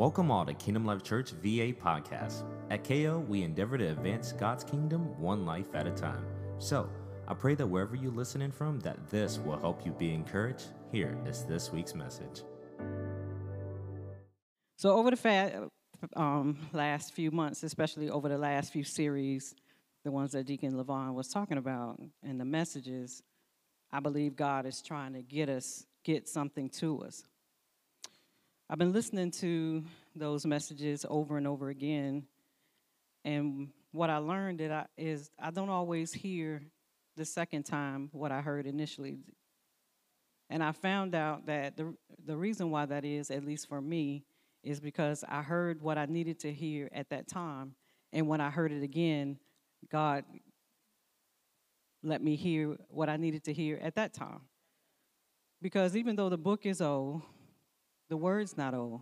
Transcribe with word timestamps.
Welcome 0.00 0.30
all 0.30 0.46
to 0.46 0.54
Kingdom 0.54 0.86
Life 0.86 1.02
Church 1.02 1.32
VA 1.32 1.74
podcast. 1.74 2.44
At 2.70 2.84
KO, 2.84 3.22
we 3.28 3.42
endeavor 3.42 3.76
to 3.76 3.88
advance 3.88 4.32
God's 4.32 4.64
kingdom 4.64 5.20
one 5.20 5.44
life 5.44 5.74
at 5.74 5.86
a 5.86 5.90
time. 5.90 6.24
So, 6.56 6.88
I 7.28 7.34
pray 7.34 7.54
that 7.56 7.66
wherever 7.66 7.94
you're 7.94 8.10
listening 8.10 8.50
from, 8.50 8.80
that 8.80 9.10
this 9.10 9.38
will 9.38 9.58
help 9.58 9.84
you 9.84 9.92
be 9.92 10.14
encouraged. 10.14 10.68
Here 10.90 11.18
is 11.26 11.44
this 11.44 11.70
week's 11.70 11.94
message. 11.94 12.44
So 14.76 14.96
over 14.96 15.10
the 15.10 15.18
fa- 15.18 15.68
um, 16.16 16.56
last 16.72 17.12
few 17.12 17.30
months, 17.30 17.62
especially 17.62 18.08
over 18.08 18.30
the 18.30 18.38
last 18.38 18.72
few 18.72 18.84
series, 18.84 19.54
the 20.04 20.10
ones 20.10 20.32
that 20.32 20.46
Deacon 20.46 20.72
Levon 20.72 21.12
was 21.12 21.28
talking 21.28 21.58
about, 21.58 22.00
and 22.22 22.40
the 22.40 22.46
messages, 22.46 23.22
I 23.92 24.00
believe 24.00 24.34
God 24.34 24.64
is 24.64 24.80
trying 24.80 25.12
to 25.12 25.20
get 25.20 25.50
us, 25.50 25.84
get 26.04 26.26
something 26.26 26.70
to 26.70 27.02
us. 27.02 27.22
I've 28.72 28.78
been 28.78 28.92
listening 28.92 29.32
to 29.32 29.82
those 30.14 30.46
messages 30.46 31.04
over 31.10 31.36
and 31.36 31.44
over 31.44 31.70
again, 31.70 32.22
and 33.24 33.70
what 33.90 34.10
I 34.10 34.18
learned 34.18 34.62
is 34.96 35.28
I 35.40 35.50
don't 35.50 35.70
always 35.70 36.12
hear 36.12 36.62
the 37.16 37.24
second 37.24 37.64
time 37.64 38.10
what 38.12 38.30
I 38.30 38.40
heard 38.40 38.68
initially. 38.68 39.18
And 40.50 40.62
I 40.62 40.70
found 40.70 41.16
out 41.16 41.46
that 41.46 41.76
the, 41.76 41.96
the 42.24 42.36
reason 42.36 42.70
why 42.70 42.86
that 42.86 43.04
is, 43.04 43.32
at 43.32 43.44
least 43.44 43.68
for 43.68 43.80
me, 43.80 44.22
is 44.62 44.78
because 44.78 45.24
I 45.28 45.42
heard 45.42 45.82
what 45.82 45.98
I 45.98 46.06
needed 46.06 46.38
to 46.40 46.52
hear 46.52 46.88
at 46.92 47.10
that 47.10 47.26
time. 47.26 47.74
And 48.12 48.28
when 48.28 48.40
I 48.40 48.50
heard 48.50 48.70
it 48.70 48.84
again, 48.84 49.40
God 49.90 50.24
let 52.04 52.22
me 52.22 52.36
hear 52.36 52.76
what 52.88 53.08
I 53.08 53.16
needed 53.16 53.42
to 53.46 53.52
hear 53.52 53.80
at 53.82 53.96
that 53.96 54.14
time. 54.14 54.42
Because 55.60 55.96
even 55.96 56.14
though 56.14 56.28
the 56.28 56.38
book 56.38 56.66
is 56.66 56.80
old, 56.80 57.22
the 58.10 58.16
word's 58.16 58.56
not 58.56 58.74
old. 58.74 59.00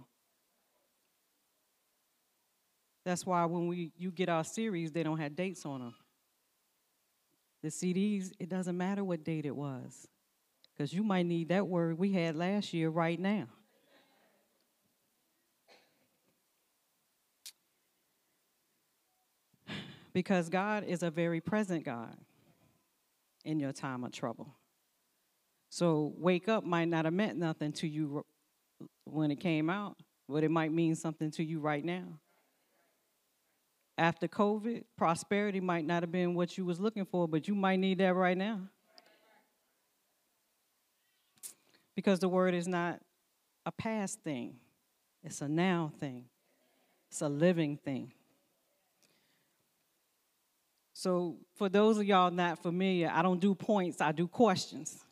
That's 3.04 3.24
why 3.24 3.45
when 3.46 3.66
we 3.66 3.90
you 3.96 4.10
get 4.10 4.28
our 4.28 4.45
series, 4.45 4.92
they 4.92 5.02
don't 5.02 5.18
have 5.18 5.34
dates 5.34 5.65
on 5.65 5.80
them. 5.80 5.95
The 7.62 7.68
CDs, 7.68 8.32
it 8.38 8.50
doesn't 8.50 8.76
matter 8.76 9.02
what 9.02 9.24
date 9.24 9.46
it 9.46 9.56
was. 9.56 10.06
Because 10.76 10.92
you 10.92 11.02
might 11.02 11.24
need 11.26 11.48
that 11.48 11.66
word 11.66 11.98
we 11.98 12.12
had 12.12 12.37
last 12.37 12.73
year 12.73 12.90
right 12.90 13.18
now. 13.18 13.46
Because 20.12 20.48
God 20.48 20.84
is 20.84 21.02
a 21.02 21.10
very 21.10 21.40
present 21.40 21.84
God 21.84 22.16
in 23.45 23.59
your 23.59 23.72
time 23.72 24.04
of 24.04 24.12
trouble. 24.12 24.54
So, 25.70 26.12
wake 26.16 26.48
up 26.48 26.65
might 26.65 26.88
not 26.88 27.04
have 27.04 27.15
meant 27.15 27.38
nothing 27.38 27.72
to 27.74 27.88
you 27.88 28.24
when 29.04 29.30
it 29.30 29.40
came 29.40 29.71
out, 29.71 29.96
but 30.29 30.45
it 30.45 30.51
might 30.51 30.73
mean 30.73 30.95
something 30.95 31.30
to 31.32 31.45
you 31.45 31.60
right 31.60 31.84
now. 31.84 32.04
After 33.96 34.29
COVID, 34.29 34.84
prosperity 34.96 35.60
might 35.60 35.84
not 35.84 36.02
have 36.02 36.12
been 36.12 36.34
what 36.34 36.57
you 36.57 36.65
was 36.65 36.79
looking 36.79 37.04
for, 37.04 37.26
but 37.26 37.49
you 37.49 37.54
might 37.54 37.80
need 37.80 37.99
that 37.99 38.15
right 38.15 38.37
now. 38.37 38.60
Because 41.96 42.21
the 42.21 42.29
word 42.29 42.54
is 42.54 42.68
not 42.68 43.01
a 43.66 43.73
past 43.73 44.21
thing. 44.23 44.56
It's 45.24 45.40
a 45.40 45.49
now 45.49 45.90
thing. 45.99 46.26
It's 47.10 47.23
a 47.23 47.29
living 47.29 47.76
thing. 47.76 48.12
So, 50.93 51.37
for 51.56 51.68
those 51.68 51.99
of 51.99 52.04
y'all 52.04 52.30
not 52.30 52.62
familiar, 52.62 53.10
I 53.12 53.23
don't 53.23 53.40
do 53.40 53.54
points, 53.54 54.01
I 54.01 54.12
do 54.12 54.26
questions. 54.26 55.04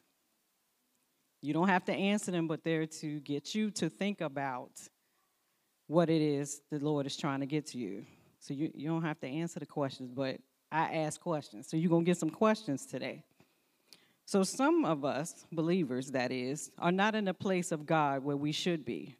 You 1.46 1.52
don't 1.52 1.68
have 1.68 1.84
to 1.84 1.92
answer 1.92 2.32
them, 2.32 2.48
but 2.48 2.64
they're 2.64 2.86
to 2.86 3.20
get 3.20 3.54
you 3.54 3.70
to 3.70 3.88
think 3.88 4.20
about 4.20 4.72
what 5.86 6.10
it 6.10 6.20
is 6.20 6.60
the 6.72 6.80
Lord 6.80 7.06
is 7.06 7.16
trying 7.16 7.38
to 7.38 7.46
get 7.46 7.66
to 7.66 7.78
you. 7.78 8.04
So, 8.40 8.52
you, 8.52 8.72
you 8.74 8.88
don't 8.88 9.04
have 9.04 9.20
to 9.20 9.28
answer 9.28 9.60
the 9.60 9.66
questions, 9.66 10.10
but 10.10 10.38
I 10.72 10.92
ask 10.96 11.20
questions. 11.20 11.68
So, 11.68 11.76
you're 11.76 11.88
going 11.88 12.04
to 12.04 12.06
get 12.06 12.18
some 12.18 12.30
questions 12.30 12.84
today. 12.84 13.22
So, 14.24 14.42
some 14.42 14.84
of 14.84 15.04
us, 15.04 15.46
believers 15.52 16.10
that 16.10 16.32
is, 16.32 16.72
are 16.80 16.90
not 16.90 17.14
in 17.14 17.28
a 17.28 17.34
place 17.34 17.70
of 17.70 17.86
God 17.86 18.24
where 18.24 18.36
we 18.36 18.50
should 18.50 18.84
be. 18.84 19.14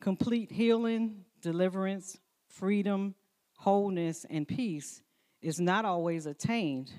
Complete 0.00 0.50
healing, 0.50 1.24
deliverance, 1.40 2.18
freedom, 2.48 3.14
wholeness, 3.58 4.26
and 4.28 4.48
peace 4.48 5.02
is 5.40 5.60
not 5.60 5.84
always 5.84 6.26
attained 6.26 6.90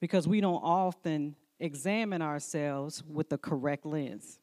because 0.00 0.26
we 0.26 0.40
don't 0.40 0.60
often 0.60 1.36
examine 1.60 2.22
ourselves 2.22 3.02
with 3.06 3.28
the 3.28 3.38
correct 3.38 3.86
lens. 3.86 4.38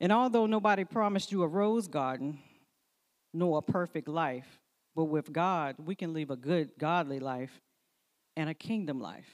And 0.00 0.12
although 0.12 0.46
nobody 0.46 0.84
promised 0.84 1.30
you 1.30 1.42
a 1.42 1.48
rose 1.48 1.86
garden 1.86 2.38
nor 3.32 3.58
a 3.58 3.62
perfect 3.62 4.08
life, 4.08 4.58
but 4.96 5.04
with 5.04 5.32
God, 5.32 5.76
we 5.78 5.94
can 5.94 6.12
live 6.12 6.30
a 6.30 6.36
good, 6.36 6.70
godly 6.78 7.20
life 7.20 7.60
and 8.36 8.50
a 8.50 8.54
kingdom 8.54 9.00
life. 9.00 9.28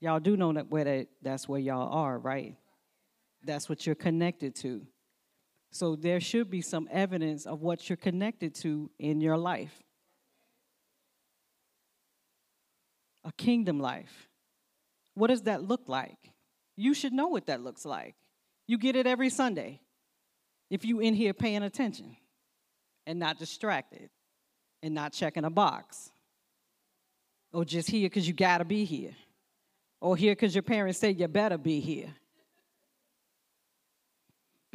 Y'all 0.00 0.20
do 0.20 0.36
know 0.36 0.52
that 0.52 0.70
where 0.70 0.84
that, 0.84 1.08
that's 1.22 1.48
where 1.48 1.60
y'all 1.60 1.92
are, 1.92 2.18
right? 2.18 2.56
That's 3.44 3.68
what 3.68 3.86
you're 3.86 3.94
connected 3.94 4.54
to. 4.56 4.86
So 5.70 5.96
there 5.96 6.20
should 6.20 6.50
be 6.50 6.62
some 6.62 6.88
evidence 6.90 7.44
of 7.46 7.62
what 7.62 7.88
you're 7.88 7.96
connected 7.96 8.54
to 8.56 8.90
in 8.98 9.20
your 9.20 9.36
life. 9.36 9.82
A 13.26 13.32
kingdom 13.32 13.78
life. 13.78 14.28
What 15.14 15.26
does 15.28 15.42
that 15.42 15.62
look 15.62 15.82
like? 15.86 16.16
You 16.76 16.94
should 16.94 17.12
know 17.12 17.28
what 17.28 17.46
that 17.46 17.60
looks 17.60 17.84
like. 17.84 18.14
You 18.66 18.78
get 18.78 18.96
it 18.96 19.06
every 19.06 19.28
Sunday 19.28 19.80
if 20.70 20.84
you 20.84 21.00
in 21.00 21.12
here 21.12 21.34
paying 21.34 21.62
attention 21.62 22.16
and 23.06 23.18
not 23.18 23.38
distracted 23.38 24.08
and 24.82 24.94
not 24.94 25.12
checking 25.12 25.44
a 25.44 25.50
box 25.50 26.10
or 27.52 27.64
just 27.64 27.90
here 27.90 28.08
because 28.08 28.26
you 28.26 28.34
got 28.34 28.58
to 28.58 28.64
be 28.64 28.84
here 28.84 29.14
or 30.00 30.16
here 30.16 30.32
because 30.32 30.54
your 30.54 30.62
parents 30.62 30.98
say 30.98 31.10
you 31.10 31.28
better 31.28 31.58
be 31.58 31.80
here 31.80 32.14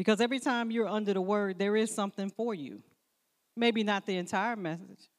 because 0.01 0.19
every 0.19 0.39
time 0.39 0.71
you're 0.71 0.87
under 0.87 1.13
the 1.13 1.21
word, 1.21 1.59
there 1.59 1.75
is 1.75 1.93
something 1.93 2.31
for 2.31 2.55
you. 2.55 2.81
Maybe 3.55 3.83
not 3.83 4.07
the 4.07 4.17
entire 4.17 4.55
message, 4.55 5.09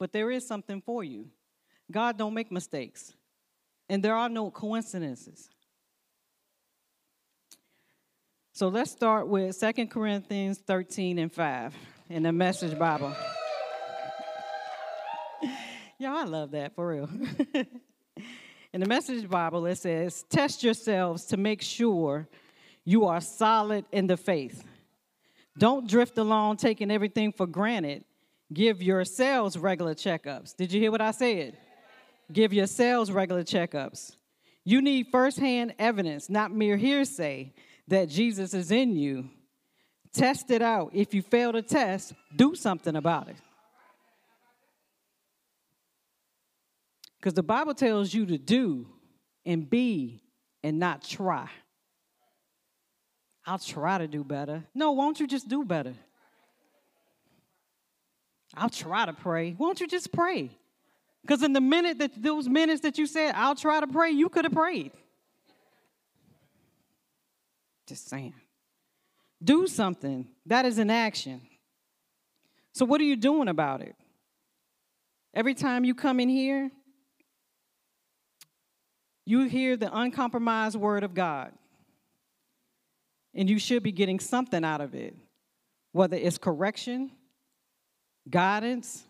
but 0.00 0.12
there 0.12 0.32
is 0.32 0.44
something 0.44 0.80
for 0.80 1.04
you. 1.04 1.28
God 1.90 2.16
don't 2.16 2.34
make 2.34 2.52
mistakes, 2.52 3.14
and 3.88 4.02
there 4.02 4.14
are 4.14 4.28
no 4.28 4.50
coincidences. 4.50 5.48
So 8.52 8.68
let's 8.68 8.90
start 8.90 9.26
with 9.26 9.56
Second 9.56 9.88
Corinthians 9.90 10.58
13 10.58 11.18
and 11.18 11.32
5 11.32 11.74
in 12.10 12.24
the 12.24 12.32
Message 12.32 12.78
Bible. 12.78 13.14
Y'all, 15.98 16.16
I 16.16 16.24
love 16.24 16.50
that 16.50 16.74
for 16.74 16.88
real. 16.88 17.08
in 18.72 18.80
the 18.80 18.86
Message 18.86 19.28
Bible, 19.28 19.64
it 19.66 19.76
says, 19.76 20.24
Test 20.28 20.62
yourselves 20.62 21.24
to 21.26 21.36
make 21.36 21.62
sure 21.62 22.28
you 22.84 23.06
are 23.06 23.20
solid 23.20 23.84
in 23.92 24.06
the 24.06 24.16
faith. 24.16 24.62
Don't 25.56 25.88
drift 25.88 26.18
along 26.18 26.58
taking 26.58 26.90
everything 26.90 27.32
for 27.32 27.46
granted. 27.46 28.04
Give 28.52 28.82
yourselves 28.82 29.56
regular 29.56 29.94
checkups. 29.94 30.56
Did 30.56 30.72
you 30.72 30.80
hear 30.80 30.90
what 30.90 31.00
I 31.00 31.12
said? 31.12 31.56
Give 32.32 32.52
yourselves 32.52 33.10
regular 33.10 33.42
checkups. 33.42 34.16
You 34.64 34.82
need 34.82 35.08
firsthand 35.10 35.74
evidence, 35.78 36.28
not 36.28 36.52
mere 36.52 36.76
hearsay, 36.76 37.52
that 37.88 38.08
Jesus 38.08 38.54
is 38.54 38.70
in 38.70 38.96
you. 38.96 39.30
Test 40.12 40.50
it 40.50 40.62
out. 40.62 40.90
If 40.92 41.14
you 41.14 41.22
fail 41.22 41.52
to 41.52 41.62
test, 41.62 42.12
do 42.34 42.54
something 42.54 42.96
about 42.96 43.28
it. 43.28 43.36
Because 47.18 47.34
the 47.34 47.42
Bible 47.42 47.74
tells 47.74 48.14
you 48.14 48.26
to 48.26 48.38
do 48.38 48.86
and 49.44 49.68
be 49.68 50.22
and 50.62 50.78
not 50.78 51.02
try. 51.02 51.48
I'll 53.46 53.58
try 53.58 53.98
to 53.98 54.06
do 54.06 54.24
better. 54.24 54.64
No, 54.74 54.92
won't 54.92 55.20
you 55.20 55.26
just 55.26 55.48
do 55.48 55.64
better? 55.64 55.94
I'll 58.54 58.70
try 58.70 59.06
to 59.06 59.12
pray. 59.12 59.54
Won't 59.58 59.80
you 59.80 59.86
just 59.86 60.12
pray? 60.12 60.50
Because 61.22 61.42
in 61.42 61.52
the 61.52 61.60
minute 61.60 61.98
that 61.98 62.22
those 62.22 62.48
minutes 62.48 62.80
that 62.82 62.98
you 62.98 63.06
said, 63.06 63.34
I'll 63.34 63.54
try 63.54 63.80
to 63.80 63.86
pray, 63.86 64.10
you 64.10 64.28
could 64.28 64.44
have 64.44 64.54
prayed. 64.54 64.92
Just 67.86 68.08
saying. 68.08 68.34
Do 69.42 69.66
something. 69.66 70.28
That 70.46 70.64
is 70.64 70.78
an 70.78 70.90
action. 70.90 71.40
So, 72.72 72.84
what 72.84 73.00
are 73.00 73.04
you 73.04 73.16
doing 73.16 73.48
about 73.48 73.80
it? 73.80 73.96
Every 75.34 75.54
time 75.54 75.84
you 75.84 75.94
come 75.94 76.20
in 76.20 76.28
here, 76.28 76.70
you 79.24 79.42
hear 79.42 79.76
the 79.76 79.94
uncompromised 79.96 80.76
word 80.76 81.04
of 81.04 81.14
God 81.14 81.52
and 83.34 83.48
you 83.48 83.58
should 83.58 83.82
be 83.82 83.92
getting 83.92 84.18
something 84.18 84.64
out 84.64 84.80
of 84.80 84.94
it, 84.94 85.14
whether 85.92 86.16
it's 86.16 86.38
correction, 86.38 87.12
guidance, 88.28 89.04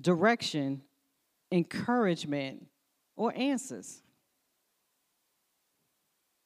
direction, 0.00 0.82
encouragement, 1.52 2.66
or 3.16 3.32
answers. 3.36 4.02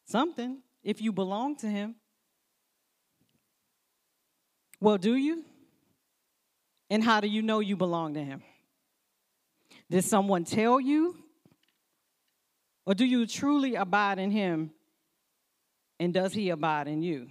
Something, 0.06 0.58
if 0.82 1.00
you 1.00 1.12
belong 1.12 1.56
to 1.56 1.66
Him, 1.66 1.96
Well, 4.80 4.98
do 4.98 5.16
you? 5.16 5.44
And 6.90 7.02
how 7.02 7.20
do 7.20 7.28
you 7.28 7.42
know 7.42 7.60
you 7.60 7.76
belong 7.76 8.14
to 8.14 8.22
Him? 8.22 8.42
Did 9.90 10.04
someone 10.04 10.44
tell 10.44 10.80
you? 10.80 11.16
Or 12.84 12.94
do 12.94 13.04
you 13.04 13.26
truly 13.26 13.74
abide 13.74 14.18
in 14.18 14.30
Him? 14.30 14.70
And 15.98 16.12
does 16.12 16.32
He 16.32 16.50
abide 16.50 16.88
in 16.88 17.02
you? 17.02 17.28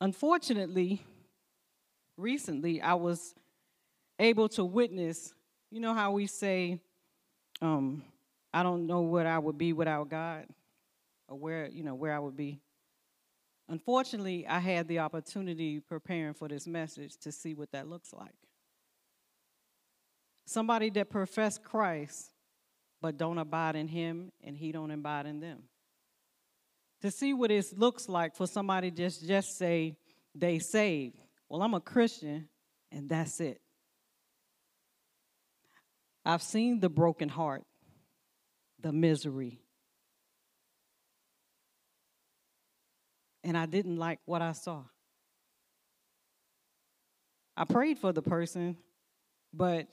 Unfortunately, 0.00 1.02
recently 2.16 2.80
I 2.80 2.94
was 2.94 3.34
able 4.18 4.48
to 4.50 4.64
witness, 4.64 5.34
you 5.70 5.80
know 5.80 5.94
how 5.94 6.12
we 6.12 6.26
say, 6.26 6.78
um, 7.60 8.02
I 8.52 8.62
don't 8.62 8.86
know 8.86 9.00
what 9.00 9.26
I 9.26 9.38
would 9.38 9.58
be 9.58 9.72
without 9.72 10.08
God, 10.08 10.46
or 11.28 11.38
where, 11.38 11.68
you 11.68 11.82
know, 11.82 11.94
where 11.94 12.14
I 12.14 12.18
would 12.18 12.36
be. 12.36 12.60
Unfortunately, 13.68 14.46
I 14.46 14.60
had 14.60 14.88
the 14.88 15.00
opportunity 15.00 15.80
preparing 15.80 16.32
for 16.32 16.48
this 16.48 16.66
message 16.66 17.16
to 17.18 17.30
see 17.30 17.54
what 17.54 17.70
that 17.72 17.86
looks 17.86 18.12
like. 18.14 18.34
Somebody 20.46 20.88
that 20.90 21.10
profess 21.10 21.58
Christ 21.58 22.30
but 23.00 23.18
don't 23.18 23.38
abide 23.38 23.76
in 23.76 23.86
him 23.86 24.32
and 24.42 24.56
he 24.56 24.72
don't 24.72 24.90
abide 24.90 25.26
in 25.26 25.40
them. 25.40 25.64
To 27.02 27.10
see 27.10 27.34
what 27.34 27.50
it 27.50 27.66
looks 27.76 28.08
like 28.08 28.34
for 28.34 28.46
somebody 28.46 28.90
just 28.90 29.26
just 29.26 29.56
say 29.56 29.96
they 30.34 30.58
saved. 30.58 31.18
Well, 31.48 31.62
I'm 31.62 31.74
a 31.74 31.80
Christian 31.80 32.48
and 32.90 33.08
that's 33.08 33.40
it. 33.40 33.60
I've 36.28 36.42
seen 36.42 36.78
the 36.78 36.90
broken 36.90 37.30
heart, 37.30 37.62
the 38.82 38.92
misery. 38.92 39.62
And 43.42 43.56
I 43.56 43.64
didn't 43.64 43.96
like 43.96 44.18
what 44.26 44.42
I 44.42 44.52
saw. 44.52 44.82
I 47.56 47.64
prayed 47.64 47.98
for 47.98 48.12
the 48.12 48.20
person, 48.20 48.76
but 49.54 49.86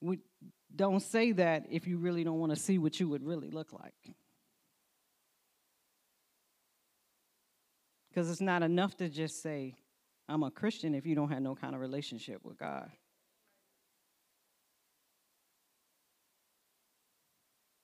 we 0.00 0.20
don't 0.74 1.00
say 1.00 1.32
that 1.32 1.66
if 1.70 1.86
you 1.86 1.98
really 1.98 2.24
don't 2.24 2.38
want 2.38 2.54
to 2.54 2.58
see 2.58 2.78
what 2.78 2.98
you 2.98 3.06
would 3.10 3.22
really 3.22 3.50
look 3.50 3.74
like. 3.74 4.14
Because 8.08 8.30
it's 8.30 8.40
not 8.40 8.62
enough 8.62 8.96
to 8.96 9.10
just 9.10 9.42
say, 9.42 9.74
I'm 10.26 10.42
a 10.42 10.50
Christian 10.50 10.94
if 10.94 11.04
you 11.04 11.14
don't 11.14 11.28
have 11.28 11.42
no 11.42 11.54
kind 11.54 11.74
of 11.74 11.82
relationship 11.82 12.42
with 12.46 12.56
God. 12.56 12.90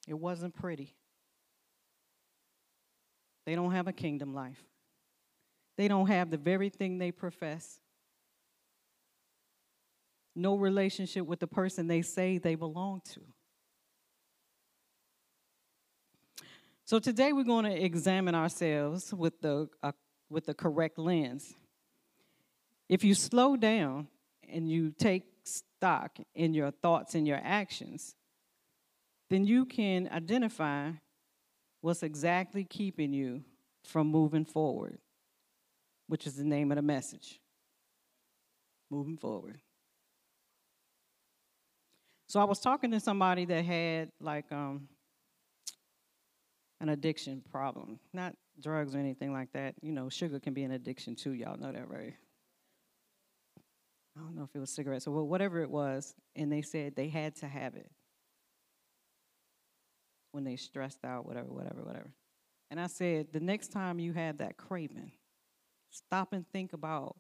It 0.09 0.15
wasn't 0.15 0.55
pretty. 0.55 0.95
They 3.47 3.55
don't 3.55 3.73
have 3.73 3.89
a 3.89 3.93
kingdom 3.93 4.35
life. 4.35 4.63
They 5.77 5.89
don't 5.89 6.07
have 6.07 6.31
the 6.31 6.37
very 6.37 6.69
thing 6.69 6.99
they 6.99 7.11
profess. 7.11 7.81
No 10.35 10.57
relationship 10.57 11.27
with 11.27 11.41
the 11.41 11.47
person 11.47 11.87
they 11.87 12.03
say 12.03 12.39
they 12.39 12.55
belong 12.55 13.03
to. 13.13 13.21
So 16.85 16.99
today 16.99 17.33
we're 17.33 17.45
going 17.45 17.65
to 17.65 17.85
examine 17.85 18.35
ourselves 18.35 19.15
with 19.15 19.41
the, 19.41 19.69
uh, 19.83 19.93
with 20.29 20.47
the 20.47 20.55
correct 20.55 20.99
lens. 20.99 21.55
If 22.89 23.05
you 23.05 23.15
slow 23.15 23.57
down 23.57 24.09
and 24.49 24.69
you 24.69 24.91
take 24.91 25.25
stock 25.45 26.19
in 26.35 26.55
your 26.55 26.71
thoughts 26.71 27.15
and 27.15 27.27
your 27.27 27.41
actions, 27.43 28.15
then 29.33 29.47
you 29.47 29.65
can 29.65 30.11
identify 30.13 30.91
what's 31.81 32.03
exactly 32.03 32.65
keeping 32.65 33.15
you 33.15 33.43
from 33.83 34.07
moving 34.09 34.45
forward, 34.45 34.99
which 36.07 36.27
is 36.27 36.35
the 36.35 36.45
name 36.45 36.71
of 36.71 36.77
the 36.77 36.83
message. 36.83 37.41
Moving 38.91 39.17
forward. 39.17 39.59
So 42.29 42.41
I 42.41 42.45
was 42.45 42.61
talking 42.61 42.91
to 42.91 43.01
somebody 43.01 43.47
that 43.47 43.65
had 43.65 44.11
like 44.21 44.53
um, 44.53 44.87
an 46.83 46.91
addiction 46.91 47.43
problem, 47.51 48.01
not 48.13 48.37
drugs 48.61 48.95
or 48.95 48.99
anything 48.99 49.33
like 49.33 49.51
that. 49.55 49.77
You 49.81 49.93
know, 49.93 50.11
sugar 50.11 50.41
can 50.41 50.53
be 50.53 50.65
an 50.65 50.73
addiction 50.73 51.17
too. 51.17 51.33
Y'all 51.33 51.57
know 51.57 51.73
that, 51.73 51.89
right? 51.89 52.13
I 54.15 54.21
don't 54.21 54.37
know 54.37 54.43
if 54.43 54.51
it 54.55 54.59
was 54.59 54.69
cigarettes 54.69 55.07
or 55.07 55.25
whatever 55.25 55.63
it 55.63 55.71
was, 55.71 56.15
and 56.37 56.53
they 56.53 56.61
said 56.61 56.97
they 56.97 57.09
had 57.09 57.35
to 57.37 57.49
have 57.49 57.77
it 57.77 57.91
when 60.33 60.45
they 60.45 60.57
stressed 60.57 61.05
out, 61.05 61.27
whatever, 61.27 61.49
whatever, 61.49 61.83
whatever. 61.83 62.11
And 62.71 62.81
I 62.81 62.87
said, 62.87 63.29
the 63.33 63.41
next 63.41 63.69
time 63.69 63.99
you 63.99 64.13
have 64.15 64.39
that 64.39 64.57
craving, 64.57 65.13
stop 65.91 66.33
and 66.33 66.47
think 66.53 66.73
about 66.73 67.17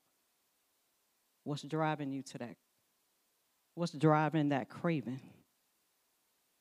what's 1.44 1.62
driving 1.62 2.10
you 2.10 2.22
to 2.22 2.38
that. 2.38 2.56
What's 3.74 3.92
driving 3.92 4.48
that 4.48 4.68
craving? 4.68 5.20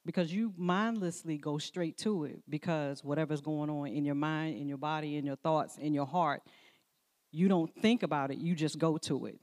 Because 0.06 0.34
you 0.34 0.54
mindlessly 0.58 1.38
go 1.38 1.58
straight 1.58 1.98
to 2.00 2.26
it 2.26 2.42
because 2.50 3.04
whatever's 3.04 3.42
going 3.42 3.70
on 3.70 3.88
in 3.88 4.04
your 4.04 4.16
mind, 4.16 4.58
in 4.58 4.68
your 4.68 4.78
body, 4.78 5.16
in 5.16 5.26
your 5.26 5.36
thoughts, 5.36 5.78
in 5.78 5.94
your 5.94 6.08
heart, 6.08 6.42
you 7.32 7.48
don't 7.48 7.74
think 7.82 8.04
about 8.04 8.32
it, 8.32 8.40
you 8.40 8.56
just 8.56 8.78
go 8.78 8.98
to 8.98 9.26
it. 9.28 9.40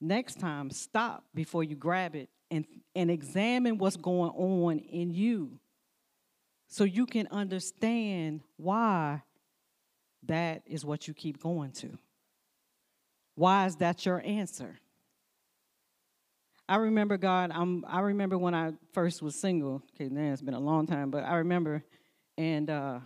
Next 0.00 0.38
time, 0.38 0.70
stop 0.70 1.24
before 1.34 1.64
you 1.64 1.74
grab 1.74 2.14
it 2.14 2.28
and, 2.50 2.64
and 2.94 3.10
examine 3.10 3.78
what's 3.78 3.96
going 3.96 4.30
on 4.30 4.78
in 4.78 5.10
you 5.10 5.58
so 6.72 6.84
you 6.84 7.04
can 7.04 7.28
understand 7.30 8.40
why 8.56 9.20
that 10.22 10.62
is 10.64 10.86
what 10.86 11.06
you 11.06 11.12
keep 11.12 11.42
going 11.42 11.70
to. 11.70 11.98
Why 13.34 13.66
is 13.66 13.76
that 13.76 14.06
your 14.06 14.22
answer? 14.24 14.78
I 16.66 16.76
remember 16.76 17.18
God, 17.18 17.50
I'm, 17.52 17.84
I 17.86 18.00
remember 18.00 18.38
when 18.38 18.54
I 18.54 18.72
first 18.94 19.20
was 19.20 19.34
single. 19.34 19.82
Okay, 19.94 20.08
now 20.08 20.32
it's 20.32 20.40
been 20.40 20.54
a 20.54 20.60
long 20.60 20.86
time, 20.86 21.10
but 21.10 21.24
I 21.24 21.34
remember, 21.34 21.84
and 22.38 22.70
uh, 22.70 23.00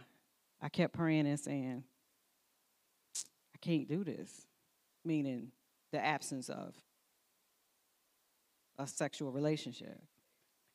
I 0.62 0.68
kept 0.68 0.94
praying 0.94 1.26
and 1.26 1.40
saying, 1.40 1.82
I 3.52 3.58
can't 3.60 3.88
do 3.88 4.04
this, 4.04 4.46
meaning 5.04 5.50
the 5.90 5.98
absence 5.98 6.48
of 6.48 6.72
a 8.78 8.86
sexual 8.86 9.32
relationship. 9.32 10.00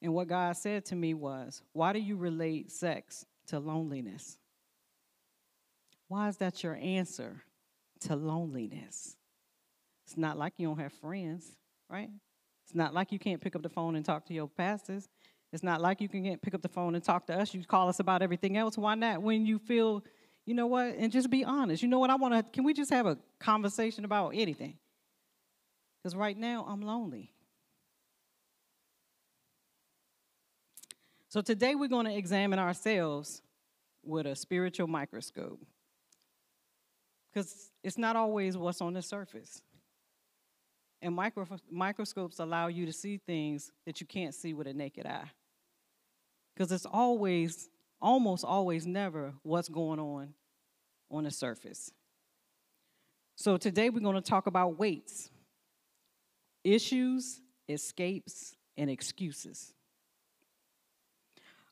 And 0.01 0.13
what 0.13 0.27
God 0.27 0.57
said 0.57 0.86
to 0.86 0.95
me 0.95 1.13
was, 1.13 1.62
Why 1.74 1.94
do 1.94 2.00
you 2.00 2.15
relate 2.15 2.71
sex 2.71 3.25
to 3.48 3.59
loneliness? 3.59 4.38
Why 6.07 6.28
is 6.28 6.37
that 6.37 6.64
your 6.64 6.75
answer 6.75 7.44
to 8.02 8.16
loneliness? 8.16 9.16
It's 10.06 10.18
not 10.18 10.37
like 10.37 10.54
you 10.57 10.68
don't 10.68 10.80
have 10.80 10.92
friends, 10.94 11.56
right? 11.90 12.09
It's 12.66 12.75
not 12.75 12.94
like 12.94 13.11
you 13.11 13.19
can't 13.19 13.40
pick 13.40 13.56
up 13.56 13.61
the 13.61 13.69
phone 13.69 13.95
and 13.95 14.04
talk 14.04 14.25
to 14.25 14.33
your 14.33 14.47
pastors. 14.47 15.07
It's 15.54 15.64
not 15.64 15.81
like 15.81 16.02
you 16.02 16.09
can 16.09 16.37
pick 16.37 16.54
up 16.54 16.61
the 16.61 16.69
phone 16.69 16.95
and 16.95 17.04
talk 17.04 17.28
to 17.28 17.37
us. 17.37 17.54
You 17.54 17.64
call 17.64 17.90
us 17.90 17.99
about 17.99 18.21
everything 18.21 18.57
else. 18.57 18.78
Why 18.78 18.95
not? 18.95 19.21
When 19.21 19.45
you 19.45 19.59
feel, 19.59 20.04
you 20.45 20.54
know 20.54 20.68
what, 20.68 20.95
and 20.97 21.11
just 21.11 21.30
be 21.30 21.44
honest. 21.44 21.83
You 21.83 21.90
know 21.90 21.99
what? 21.99 22.09
I 22.09 22.16
want 22.16 22.33
to, 22.33 22.44
can 22.52 22.64
we 22.64 22.73
just 22.73 22.90
have 22.92 23.06
a 23.06 23.18
conversation 23.40 24.06
about 24.06 24.30
anything? 24.30 24.78
Because 26.02 26.16
right 26.16 26.37
now 26.37 26.66
I'm 26.68 26.81
lonely. 26.81 27.31
So 31.31 31.40
today 31.40 31.76
we're 31.76 31.88
going 31.88 32.07
to 32.07 32.14
examine 32.14 32.59
ourselves 32.59 33.42
with 34.04 34.26
a 34.26 34.35
spiritual 34.35 34.88
microscope. 34.88 35.61
Because 37.31 37.71
it's 37.81 37.97
not 37.97 38.18
always 38.18 38.57
what's 38.57 38.81
on 38.81 38.92
the 38.92 39.02
surface. 39.02 39.61
And 41.02 41.16
micro- 41.16 41.47
microscopes 41.71 42.40
allow 42.40 42.68
you 42.68 42.85
to 42.85 42.92
see 42.92 43.16
things 43.16 43.71
that 43.85 44.02
you 44.02 44.07
can't 44.07 44.35
see 44.35 44.54
with 44.54 44.68
a 44.68 44.73
naked 44.73 45.06
eye. 45.06 45.31
Because 46.54 46.69
it's 46.73 46.85
always, 46.85 47.69
almost 48.02 48.44
always 48.44 48.85
never 48.85 49.33
what's 49.44 49.69
going 49.69 50.02
on 50.02 50.33
on 51.09 51.23
the 51.23 51.31
surface. 51.31 51.94
So 53.38 53.56
today 53.56 53.90
we're 53.90 54.02
going 54.02 54.16
to 54.16 54.21
talk 54.21 54.47
about 54.47 54.78
weights, 54.78 55.30
issues, 56.66 57.40
escapes, 57.69 58.57
and 58.76 58.90
excuses. 58.90 59.73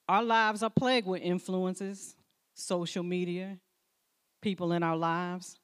Our 0.10 0.24
lives 0.24 0.64
are 0.64 0.72
plagued 0.72 1.06
with 1.06 1.22
influences, 1.22 2.16
social 2.56 3.04
media, 3.04 3.60
people 4.42 4.72
in 4.72 4.82
our 4.82 4.98
lives, 4.98 5.60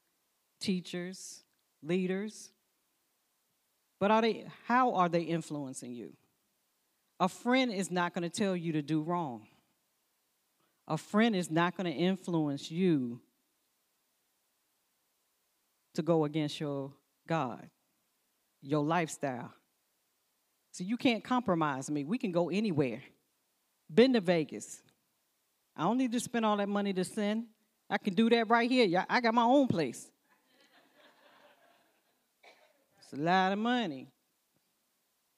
teachers, 0.62 1.44
leaders. 1.82 2.52
But 4.00 4.12
are 4.12 4.22
they, 4.22 4.46
how 4.68 4.94
are 4.94 5.10
they 5.10 5.24
influencing 5.24 5.94
you? 5.94 6.14
A 7.20 7.28
friend 7.28 7.74
is 7.74 7.90
not 7.90 8.14
going 8.14 8.22
to 8.22 8.30
tell 8.30 8.56
you 8.56 8.74
to 8.74 8.84
do 8.84 9.02
wrong. 9.02 9.48
A 10.88 10.98
friend 11.00 11.36
is 11.36 11.50
not 11.50 11.76
going 11.76 11.92
to 11.92 12.00
influence 12.00 12.70
you 12.70 13.22
to 15.96 16.04
go 16.04 16.24
against 16.24 16.60
your 16.60 16.94
God, 17.28 17.68
your 18.62 18.84
lifestyle. 18.84 19.52
So 20.72 20.84
you 20.84 20.98
can't 20.98 21.24
compromise 21.24 21.90
me. 21.90 22.04
We 22.04 22.20
can 22.20 22.32
go 22.32 22.52
anywhere. 22.52 23.02
Been 23.94 24.14
to 24.14 24.22
Vegas. 24.22 24.82
I 25.76 25.84
don't 25.84 25.98
need 25.98 26.12
to 26.12 26.20
spend 26.20 26.46
all 26.46 26.58
that 26.58 26.70
money 26.70 26.94
to 26.94 27.04
sin. 27.04 27.48
I 27.90 27.98
can 27.98 28.14
do 28.14 28.30
that 28.30 28.50
right 28.50 28.70
here. 28.70 29.06
I 29.10 29.22
got 29.22 29.34
my 29.34 29.44
own 29.44 29.68
place. 29.68 30.10
It's 33.00 33.14
a 33.14 33.22
lot 33.22 33.52
of 33.52 33.60
money. 33.60 34.08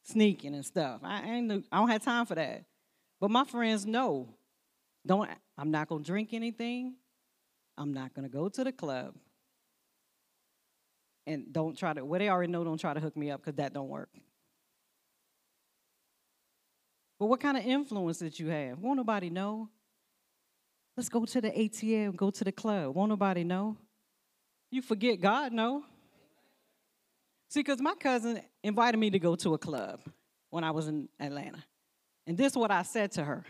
Sneaking 0.03 0.55
and 0.55 0.65
stuff. 0.65 1.01
I 1.03 1.21
ain't 1.23 1.65
I 1.71 1.79
don't 1.79 1.89
have 1.89 2.03
time 2.03 2.25
for 2.25 2.35
that. 2.35 2.63
But 3.19 3.31
my 3.31 3.43
friends 3.43 3.85
know. 3.85 4.29
Don't 5.05 5.29
I'm 5.57 5.71
not 5.71 5.89
gonna 5.89 6.03
drink 6.03 6.33
anything. 6.33 6.95
I'm 7.77 7.93
not 7.93 8.13
gonna 8.13 8.29
go 8.29 8.47
to 8.47 8.63
the 8.63 8.71
club. 8.71 9.15
And 11.25 11.51
don't 11.51 11.77
try 11.77 11.93
to 11.93 12.05
well, 12.05 12.19
they 12.19 12.29
already 12.29 12.51
know 12.51 12.63
don't 12.63 12.79
try 12.79 12.93
to 12.93 12.99
hook 12.99 13.17
me 13.17 13.31
up 13.31 13.41
because 13.41 13.55
that 13.55 13.73
don't 13.73 13.89
work. 13.89 14.09
But 17.19 17.25
what 17.27 17.39
kind 17.39 17.57
of 17.57 17.65
influence 17.65 18.19
did 18.19 18.39
you 18.39 18.47
have? 18.47 18.79
Won't 18.79 18.97
nobody 18.97 19.29
know? 19.29 19.69
Let's 20.95 21.09
go 21.09 21.25
to 21.25 21.41
the 21.41 21.49
ATM, 21.49 22.05
and 22.05 22.17
go 22.17 22.31
to 22.31 22.43
the 22.43 22.51
club. 22.51 22.95
Won't 22.95 23.09
nobody 23.09 23.43
know? 23.43 23.77
You 24.71 24.81
forget 24.81 25.21
God 25.21 25.53
no? 25.53 25.83
See, 27.49 27.61
because 27.61 27.81
my 27.81 27.93
cousin 27.93 28.41
invited 28.63 28.97
me 28.97 29.09
to 29.11 29.19
go 29.19 29.35
to 29.35 29.53
a 29.53 29.57
club 29.57 30.01
when 30.49 30.63
I 30.63 30.71
was 30.71 30.87
in 30.87 31.07
Atlanta. 31.19 31.63
And 32.25 32.37
this 32.37 32.53
is 32.53 32.57
what 32.57 32.71
I 32.71 32.83
said 32.83 33.11
to 33.13 33.23
her. 33.23 33.45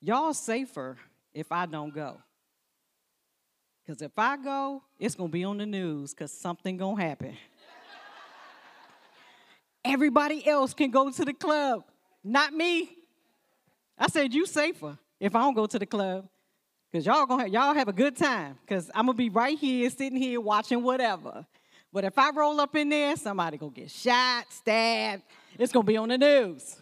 Y'all 0.00 0.32
safer 0.32 0.96
if 1.34 1.52
I 1.52 1.66
don't 1.66 1.94
go. 1.94 2.18
Because 3.84 4.00
if 4.00 4.12
I 4.16 4.36
go, 4.36 4.82
it's 4.98 5.14
going 5.14 5.30
to 5.30 5.32
be 5.32 5.44
on 5.44 5.58
the 5.58 5.66
news 5.66 6.14
because 6.14 6.32
something 6.32 6.76
going 6.76 6.96
to 6.96 7.02
happen. 7.02 7.36
Everybody 9.84 10.46
else 10.46 10.72
can 10.72 10.90
go 10.90 11.10
to 11.10 11.24
the 11.24 11.34
club, 11.34 11.82
not 12.24 12.52
me. 12.52 12.90
I 13.98 14.08
said, 14.08 14.32
you 14.32 14.46
safer 14.46 14.98
if 15.20 15.34
I 15.34 15.40
don't 15.40 15.54
go 15.54 15.66
to 15.66 15.78
the 15.78 15.86
club. 15.86 16.28
Because 16.90 17.06
y'all 17.06 17.24
gonna 17.24 17.44
have, 17.44 17.52
y'all 17.52 17.74
have 17.74 17.88
a 17.88 17.92
good 17.92 18.16
time. 18.16 18.58
Because 18.60 18.90
I'm 18.94 19.06
gonna 19.06 19.16
be 19.16 19.30
right 19.30 19.58
here, 19.58 19.88
sitting 19.88 20.16
here 20.16 20.40
watching 20.40 20.82
whatever. 20.82 21.46
But 21.92 22.04
if 22.04 22.18
I 22.18 22.30
roll 22.30 22.60
up 22.60 22.74
in 22.74 22.88
there, 22.88 23.16
somebody 23.16 23.56
gonna 23.56 23.72
get 23.72 23.90
shot, 23.90 24.46
stabbed. 24.50 25.22
It's 25.58 25.72
gonna 25.72 25.84
be 25.84 25.96
on 25.96 26.08
the 26.08 26.18
news. 26.18 26.76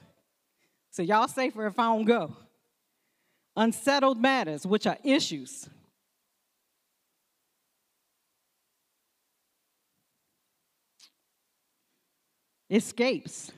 So 0.90 1.02
y'all 1.02 1.28
safer 1.28 1.66
if 1.66 1.78
I 1.78 1.84
don't 1.84 2.04
go. 2.04 2.36
Unsettled 3.56 4.20
matters, 4.20 4.66
which 4.66 4.86
are 4.86 4.98
issues. 5.04 5.68
Escapes. 12.68 13.52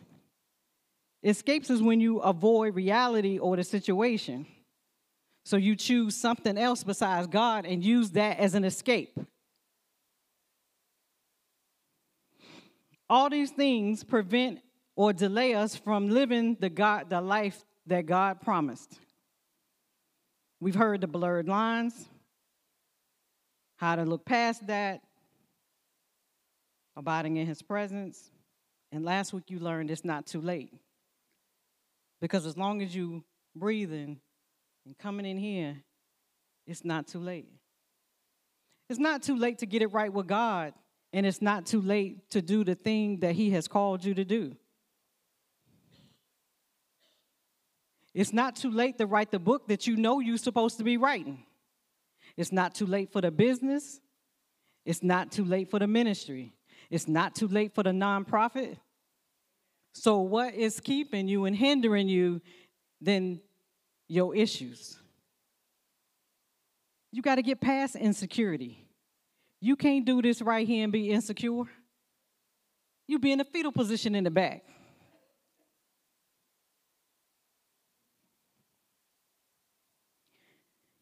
Escapes 1.24 1.70
is 1.70 1.80
when 1.82 2.00
you 2.00 2.18
avoid 2.18 2.74
reality 2.74 3.38
or 3.38 3.56
the 3.56 3.64
situation. 3.64 4.46
So 5.44 5.56
you 5.56 5.76
choose 5.76 6.16
something 6.16 6.58
else 6.58 6.84
besides 6.84 7.26
God 7.26 7.64
and 7.66 7.84
use 7.84 8.10
that 8.10 8.38
as 8.38 8.54
an 8.54 8.64
escape. 8.64 9.18
All 13.08 13.28
these 13.28 13.50
things 13.50 14.04
prevent 14.04 14.60
or 14.96 15.12
delay 15.12 15.54
us 15.54 15.76
from 15.76 16.08
living 16.08 16.56
the 16.60 16.70
God 16.70 17.10
the 17.10 17.20
life 17.20 17.64
that 17.86 18.06
God 18.06 18.40
promised. 18.40 18.98
We've 20.60 20.74
heard 20.74 21.00
the 21.00 21.08
blurred 21.08 21.48
lines, 21.48 22.08
how 23.76 23.96
to 23.96 24.04
look 24.04 24.24
past 24.24 24.66
that, 24.68 25.02
abiding 26.96 27.36
in 27.36 27.46
his 27.46 27.62
presence. 27.62 28.30
And 28.92 29.04
last 29.04 29.32
week 29.32 29.44
you 29.48 29.58
learned 29.58 29.90
it's 29.90 30.04
not 30.04 30.26
too 30.26 30.40
late. 30.40 30.72
Because 32.22 32.46
as 32.46 32.56
long 32.56 32.80
as 32.82 32.94
you 32.94 33.24
breathing 33.56 34.20
and 34.86 34.96
coming 34.96 35.26
in 35.26 35.36
here, 35.36 35.82
it's 36.68 36.84
not 36.84 37.08
too 37.08 37.18
late. 37.18 37.48
It's 38.88 39.00
not 39.00 39.24
too 39.24 39.36
late 39.36 39.58
to 39.58 39.66
get 39.66 39.82
it 39.82 39.88
right 39.88 40.12
with 40.12 40.28
God, 40.28 40.72
and 41.12 41.26
it's 41.26 41.42
not 41.42 41.66
too 41.66 41.80
late 41.80 42.30
to 42.30 42.40
do 42.40 42.62
the 42.62 42.76
thing 42.76 43.18
that 43.20 43.34
He 43.34 43.50
has 43.50 43.66
called 43.66 44.04
you 44.04 44.14
to 44.14 44.24
do. 44.24 44.54
It's 48.14 48.32
not 48.32 48.54
too 48.54 48.70
late 48.70 48.98
to 48.98 49.06
write 49.06 49.32
the 49.32 49.40
book 49.40 49.66
that 49.66 49.88
you 49.88 49.96
know 49.96 50.20
you're 50.20 50.38
supposed 50.38 50.78
to 50.78 50.84
be 50.84 50.96
writing. 50.98 51.44
It's 52.36 52.52
not 52.52 52.76
too 52.76 52.86
late 52.86 53.10
for 53.10 53.20
the 53.20 53.32
business. 53.32 54.00
It's 54.84 55.02
not 55.02 55.32
too 55.32 55.44
late 55.44 55.70
for 55.70 55.80
the 55.80 55.88
ministry. 55.88 56.54
It's 56.88 57.08
not 57.08 57.34
too 57.34 57.48
late 57.48 57.74
for 57.74 57.82
the 57.82 57.90
nonprofit. 57.90 58.76
So, 59.92 60.20
what 60.20 60.54
is 60.54 60.80
keeping 60.80 61.28
you 61.28 61.44
and 61.44 61.54
hindering 61.54 62.08
you 62.08 62.40
than 63.00 63.40
your 64.08 64.34
issues? 64.34 64.98
You 67.12 67.20
got 67.20 67.34
to 67.36 67.42
get 67.42 67.60
past 67.60 67.94
insecurity. 67.94 68.88
You 69.60 69.76
can't 69.76 70.04
do 70.04 70.22
this 70.22 70.40
right 70.40 70.66
here 70.66 70.82
and 70.82 70.92
be 70.92 71.10
insecure. 71.10 71.64
You 73.06 73.18
be 73.18 73.32
in 73.32 73.40
a 73.40 73.44
fetal 73.44 73.70
position 73.70 74.14
in 74.14 74.24
the 74.24 74.30
back. 74.30 74.64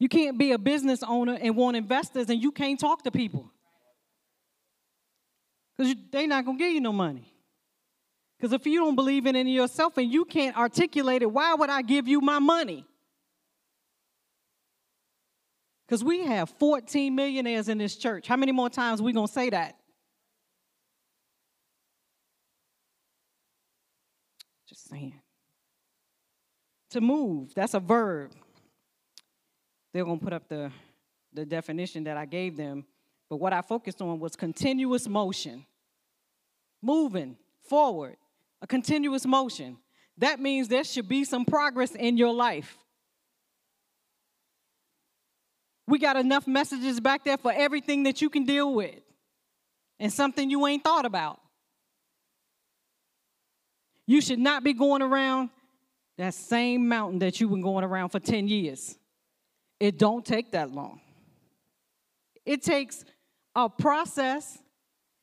You 0.00 0.08
can't 0.08 0.38
be 0.38 0.52
a 0.52 0.58
business 0.58 1.02
owner 1.02 1.38
and 1.40 1.54
want 1.54 1.76
investors 1.76 2.28
and 2.30 2.42
you 2.42 2.50
can't 2.50 2.80
talk 2.80 3.04
to 3.04 3.10
people. 3.10 3.50
Because 5.76 5.94
they're 6.10 6.26
not 6.26 6.44
going 6.44 6.58
to 6.58 6.64
give 6.64 6.72
you 6.72 6.80
no 6.80 6.92
money. 6.92 7.32
Because 8.40 8.54
if 8.54 8.66
you 8.66 8.80
don't 8.80 8.94
believe 8.94 9.26
in 9.26 9.36
it 9.36 9.40
in 9.40 9.48
yourself 9.48 9.98
and 9.98 10.10
you 10.10 10.24
can't 10.24 10.56
articulate 10.56 11.20
it, 11.20 11.30
why 11.30 11.52
would 11.52 11.68
I 11.68 11.82
give 11.82 12.08
you 12.08 12.22
my 12.22 12.38
money? 12.38 12.86
Because 15.86 16.02
we 16.02 16.24
have 16.24 16.48
14 16.48 17.14
millionaires 17.14 17.68
in 17.68 17.76
this 17.76 17.96
church. 17.96 18.26
How 18.26 18.36
many 18.36 18.52
more 18.52 18.70
times 18.70 19.02
we 19.02 19.12
going 19.12 19.26
to 19.26 19.32
say 19.32 19.50
that? 19.50 19.76
Just 24.66 24.88
saying. 24.88 25.20
To 26.92 27.02
move, 27.02 27.52
that's 27.54 27.74
a 27.74 27.80
verb. 27.80 28.32
They're 29.92 30.04
going 30.04 30.18
to 30.18 30.24
put 30.24 30.32
up 30.32 30.48
the, 30.48 30.72
the 31.34 31.44
definition 31.44 32.04
that 32.04 32.16
I 32.16 32.24
gave 32.24 32.56
them. 32.56 32.86
But 33.28 33.36
what 33.36 33.52
I 33.52 33.60
focused 33.60 34.00
on 34.00 34.18
was 34.18 34.34
continuous 34.34 35.06
motion, 35.06 35.66
moving 36.80 37.36
forward, 37.68 38.16
a 38.62 38.66
continuous 38.66 39.26
motion. 39.26 39.76
That 40.18 40.40
means 40.40 40.68
there 40.68 40.84
should 40.84 41.08
be 41.08 41.24
some 41.24 41.44
progress 41.44 41.94
in 41.94 42.16
your 42.16 42.34
life. 42.34 42.76
We 45.86 45.98
got 45.98 46.16
enough 46.16 46.46
messages 46.46 47.00
back 47.00 47.24
there 47.24 47.38
for 47.38 47.52
everything 47.52 48.04
that 48.04 48.22
you 48.22 48.30
can 48.30 48.44
deal 48.44 48.72
with 48.72 49.00
and 49.98 50.12
something 50.12 50.48
you 50.48 50.66
ain't 50.66 50.84
thought 50.84 51.04
about. 51.04 51.40
You 54.06 54.20
should 54.20 54.38
not 54.38 54.62
be 54.62 54.72
going 54.72 55.02
around 55.02 55.50
that 56.18 56.34
same 56.34 56.88
mountain 56.88 57.20
that 57.20 57.40
you've 57.40 57.50
been 57.50 57.62
going 57.62 57.84
around 57.84 58.10
for 58.10 58.20
10 58.20 58.46
years. 58.46 58.98
It 59.78 59.98
don't 59.98 60.24
take 60.24 60.52
that 60.52 60.70
long. 60.70 61.00
It 62.44 62.62
takes 62.62 63.04
a 63.54 63.68
process. 63.68 64.58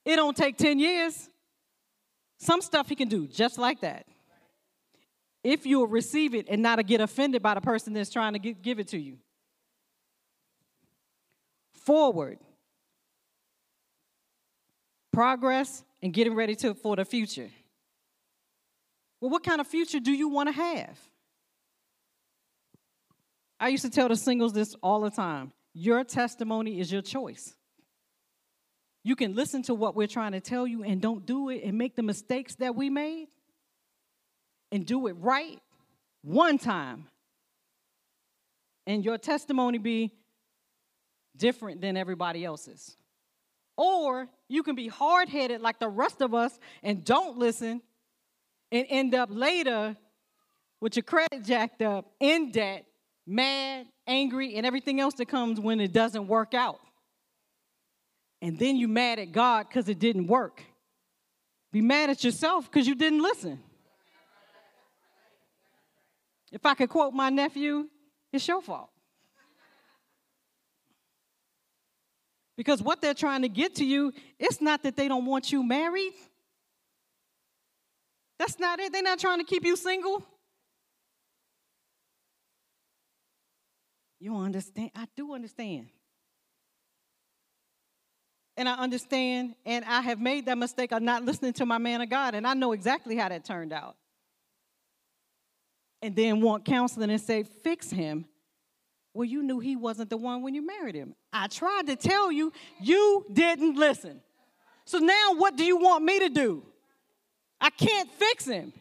It 0.05 0.15
don't 0.15 0.35
take 0.35 0.57
10 0.57 0.79
years. 0.79 1.29
Some 2.39 2.61
stuff 2.61 2.89
he 2.89 2.95
can 2.95 3.07
do 3.07 3.27
just 3.27 3.57
like 3.57 3.81
that. 3.81 4.05
If 5.43 5.65
you'll 5.65 5.87
receive 5.87 6.35
it 6.35 6.47
and 6.49 6.61
not 6.61 6.85
get 6.85 7.01
offended 7.01 7.41
by 7.41 7.53
the 7.53 7.61
person 7.61 7.93
that's 7.93 8.09
trying 8.09 8.33
to 8.33 8.39
give 8.39 8.79
it 8.79 8.89
to 8.89 8.97
you. 8.97 9.17
Forward. 11.73 12.37
Progress 15.13 15.83
and 16.03 16.13
getting 16.13 16.35
ready 16.35 16.55
to, 16.55 16.73
for 16.73 16.95
the 16.95 17.05
future. 17.05 17.49
Well, 19.19 19.31
what 19.31 19.43
kind 19.43 19.59
of 19.59 19.67
future 19.67 19.99
do 19.99 20.11
you 20.11 20.27
want 20.27 20.49
to 20.49 20.53
have? 20.53 20.97
I 23.59 23.69
used 23.69 23.83
to 23.83 23.89
tell 23.89 24.07
the 24.07 24.15
singles 24.15 24.53
this 24.53 24.75
all 24.83 25.01
the 25.01 25.09
time. 25.09 25.51
Your 25.73 26.03
testimony 26.03 26.79
is 26.79 26.91
your 26.91 27.01
choice. 27.01 27.56
You 29.07 29.15
can 29.15 29.35
listen 29.35 29.63
to 29.63 29.73
what 29.73 29.95
we're 29.95 30.05
trying 30.05 30.33
to 30.33 30.41
tell 30.41 30.67
you 30.67 30.83
and 30.83 31.01
don't 31.01 31.25
do 31.25 31.47
it 31.47 31.63
and 31.63 31.77
make 31.77 31.95
the 31.95 32.03
mistakes 32.03 32.55
that 32.55 32.75
we 32.75 32.89
made 32.89 33.29
and 34.69 34.85
do 34.85 35.07
it 35.07 35.13
right 35.13 35.61
one 36.23 36.57
time. 36.57 37.05
And 38.85 39.05
your 39.05 39.17
testimony 39.17 39.77
be 39.77 40.11
different 41.37 41.79
than 41.79 41.95
everybody 41.95 42.43
else's. 42.43 42.97
Or 43.77 44.27
you 44.49 44.61
can 44.61 44.75
be 44.75 44.89
hard 44.89 45.29
headed 45.29 45.61
like 45.61 45.79
the 45.79 45.87
rest 45.87 46.21
of 46.21 46.33
us 46.33 46.59
and 46.83 47.05
don't 47.05 47.37
listen 47.37 47.81
and 48.73 48.85
end 48.89 49.15
up 49.15 49.29
later 49.31 49.95
with 50.81 50.97
your 50.97 51.03
credit 51.03 51.45
jacked 51.45 51.81
up, 51.81 52.11
in 52.19 52.51
debt, 52.51 52.85
mad, 53.25 53.85
angry, 54.05 54.55
and 54.55 54.65
everything 54.65 54.99
else 54.99 55.13
that 55.13 55.29
comes 55.29 55.61
when 55.61 55.79
it 55.79 55.93
doesn't 55.93 56.27
work 56.27 56.53
out. 56.53 56.81
And 58.41 58.57
then 58.59 58.75
you 58.75 58.87
mad 58.87 59.19
at 59.19 59.31
God 59.31 59.67
because 59.67 59.89
it 59.89 59.99
didn't 59.99 60.27
work. 60.27 60.61
Be 61.71 61.81
mad 61.81 62.09
at 62.09 62.23
yourself 62.23 62.69
because 62.71 62.87
you 62.87 62.95
didn't 62.95 63.21
listen. 63.21 63.59
If 66.51 66.65
I 66.65 66.75
could 66.75 66.89
quote 66.89 67.13
my 67.13 67.29
nephew, 67.29 67.87
it's 68.31 68.47
your 68.47 68.61
fault. 68.61 68.89
Because 72.55 72.81
what 72.81 73.01
they're 73.01 73.13
trying 73.13 73.43
to 73.43 73.49
get 73.49 73.75
to 73.75 73.85
you, 73.85 74.13
it's 74.39 74.61
not 74.61 74.83
that 74.83 74.95
they 74.95 75.07
don't 75.07 75.25
want 75.25 75.51
you 75.51 75.61
married. 75.61 76.13
That's 78.39 78.59
not 78.59 78.79
it. 78.79 78.91
They're 78.91 79.03
not 79.03 79.19
trying 79.19 79.39
to 79.39 79.43
keep 79.43 79.63
you 79.63 79.75
single. 79.75 80.23
You 84.19 84.35
understand? 84.37 84.91
I 84.95 85.05
do 85.15 85.33
understand. 85.33 85.87
And 88.57 88.67
I 88.67 88.73
understand, 88.73 89.53
and 89.67 89.85
I 89.85 90.01
have 90.01 90.19
made 90.19 90.47
that 90.47 90.57
mistake 90.57 90.91
of 90.91 91.03
not 91.03 91.23
listening 91.23 91.53
to 91.53 91.65
my 91.65 91.77
man 91.77 92.01
of 92.01 92.09
God, 92.09 92.33
and 92.33 92.45
I 92.47 92.55
know 92.55 92.71
exactly 92.71 93.15
how 93.15 93.29
that 93.29 93.45
turned 93.45 93.71
out. 93.71 93.95
And 96.01 96.15
then 96.15 96.41
want 96.41 96.65
counseling 96.65 97.11
and 97.11 97.21
say, 97.21 97.43
fix 97.43 97.91
him. 97.91 98.25
Well, 99.13 99.25
you 99.25 99.43
knew 99.43 99.59
he 99.59 99.75
wasn't 99.75 100.09
the 100.09 100.17
one 100.17 100.41
when 100.41 100.55
you 100.55 100.65
married 100.65 100.95
him. 100.95 101.15
I 101.31 101.47
tried 101.47 101.87
to 101.87 101.95
tell 101.95 102.31
you, 102.31 102.51
you 102.81 103.25
didn't 103.31 103.75
listen. 103.75 104.21
So 104.85 104.97
now 104.99 105.35
what 105.35 105.55
do 105.55 105.63
you 105.63 105.77
want 105.77 106.03
me 106.03 106.19
to 106.19 106.29
do? 106.29 106.63
I 107.61 107.69
can't 107.69 108.11
fix 108.13 108.45
him. 108.45 108.73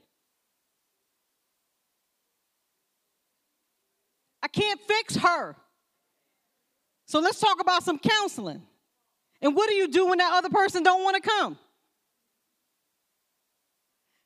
I 4.43 4.49
can't 4.49 4.81
fix 4.81 5.17
her. 5.17 5.57
So 7.07 7.21
let's 7.21 7.41
talk 7.41 7.61
about 7.61 7.83
some 7.83 7.99
counseling. 7.99 8.63
And 9.43 9.55
what 9.55 9.69
do 9.69 9.75
you 9.75 9.89
do 9.89 10.07
when 10.07 10.19
that 10.19 10.33
other 10.33 10.51
person 10.51 10.83
don't 10.83 11.03
want 11.03 11.23
to 11.23 11.29
come? 11.29 11.59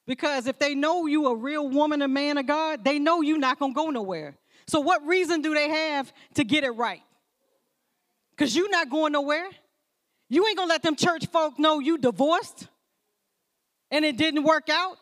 Because 0.07 0.47
if 0.47 0.59
they 0.59 0.75
know 0.75 1.07
you 1.07 1.26
a 1.29 1.37
real 1.37 1.69
woman, 1.69 2.02
a 2.02 2.09
man 2.09 2.38
of 2.38 2.47
God, 2.47 2.85
they 2.85 2.99
know 2.99 3.21
you're 3.21 3.38
not 3.38 3.59
going 3.59 3.73
to 3.73 3.76
go 3.76 3.90
nowhere. 3.90 4.37
So 4.67 4.81
what 4.81 5.07
reason 5.07 5.43
do 5.43 5.55
they 5.55 5.69
have 5.69 6.12
to 6.35 6.45
get 6.45 6.64
it 6.64 6.71
right? 6.71 7.02
Because 8.31 8.57
you're 8.57 8.71
not 8.71 8.90
going 8.90 9.12
nowhere. 9.12 9.49
You 10.29 10.47
ain't 10.47 10.57
going 10.57 10.69
to 10.69 10.73
let 10.73 10.83
them 10.83 10.97
church 10.97 11.26
folk 11.26 11.59
know 11.59 11.81
you 11.81 11.99
divorced 11.99 12.69
and 13.90 14.05
it 14.05 14.17
didn't 14.17 14.45
work 14.45 14.69
out. 14.69 14.97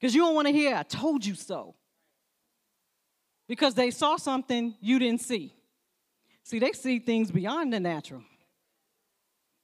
Because 0.00 0.14
you 0.14 0.22
don't 0.22 0.34
want 0.34 0.46
to 0.48 0.52
hear, 0.52 0.74
I 0.74 0.82
told 0.82 1.24
you 1.24 1.34
so. 1.34 1.74
Because 3.48 3.74
they 3.74 3.90
saw 3.90 4.16
something 4.16 4.74
you 4.80 4.98
didn't 4.98 5.20
see. 5.20 5.54
See, 6.44 6.58
they 6.58 6.72
see 6.72 6.98
things 6.98 7.30
beyond 7.30 7.72
the 7.72 7.80
natural. 7.80 8.22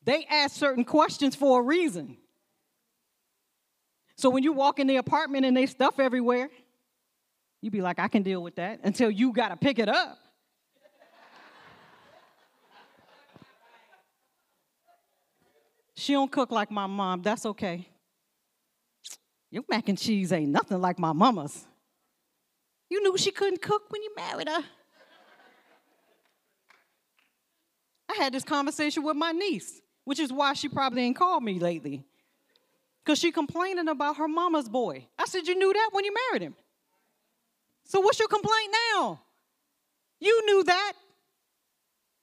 They 0.03 0.25
ask 0.25 0.57
certain 0.57 0.85
questions 0.85 1.37
for 1.37 1.61
a 1.61 1.63
reason. 1.63 2.17
So 4.17 4.31
when 4.31 4.43
you 4.43 4.53
walk 4.53 4.79
in 4.79 4.87
the 4.87 4.97
apartment 4.97 5.45
and 5.45 5.57
they 5.57 5.67
stuff 5.67 6.01
everywhere, 6.01 6.49
you 7.61 7.71
be 7.71 7.83
like, 7.83 7.99
I 7.99 8.09
can 8.09 8.23
deal 8.23 8.43
with 8.43 8.57
that 8.57 8.81
until 8.83 9.11
you 9.11 9.33
got 9.33 9.49
to 9.49 9.57
pick 9.57 9.79
it 9.79 9.89
up. 9.89 10.19
she 15.95 16.15
don't 16.15 16.33
cook 16.33 16.51
like 16.51 16.71
my 16.71 16.87
mom. 16.87 17.21
That's 17.21 17.45
okay. 17.45 17.87
Your 19.51 19.65
mac 19.69 19.89
and 19.91 19.99
cheese 19.99 20.33
ain't 20.33 20.51
nothing 20.51 20.81
like 20.81 20.99
my 20.99 21.13
mama's. 21.13 21.67
You 22.89 23.03
knew 23.03 23.19
she 23.19 23.31
couldn't 23.31 23.61
cook 23.61 23.91
when 23.91 24.03
you 24.03 24.15
married 24.17 24.49
her. 24.49 24.65
I 28.11 28.23
had 28.23 28.33
this 28.33 28.45
conversation 28.45 29.05
with 29.05 29.17
my 29.17 29.33
niece, 29.33 29.81
which 30.05 30.19
is 30.19 30.33
why 30.33 30.55
she 30.55 30.69
probably 30.69 31.03
ain't 31.03 31.17
called 31.17 31.45
me 31.45 31.59
lately. 31.59 32.05
Because 33.05 33.19
she 33.19 33.31
complaining 33.31 33.89
about 33.89 34.17
her 34.17 34.27
mama's 34.27 34.69
boy. 34.69 35.07
I 35.19 35.27
said, 35.27 35.47
You 35.47 35.55
knew 35.55 35.73
that 35.73 35.91
when 35.93 36.05
you 36.05 36.15
married 36.31 36.43
him. 36.43 36.55
So 37.85 38.01
what's 38.01 38.19
your 38.19 38.29
complaint 38.29 38.75
now? 38.95 39.21
You 40.19 40.45
knew 40.47 40.65
that. 40.65 40.93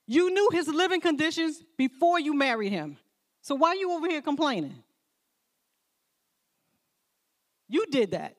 You 0.08 0.34
knew 0.34 0.50
his 0.52 0.68
living 0.68 1.02
conditions 1.02 1.62
before 1.78 2.20
you 2.20 2.34
married 2.34 2.72
him. 2.72 2.98
So 3.42 3.56
why 3.56 3.70
are 3.70 3.76
you 3.76 3.92
over 3.92 4.08
here 4.08 4.22
complaining? 4.22 4.84
You 7.68 7.86
did 7.88 8.12
that. 8.12 8.36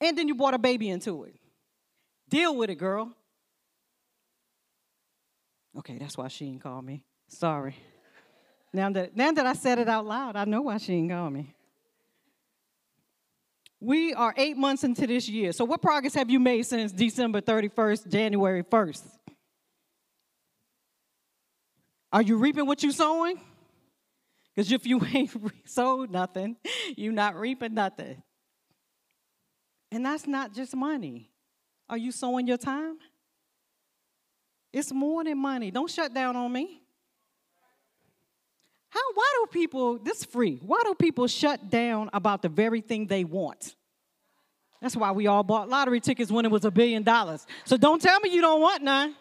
And 0.00 0.16
then 0.16 0.28
you 0.28 0.34
brought 0.34 0.54
a 0.54 0.58
baby 0.58 0.88
into 0.88 1.24
it. 1.24 1.34
Deal 2.28 2.56
with 2.56 2.70
it, 2.70 2.76
girl. 2.76 3.12
Okay, 5.78 5.98
that's 5.98 6.16
why 6.16 6.28
she 6.28 6.46
ain't 6.46 6.62
call 6.62 6.82
me. 6.82 7.04
Sorry. 7.28 7.76
Now 8.72 8.90
that, 8.90 9.16
now 9.16 9.32
that 9.32 9.46
I 9.46 9.52
said 9.52 9.78
it 9.78 9.88
out 9.88 10.06
loud, 10.06 10.36
I 10.36 10.44
know 10.44 10.62
why 10.62 10.78
she 10.78 10.94
ain't 10.94 11.10
call 11.10 11.30
me. 11.30 11.54
We 13.80 14.12
are 14.12 14.34
eight 14.36 14.56
months 14.56 14.84
into 14.84 15.06
this 15.06 15.28
year. 15.28 15.52
So, 15.52 15.64
what 15.64 15.80
progress 15.80 16.14
have 16.14 16.28
you 16.28 16.38
made 16.38 16.62
since 16.64 16.92
December 16.92 17.40
31st, 17.40 18.08
January 18.08 18.62
1st? 18.62 19.02
Are 22.12 22.22
you 22.22 22.36
reaping 22.36 22.66
what 22.66 22.82
you're 22.82 22.92
sowing? 22.92 23.40
Because 24.54 24.70
if 24.70 24.86
you 24.86 25.00
ain't 25.14 25.30
sowed 25.64 26.10
nothing, 26.10 26.56
you're 26.96 27.12
not 27.12 27.36
reaping 27.36 27.74
nothing. 27.74 28.22
And 29.90 30.04
that's 30.04 30.26
not 30.26 30.52
just 30.52 30.76
money. 30.76 31.30
Are 31.88 31.98
you 31.98 32.12
sowing 32.12 32.46
your 32.46 32.58
time? 32.58 32.98
It's 34.72 34.92
more 34.92 35.24
than 35.24 35.38
money. 35.38 35.70
Don't 35.70 35.90
shut 35.90 36.14
down 36.14 36.36
on 36.36 36.52
me. 36.52 36.80
How, 38.90 39.00
why 39.14 39.26
do 39.40 39.46
people, 39.52 39.98
this 39.98 40.24
free, 40.24 40.60
why 40.64 40.80
do 40.84 40.94
people 40.94 41.26
shut 41.26 41.70
down 41.70 42.10
about 42.12 42.42
the 42.42 42.48
very 42.48 42.80
thing 42.80 43.06
they 43.06 43.24
want? 43.24 43.76
That's 44.80 44.96
why 44.96 45.12
we 45.12 45.26
all 45.26 45.42
bought 45.42 45.68
lottery 45.68 46.00
tickets 46.00 46.30
when 46.30 46.44
it 46.44 46.50
was 46.50 46.64
a 46.64 46.70
billion 46.70 47.02
dollars. 47.02 47.46
So 47.64 47.76
don't 47.76 48.00
tell 48.00 48.18
me 48.20 48.30
you 48.30 48.40
don't 48.40 48.60
want 48.60 48.82
none. 48.82 49.14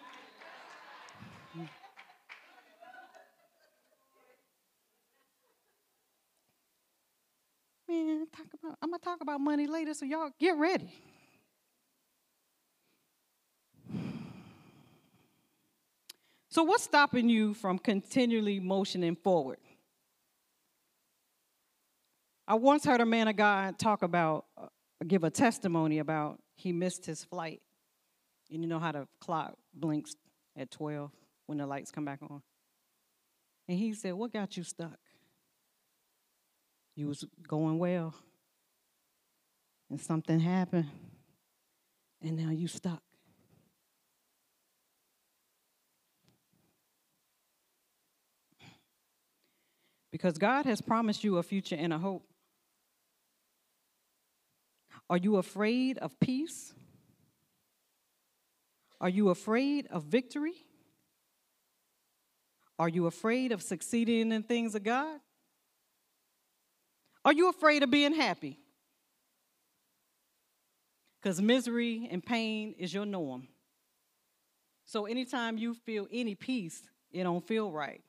Man, 7.88 8.28
talk 8.36 8.46
about, 8.54 8.78
I'm 8.82 8.90
gonna 8.92 9.00
talk 9.00 9.22
about 9.22 9.42
money 9.42 9.66
later, 9.66 9.94
so 9.96 10.06
y'all 10.06 10.30
get 10.40 10.56
ready. 10.58 10.94
So, 16.52 16.64
what's 16.64 16.84
stopping 16.84 17.30
you 17.30 17.54
from 17.54 17.78
continually 17.78 18.60
motioning 18.60 19.16
forward? 19.16 19.60
I 22.48 22.56
once 22.56 22.84
heard 22.84 23.02
a 23.02 23.06
man 23.06 23.28
of 23.28 23.36
God 23.36 23.78
talk 23.78 24.02
about, 24.02 24.46
uh, 24.58 24.66
give 25.08 25.24
a 25.24 25.30
testimony 25.30 26.00
about 26.00 26.40
he 26.56 26.74
missed 26.74 27.06
his 27.06 27.24
flight. 27.24 27.62
And 28.52 28.64
you 28.64 28.68
know 28.68 28.80
how 28.80 28.92
the 28.92 29.08
clock 29.22 29.54
blinks 29.76 30.16
at 30.58 30.72
12 30.72 31.12
when 31.46 31.60
the 31.60 31.68
lights 31.68 31.92
come 31.92 32.06
back 32.06 32.20
on? 32.24 32.42
And 33.68 33.78
he 33.78 33.94
said, 33.94 34.16
What 34.16 34.34
got 34.34 34.58
you 34.58 34.64
stuck? 34.64 34.98
You 36.96 37.08
was 37.08 37.24
going 37.48 37.78
well, 37.78 38.16
and 39.92 40.02
something 40.02 40.40
happened, 40.40 40.90
and 42.24 42.36
now 42.36 42.50
you 42.50 42.68
stuck. 42.68 43.04
Because 50.12 50.38
God 50.38 50.66
has 50.66 50.82
promised 50.82 51.24
you 51.24 51.38
a 51.38 51.44
future 51.44 51.76
and 51.78 51.94
a 51.94 51.98
hope. 51.98 52.26
Are 55.10 55.18
you 55.18 55.38
afraid 55.38 55.98
of 55.98 56.20
peace? 56.20 56.74
Are 59.02 59.10
you 59.10 59.30
afraid 59.30 59.88
of 59.88 60.04
victory? 60.04 60.54
Are 62.78 62.90
you 62.90 63.08
afraid 63.08 63.52
of 63.52 63.62
succeeding 63.62 64.32
in 64.32 64.44
things 64.44 64.76
of 64.76 64.84
God? 64.84 65.20
Are 67.26 67.34
you 67.34 67.50
afraid 67.50 67.84
of 67.84 67.92
being 67.92 68.14
happy? 68.14 68.60
Because 71.22 71.42
misery 71.42 72.08
and 72.10 72.26
pain 72.26 72.74
is 72.78 72.94
your 72.94 73.06
norm. 73.06 73.48
So 74.86 75.06
anytime 75.06 75.58
you 75.58 75.74
feel 75.74 76.08
any 76.12 76.36
peace, 76.36 76.82
it 77.12 77.24
don't 77.24 77.46
feel 77.46 77.72
right. 77.72 78.02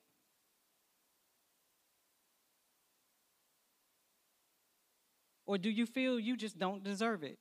Or 5.50 5.58
do 5.58 5.68
you 5.68 5.84
feel 5.84 6.20
you 6.20 6.36
just 6.36 6.60
don't 6.60 6.84
deserve 6.84 7.24
it? 7.24 7.36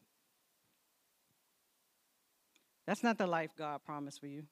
That's 2.87 3.03
not 3.03 3.19
the 3.19 3.27
life 3.27 3.51
God 3.55 3.81
promised 3.85 4.19
for 4.19 4.25
you. 4.25 4.45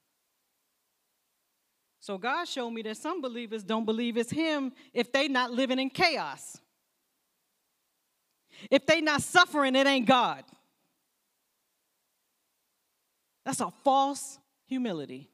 So 1.99 2.19
God 2.19 2.47
showed 2.47 2.69
me 2.69 2.83
that 2.83 2.97
some 2.97 3.19
believers 3.19 3.63
don't 3.63 3.85
believe 3.85 4.15
it's 4.15 4.29
Him 4.29 4.73
if 4.93 5.11
they 5.11 5.27
not 5.27 5.49
living 5.49 5.79
in 5.79 5.89
chaos. 5.89 6.59
If 8.69 8.85
they 8.85 9.01
not 9.01 9.23
suffering, 9.23 9.75
it 9.75 9.87
ain't 9.87 10.05
God. 10.05 10.43
That's 13.43 13.61
a 13.61 13.71
false 13.83 14.37
humility. 14.67 15.31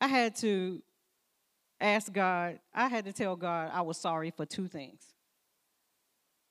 I 0.00 0.08
had 0.08 0.34
to 0.38 0.82
asked 1.80 2.12
God, 2.12 2.60
I 2.74 2.88
had 2.88 3.04
to 3.06 3.12
tell 3.12 3.36
God 3.36 3.70
I 3.72 3.82
was 3.82 3.98
sorry 3.98 4.30
for 4.30 4.46
two 4.46 4.68
things. 4.68 5.02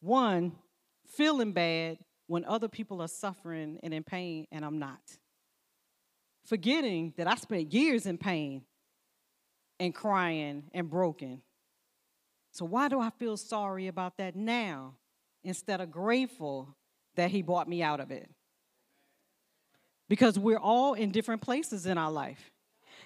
One, 0.02 0.54
feeling 1.08 1.54
bad 1.54 2.00
when 2.28 2.46
other 2.46 2.68
people 2.68 3.02
are 3.02 3.08
suffering 3.08 3.80
and 3.84 3.94
in 3.94 4.04
pain 4.04 4.48
and 4.52 4.66
I'm 4.66 4.80
not. 4.80 5.02
Forgetting 6.46 7.14
that 7.18 7.28
I 7.28 7.36
spent 7.36 7.74
years 7.74 8.06
in 8.06 8.18
pain 8.18 8.64
and 9.80 9.94
crying 9.94 10.64
and 10.74 10.90
broken 10.90 11.42
So 12.52 12.66
why 12.66 12.88
do 12.88 13.00
I 13.00 13.12
feel 13.12 13.38
sorry 13.38 13.88
about 13.88 14.18
that 14.18 14.36
now 14.36 14.96
instead 15.44 15.80
of 15.82 15.92
grateful 15.92 16.76
that 17.16 17.30
he 17.30 17.44
brought 17.44 17.70
me 17.70 17.84
out 17.84 18.00
of 18.00 18.10
it? 18.12 18.30
Because 20.10 20.40
we're 20.40 20.58
all 20.60 20.96
in 20.96 21.12
different 21.12 21.42
places 21.42 21.86
in 21.86 21.98
our 22.00 22.12
life. 22.12 22.52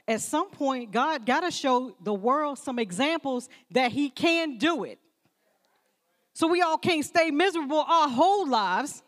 At 0.08 0.22
some 0.22 0.50
point, 0.50 0.92
God 0.92 1.26
got 1.26 1.42
to 1.42 1.52
show 1.52 1.96
the 2.02 2.14
world 2.14 2.58
some 2.58 2.80
examples 2.80 3.50
that 3.72 3.92
he 3.92 4.10
can 4.10 4.58
do 4.58 4.84
it. 4.84 5.00
So 6.34 6.48
we 6.48 6.62
all 6.62 6.78
can't 6.78 7.06
stay 7.06 7.30
miserable 7.32 7.80
our 7.80 8.10
whole 8.10 8.48
lives. 8.48 9.04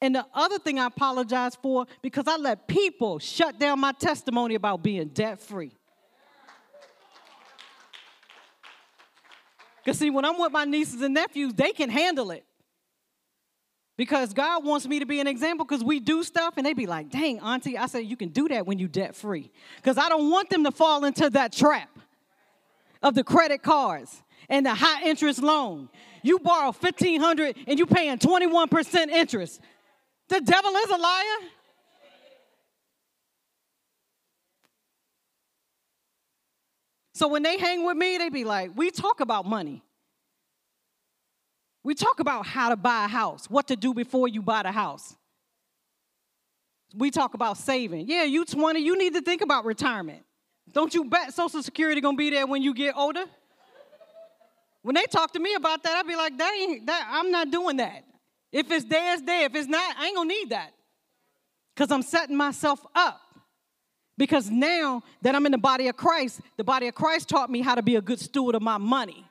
And 0.00 0.14
the 0.14 0.26
other 0.32 0.58
thing 0.58 0.78
I 0.78 0.86
apologize 0.86 1.56
for 1.56 1.86
because 2.00 2.26
I 2.26 2.36
let 2.36 2.66
people 2.66 3.18
shut 3.18 3.58
down 3.58 3.80
my 3.80 3.92
testimony 3.92 4.54
about 4.54 4.82
being 4.82 5.08
debt 5.08 5.40
free. 5.40 5.72
Because, 9.84 9.98
see, 9.98 10.10
when 10.10 10.24
I'm 10.24 10.38
with 10.38 10.52
my 10.52 10.64
nieces 10.64 11.00
and 11.00 11.14
nephews, 11.14 11.54
they 11.54 11.72
can 11.72 11.90
handle 11.90 12.30
it. 12.30 12.44
Because 14.00 14.32
God 14.32 14.64
wants 14.64 14.88
me 14.88 15.00
to 15.00 15.04
be 15.04 15.20
an 15.20 15.26
example 15.26 15.66
because 15.66 15.84
we 15.84 16.00
do 16.00 16.22
stuff 16.22 16.54
and 16.56 16.64
they 16.64 16.72
be 16.72 16.86
like, 16.86 17.10
dang, 17.10 17.38
auntie, 17.40 17.76
I 17.76 17.84
said, 17.84 18.06
you 18.06 18.16
can 18.16 18.30
do 18.30 18.48
that 18.48 18.66
when 18.66 18.78
you 18.78 18.88
debt 18.88 19.14
free. 19.14 19.52
Because 19.76 19.98
I 19.98 20.08
don't 20.08 20.30
want 20.30 20.48
them 20.48 20.64
to 20.64 20.70
fall 20.70 21.04
into 21.04 21.28
that 21.28 21.52
trap 21.52 21.90
of 23.02 23.14
the 23.14 23.22
credit 23.22 23.62
cards 23.62 24.22
and 24.48 24.64
the 24.64 24.72
high 24.72 25.02
interest 25.04 25.42
loan. 25.42 25.90
You 26.22 26.38
borrow 26.38 26.72
1500 26.72 27.56
and 27.66 27.78
you 27.78 27.84
paying 27.84 28.16
21% 28.16 29.08
interest. 29.08 29.60
The 30.28 30.40
devil 30.40 30.70
is 30.70 30.90
a 30.90 30.96
liar. 30.96 31.50
So 37.12 37.28
when 37.28 37.42
they 37.42 37.58
hang 37.58 37.84
with 37.84 37.98
me, 37.98 38.16
they 38.16 38.30
be 38.30 38.44
like, 38.44 38.70
we 38.74 38.90
talk 38.90 39.20
about 39.20 39.44
money. 39.44 39.84
We 41.82 41.94
talk 41.94 42.20
about 42.20 42.46
how 42.46 42.68
to 42.68 42.76
buy 42.76 43.06
a 43.06 43.08
house, 43.08 43.48
what 43.48 43.68
to 43.68 43.76
do 43.76 43.94
before 43.94 44.28
you 44.28 44.42
buy 44.42 44.62
the 44.62 44.72
house. 44.72 45.16
We 46.94 47.10
talk 47.10 47.34
about 47.34 47.56
saving. 47.56 48.08
Yeah, 48.08 48.24
you 48.24 48.44
20, 48.44 48.80
you 48.80 48.98
need 48.98 49.14
to 49.14 49.22
think 49.22 49.42
about 49.42 49.64
retirement. 49.64 50.24
Don't 50.72 50.92
you 50.94 51.04
bet 51.04 51.32
Social 51.32 51.62
Security 51.62 52.00
gonna 52.00 52.16
be 52.16 52.30
there 52.30 52.46
when 52.46 52.62
you 52.62 52.74
get 52.74 52.96
older? 52.96 53.24
When 54.82 54.94
they 54.94 55.04
talk 55.04 55.32
to 55.32 55.40
me 55.40 55.54
about 55.54 55.82
that, 55.82 55.96
I'd 55.96 56.06
be 56.06 56.16
like, 56.16 56.36
that 56.38 56.54
ain't 56.54 56.86
that 56.86 57.08
I'm 57.10 57.30
not 57.30 57.50
doing 57.50 57.76
that. 57.78 58.04
If 58.52 58.70
it's 58.70 58.84
there, 58.86 59.14
it's 59.14 59.22
there. 59.22 59.46
If 59.46 59.54
it's 59.54 59.68
not, 59.68 59.96
I 59.98 60.06
ain't 60.06 60.16
gonna 60.16 60.28
need 60.28 60.50
that. 60.50 60.72
Because 61.74 61.90
I'm 61.90 62.02
setting 62.02 62.36
myself 62.36 62.84
up. 62.94 63.20
Because 64.18 64.50
now 64.50 65.02
that 65.22 65.34
I'm 65.34 65.46
in 65.46 65.52
the 65.52 65.58
body 65.58 65.88
of 65.88 65.96
Christ, 65.96 66.40
the 66.56 66.64
body 66.64 66.88
of 66.88 66.94
Christ 66.94 67.28
taught 67.28 67.50
me 67.50 67.62
how 67.62 67.74
to 67.74 67.82
be 67.82 67.96
a 67.96 68.02
good 68.02 68.20
steward 68.20 68.54
of 68.54 68.62
my 68.62 68.76
money. 68.76 69.24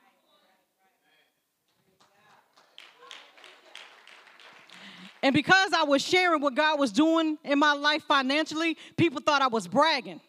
And 5.22 5.34
because 5.34 5.72
I 5.72 5.84
was 5.84 6.02
sharing 6.02 6.40
what 6.40 6.54
God 6.54 6.78
was 6.78 6.92
doing 6.92 7.38
in 7.44 7.58
my 7.58 7.74
life 7.74 8.02
financially, 8.04 8.76
people 8.96 9.20
thought 9.20 9.42
I 9.42 9.48
was 9.48 9.68
bragging. 9.68 10.20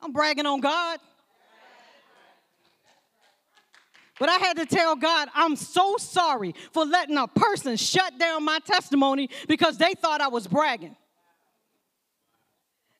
I'm 0.00 0.12
bragging 0.12 0.46
on 0.46 0.60
God. 0.60 1.00
But 4.18 4.28
I 4.28 4.36
had 4.36 4.58
to 4.58 4.66
tell 4.66 4.96
God, 4.96 5.28
I'm 5.34 5.56
so 5.56 5.96
sorry 5.96 6.54
for 6.72 6.84
letting 6.84 7.16
a 7.16 7.26
person 7.26 7.76
shut 7.76 8.18
down 8.18 8.44
my 8.44 8.58
testimony 8.60 9.30
because 9.48 9.78
they 9.78 9.94
thought 9.94 10.20
I 10.20 10.28
was 10.28 10.46
bragging. 10.46 10.94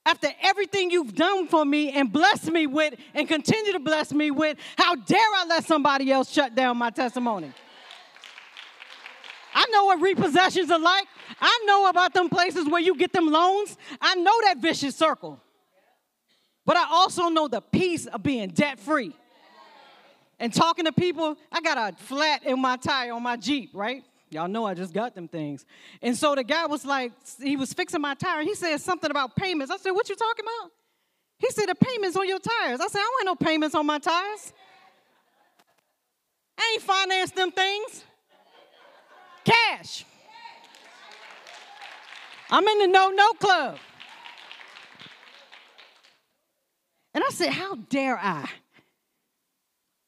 After 0.07 0.29
everything 0.43 0.91
you've 0.91 1.15
done 1.15 1.47
for 1.47 1.63
me 1.63 1.93
and 1.93 2.11
blessed 2.11 2.51
me 2.51 2.67
with 2.67 2.95
and 3.15 3.29
continue 3.29 3.73
to 3.73 3.81
bless 3.81 4.15
me 4.15 4.31
with, 4.31 4.57
how 4.79 4.95
dare 4.95 5.19
I 5.19 5.45
let 5.47 5.67
somebody 5.67 6.11
else 6.11 6.31
shut 6.31 6.55
down 6.55 6.79
my 6.79 6.89
testimony? 6.89 7.53
I 9.55 9.67
know 9.71 9.85
what 9.87 10.01
repossessions 10.01 10.71
are 10.71 10.79
like. 10.79 11.07
I 11.41 11.65
know 11.67 11.89
about 11.89 12.15
them 12.15 12.29
places 12.29 12.69
where 12.69 12.81
you 12.81 12.97
get 12.97 13.13
them 13.13 13.31
loans. 13.31 13.77
I 14.01 14.15
know 14.15 14.35
that 14.43 14.59
vicious 14.59 14.95
circle. 14.95 15.41
But 16.67 16.77
I 16.77 16.87
also 16.91 17.29
know 17.29 17.49
the 17.49 17.61
peace 17.61 18.07
of 18.07 18.23
being 18.23 18.51
debt 18.51 18.79
free 18.79 19.15
and 20.39 20.53
talking 20.53 20.85
to 20.85 20.93
people. 20.93 21.37
I 21.51 21.61
got 21.61 21.79
a 21.79 21.97
flat 21.97 22.45
in 22.45 22.61
my 22.61 22.77
tire 22.77 23.13
on 23.13 23.23
my 23.23 23.37
Jeep, 23.37 23.71
right? 23.73 24.05
Y'all 24.31 24.47
know 24.47 24.65
I 24.65 24.75
just 24.75 24.95
got 24.95 25.15
them 25.15 25.27
things. 25.27 25.65
And 26.01 26.17
so 26.17 26.35
the 26.37 26.45
guy 26.45 26.67
was 26.67 26.85
like, 26.85 27.13
he 27.43 27.57
was 27.57 27.73
fixing 27.73 28.01
my 28.01 28.15
tire. 28.15 28.43
He 28.43 28.55
said 28.55 28.81
something 28.81 29.11
about 29.11 29.35
payments. 29.35 29.73
I 29.73 29.77
said, 29.77 29.91
What 29.91 30.09
you 30.09 30.15
talking 30.15 30.45
about? 30.45 30.71
He 31.39 31.51
said, 31.51 31.67
The 31.67 31.75
payments 31.75 32.17
on 32.17 32.29
your 32.29 32.39
tires. 32.39 32.81
I 32.81 32.87
said, 32.87 33.01
I 33.01 33.23
don't 33.25 33.27
no 33.27 33.35
payments 33.35 33.75
on 33.75 33.85
my 33.85 33.99
tires. 33.99 34.53
I 36.57 36.75
ain't 36.75 36.83
financed 36.83 37.35
them 37.35 37.51
things. 37.51 38.05
Cash. 39.51 40.05
I'm 42.51 42.67
in 42.67 42.79
the 42.79 42.87
no 42.87 43.11
no 43.11 43.33
club. 43.33 43.79
And 47.13 47.25
I 47.25 47.31
said, 47.31 47.51
How 47.51 47.75
dare 47.75 48.19
I? 48.19 48.49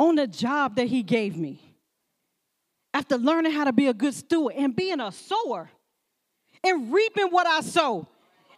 on 0.02 0.16
the 0.16 0.26
job 0.26 0.76
that 0.76 0.88
he 0.88 1.02
gave 1.02 1.36
me. 1.36 1.60
After 2.94 3.16
learning 3.16 3.52
how 3.52 3.64
to 3.64 3.72
be 3.72 3.86
a 3.86 3.94
good 3.94 4.14
steward 4.14 4.54
and 4.56 4.74
being 4.74 5.00
a 5.00 5.12
sower 5.12 5.70
and 6.62 6.92
reaping 6.92 7.28
what 7.28 7.46
I 7.46 7.60
sow 7.60 8.06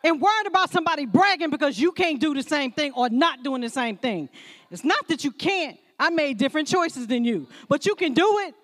and 0.03 0.21
worrying 0.21 0.47
about 0.47 0.71
somebody 0.71 1.07
bragging 1.07 1.51
because 1.51 1.79
you 1.79 1.93
can't 1.93 2.21
do 2.21 2.35
the 2.35 2.43
same 2.43 2.73
thing 2.73 2.93
or 2.93 3.09
not 3.09 3.43
doing 3.43 3.61
the 3.61 3.69
same 3.69 3.97
thing. 3.97 4.29
It's 4.71 4.85
not 4.85 5.07
that 5.09 5.23
you 5.23 5.31
can't. 5.31 5.79
I 5.99 6.11
made 6.11 6.39
different 6.39 6.67
choices 6.67 7.07
than 7.07 7.25
you, 7.25 7.47
but 7.69 7.87
you 7.87 7.95
can 7.95 8.13
do 8.13 8.39
it. 8.41 8.55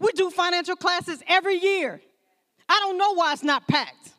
We 0.00 0.12
do 0.12 0.30
financial 0.30 0.76
classes 0.76 1.22
every 1.28 1.56
year. 1.56 2.00
I 2.68 2.80
don't 2.80 2.96
know 2.96 3.14
why 3.14 3.34
it's 3.34 3.42
not 3.42 3.68
packed. 3.68 4.10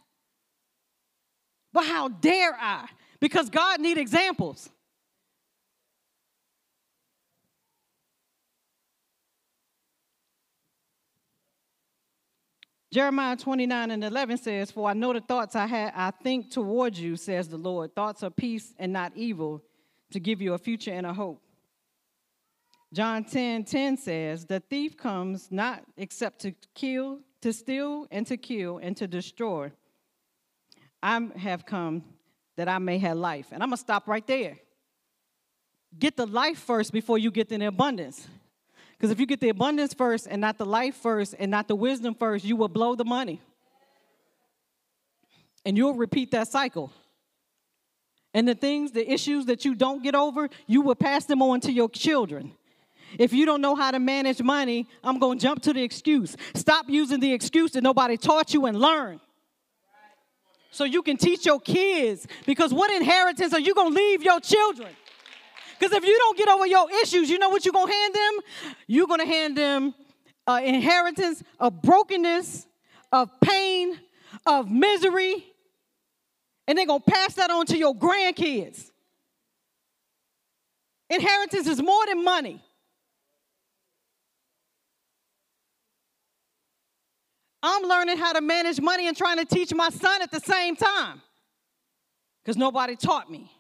But 1.74 1.86
how 1.86 2.08
dare 2.10 2.54
I? 2.54 2.88
Because 3.20 3.50
God 3.50 3.80
need 3.80 3.98
examples. 3.98 4.70
Jeremiah 12.94 13.38
29 13.38 13.92
and 13.92 14.04
11 14.04 14.38
says, 14.38 14.70
For 14.70 14.90
I 14.90 14.94
know 14.94 15.14
the 15.14 15.22
thoughts 15.22 15.56
I, 15.56 15.66
had, 15.66 15.94
I 15.96 16.12
think 16.12 16.52
towards 16.52 17.00
you, 17.00 17.16
says 17.16 17.48
the 17.48 17.58
Lord, 17.58 17.96
thoughts 17.96 18.22
of 18.22 18.36
peace 18.36 18.74
and 18.78 18.92
not 18.92 19.14
evil, 19.16 19.64
to 20.12 20.20
give 20.20 20.42
you 20.42 20.54
a 20.54 20.58
future 20.58 20.92
and 20.92 21.06
a 21.06 21.14
hope. 21.14 21.42
John 22.94 23.24
10 23.24 23.64
10 23.64 23.98
says, 23.98 24.46
The 24.46 24.60
thief 24.60 24.98
comes 24.98 25.48
not 25.50 25.84
except 25.98 26.40
to 26.42 26.54
kill, 26.76 27.20
to 27.42 27.54
steal, 27.54 28.08
and 28.12 28.28
to 28.28 28.38
kill, 28.38 28.80
and 28.80 28.96
to 28.98 29.08
destroy. 29.08 29.72
I 31.02 31.20
have 31.38 31.66
come 31.66 32.04
that 32.58 32.68
I 32.68 32.78
may 32.80 32.98
have 33.00 33.18
life. 33.18 33.48
And 33.52 33.64
I'm 33.64 33.70
going 33.70 33.78
to 33.78 33.82
stop 33.82 34.08
right 34.08 34.26
there. 34.28 34.58
Get 35.98 36.16
the 36.16 36.28
life 36.28 36.60
first 36.60 36.94
before 36.94 37.18
you 37.18 37.32
get 37.32 37.50
the 37.50 37.66
abundance. 37.66 38.28
Because 38.92 39.10
if 39.10 39.20
you 39.20 39.26
get 39.26 39.40
the 39.40 39.50
abundance 39.50 39.94
first 39.94 40.28
and 40.30 40.40
not 40.40 40.58
the 40.58 40.66
life 40.66 40.96
first 40.96 41.34
and 41.40 41.50
not 41.50 41.68
the 41.68 41.76
wisdom 41.76 42.14
first, 42.14 42.46
you 42.46 42.56
will 42.56 42.68
blow 42.68 42.96
the 42.96 43.06
money. 43.06 43.42
And 45.66 45.76
you'll 45.76 45.96
repeat 45.96 46.32
that 46.32 46.48
cycle. 46.50 46.92
And 48.34 48.48
the 48.48 48.56
things, 48.56 48.92
the 48.92 49.12
issues 49.12 49.48
that 49.48 49.66
you 49.66 49.76
don't 49.76 50.04
get 50.04 50.16
over, 50.16 50.50
you 50.68 50.82
will 50.82 50.96
pass 50.96 51.26
them 51.26 51.42
on 51.42 51.62
to 51.62 51.72
your 51.72 51.90
children. 51.90 52.54
If 53.18 53.34
you 53.34 53.46
don't 53.46 53.62
know 53.62 53.76
how 53.76 53.92
to 53.92 54.00
manage 54.00 54.42
money, 54.42 54.88
I'm 55.04 55.20
going 55.20 55.40
to 55.40 55.44
jump 55.44 55.62
to 55.64 55.74
the 55.74 55.84
excuse. 55.84 56.36
Stop 56.54 56.90
using 56.90 57.20
the 57.20 57.34
excuse 57.34 57.72
that 57.72 57.82
nobody 57.82 58.18
taught 58.18 58.54
you 58.54 58.66
and 58.66 58.80
learn. 58.80 59.20
So 60.72 60.86
you 60.86 61.02
can 61.02 61.18
teach 61.18 61.46
your 61.46 61.60
kids. 61.60 62.28
Because 62.46 62.74
what 62.74 62.92
inheritance 62.92 63.54
are 63.54 63.60
you 63.60 63.76
going 63.76 63.94
to 63.94 63.96
leave 63.96 64.24
your 64.24 64.40
children? 64.40 64.90
Because 65.78 65.96
if 65.96 66.06
you 66.06 66.18
don't 66.18 66.38
get 66.38 66.48
over 66.48 66.66
your 66.66 66.88
issues, 67.02 67.30
you 67.30 67.40
know 67.40 67.50
what 67.50 67.66
you're 67.66 67.74
going 67.74 67.88
to 67.88 67.94
hand 67.94 68.14
them? 68.14 68.40
You're 68.88 69.08
going 69.08 69.20
to 69.20 69.26
hand 69.26 69.58
them 69.58 69.94
uh, 70.48 70.62
inheritance 70.64 71.44
of 71.60 71.82
brokenness, 71.82 72.68
of 73.12 73.30
pain, 73.42 74.00
of 74.46 74.70
misery, 74.70 75.44
and 76.68 76.78
they're 76.78 76.86
going 76.86 77.02
to 77.02 77.12
pass 77.12 77.34
that 77.34 77.50
on 77.50 77.66
to 77.68 77.78
your 77.78 77.96
grandkids. 77.96 78.92
Inheritance 81.10 81.68
is 81.68 81.82
more 81.82 82.06
than 82.06 82.24
money. 82.24 82.64
I'm 87.64 87.84
learning 87.84 88.18
how 88.18 88.34
to 88.34 88.42
manage 88.42 88.82
money 88.82 89.08
and 89.08 89.16
trying 89.16 89.38
to 89.38 89.46
teach 89.46 89.74
my 89.74 89.90
son 89.90 90.22
at 90.22 90.32
the 90.32 90.40
same 90.40 90.76
time 90.76 91.22
because 92.44 92.58
nobody 92.58 92.96
taught 92.96 93.30
me. 93.30 93.52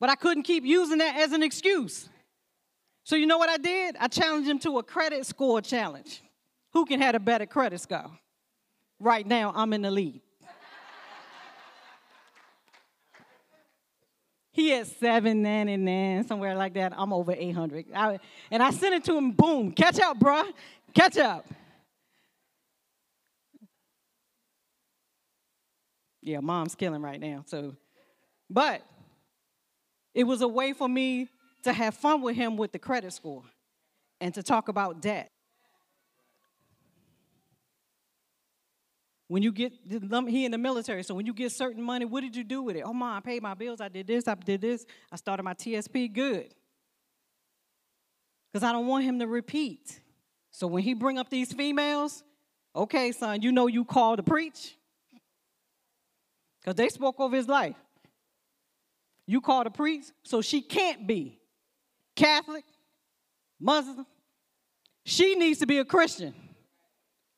But 0.00 0.10
I 0.10 0.14
couldn't 0.14 0.42
keep 0.44 0.64
using 0.64 0.98
that 0.98 1.16
as 1.16 1.32
an 1.32 1.42
excuse. 1.42 2.08
So 3.04 3.16
you 3.16 3.26
know 3.26 3.38
what 3.38 3.48
I 3.48 3.56
did? 3.56 3.96
I 3.98 4.08
challenged 4.08 4.48
him 4.48 4.58
to 4.60 4.78
a 4.78 4.82
credit 4.82 5.24
score 5.26 5.60
challenge. 5.62 6.22
Who 6.74 6.84
can 6.84 7.00
have 7.00 7.14
a 7.14 7.20
better 7.20 7.46
credit 7.46 7.80
score? 7.80 8.10
Right 9.00 9.26
now, 9.26 9.52
I'm 9.54 9.72
in 9.72 9.82
the 9.82 9.90
lead. 9.90 10.20
He 14.52 14.70
had 14.70 14.88
799, 14.88 16.26
somewhere 16.26 16.56
like 16.56 16.74
that. 16.74 16.92
I'm 16.96 17.12
over 17.12 17.32
800. 17.32 17.86
I, 17.94 18.18
and 18.50 18.60
I 18.60 18.70
sent 18.72 18.92
it 18.92 19.04
to 19.04 19.16
him, 19.16 19.30
boom, 19.30 19.70
catch 19.70 20.00
up, 20.00 20.18
bruh. 20.18 20.52
Catch 20.94 21.16
up. 21.16 21.46
Yeah, 26.22 26.40
mom's 26.40 26.74
killing 26.74 27.02
right 27.02 27.20
now. 27.20 27.44
So, 27.46 27.76
but 28.50 28.82
it 30.14 30.24
was 30.24 30.42
a 30.42 30.48
way 30.48 30.72
for 30.72 30.88
me 30.88 31.28
to 31.62 31.72
have 31.72 31.94
fun 31.94 32.22
with 32.22 32.36
him 32.36 32.56
with 32.56 32.72
the 32.72 32.78
credit 32.78 33.12
score 33.12 33.44
and 34.20 34.34
to 34.34 34.42
talk 34.42 34.68
about 34.68 35.00
debt. 35.00 35.30
When 39.28 39.42
you 39.42 39.52
get 39.52 39.72
he 39.86 40.44
in 40.46 40.50
the 40.50 40.58
military, 40.58 41.02
so 41.02 41.14
when 41.14 41.26
you 41.26 41.34
get 41.34 41.52
certain 41.52 41.82
money, 41.82 42.06
what 42.06 42.22
did 42.22 42.34
you 42.34 42.44
do 42.44 42.62
with 42.62 42.76
it? 42.76 42.82
Oh, 42.84 42.94
mom, 42.94 43.18
I 43.18 43.20
paid 43.20 43.42
my 43.42 43.52
bills. 43.52 43.78
I 43.78 43.88
did 43.88 44.06
this. 44.06 44.26
I 44.26 44.34
did 44.34 44.62
this. 44.62 44.86
I 45.12 45.16
started 45.16 45.42
my 45.42 45.52
TSP. 45.52 46.10
Good, 46.10 46.54
because 48.50 48.66
I 48.66 48.72
don't 48.72 48.86
want 48.86 49.04
him 49.04 49.18
to 49.18 49.26
repeat. 49.26 50.00
So 50.50 50.66
when 50.66 50.82
he 50.82 50.94
bring 50.94 51.18
up 51.18 51.28
these 51.28 51.52
females, 51.52 52.24
okay, 52.74 53.12
son, 53.12 53.42
you 53.42 53.52
know 53.52 53.66
you 53.66 53.84
called 53.84 54.16
to 54.16 54.22
preach, 54.22 54.77
because 56.60 56.76
they 56.76 56.88
spoke 56.88 57.20
over 57.20 57.36
his 57.36 57.48
life. 57.48 57.76
You 59.26 59.40
called 59.40 59.66
to 59.66 59.70
priest, 59.70 60.12
so 60.22 60.40
she 60.40 60.62
can't 60.62 61.06
be 61.06 61.38
Catholic, 62.16 62.64
Muslim. 63.60 64.06
She 65.04 65.34
needs 65.34 65.60
to 65.60 65.66
be 65.66 65.78
a 65.78 65.84
Christian 65.84 66.34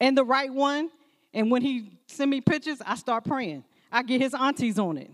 and 0.00 0.16
the 0.16 0.24
right 0.24 0.52
one 0.52 0.90
and 1.32 1.50
when 1.50 1.62
he 1.62 1.98
send 2.06 2.30
me 2.30 2.40
pictures, 2.40 2.82
I 2.84 2.96
start 2.96 3.24
praying. 3.24 3.64
I 3.92 4.02
get 4.02 4.20
his 4.20 4.34
aunties 4.34 4.78
on 4.78 4.98
it. 4.98 5.10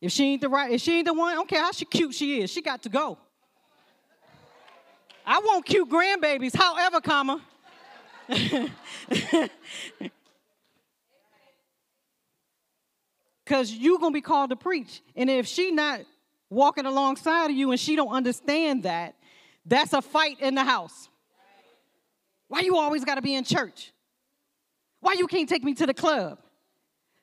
If 0.00 0.12
she 0.12 0.32
ain't 0.32 0.40
the 0.40 0.48
right, 0.48 0.72
if 0.72 0.80
she 0.80 0.98
ain't 0.98 1.06
the 1.06 1.14
one, 1.14 1.32
I 1.32 1.34
don't 1.34 1.48
care 1.48 1.60
how 1.62 1.72
she 1.72 1.84
cute 1.84 2.14
she 2.14 2.40
is, 2.40 2.50
she 2.50 2.62
got 2.62 2.82
to 2.84 2.88
go. 2.88 3.18
I 5.26 5.40
want 5.40 5.66
cute 5.66 5.90
grandbabies, 5.90 6.56
however, 6.56 7.00
comma. 7.00 7.42
Cause 13.48 13.72
you're 13.72 13.98
gonna 13.98 14.12
be 14.12 14.20
called 14.20 14.50
to 14.50 14.56
preach. 14.56 15.00
And 15.16 15.30
if 15.30 15.46
she 15.46 15.70
not 15.70 16.02
walking 16.50 16.84
alongside 16.84 17.46
of 17.46 17.56
you 17.56 17.70
and 17.70 17.80
she 17.80 17.96
don't 17.96 18.10
understand 18.10 18.82
that, 18.82 19.14
that's 19.64 19.94
a 19.94 20.02
fight 20.02 20.38
in 20.40 20.54
the 20.54 20.64
house. 20.64 21.08
Why 22.48 22.60
you 22.60 22.76
always 22.76 23.06
gotta 23.06 23.22
be 23.22 23.34
in 23.34 23.44
church? 23.44 23.90
Why 25.00 25.14
you 25.14 25.26
can't 25.26 25.48
take 25.48 25.64
me 25.64 25.72
to 25.74 25.86
the 25.86 25.94
club? 25.94 26.40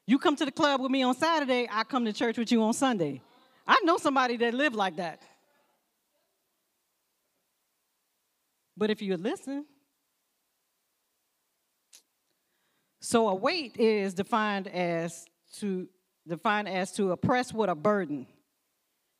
You 0.07 0.17
come 0.17 0.35
to 0.38 0.45
the 0.45 0.51
club 0.51 0.81
with 0.81 0.89
me 0.89 1.03
on 1.03 1.13
Saturday, 1.13 1.67
I 1.71 1.83
come 1.83 2.05
to 2.05 2.13
church 2.13 2.39
with 2.39 2.51
you 2.51 2.63
on 2.63 2.73
Sunday. 2.73 3.21
I 3.67 3.79
know 3.83 3.97
somebody 3.97 4.35
that 4.38 4.55
live 4.55 4.73
like 4.73 4.95
that. 4.95 5.21
But 8.75 8.89
if 8.89 8.99
you 8.99 9.15
listen, 9.15 9.65
so 12.99 13.29
a 13.29 13.35
weight 13.35 13.77
is 13.77 14.15
defined 14.15 14.67
as 14.67 15.25
to 15.59 15.88
defined 16.27 16.67
as 16.67 16.91
to 16.93 17.11
oppress 17.11 17.53
with 17.53 17.69
a 17.69 17.75
burden, 17.75 18.27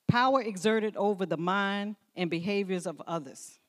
power 0.08 0.42
exerted 0.42 0.96
over 0.98 1.26
the 1.26 1.38
mind 1.38 1.96
and 2.16 2.30
behaviors 2.30 2.88
of 2.88 3.02
others. 3.08 3.60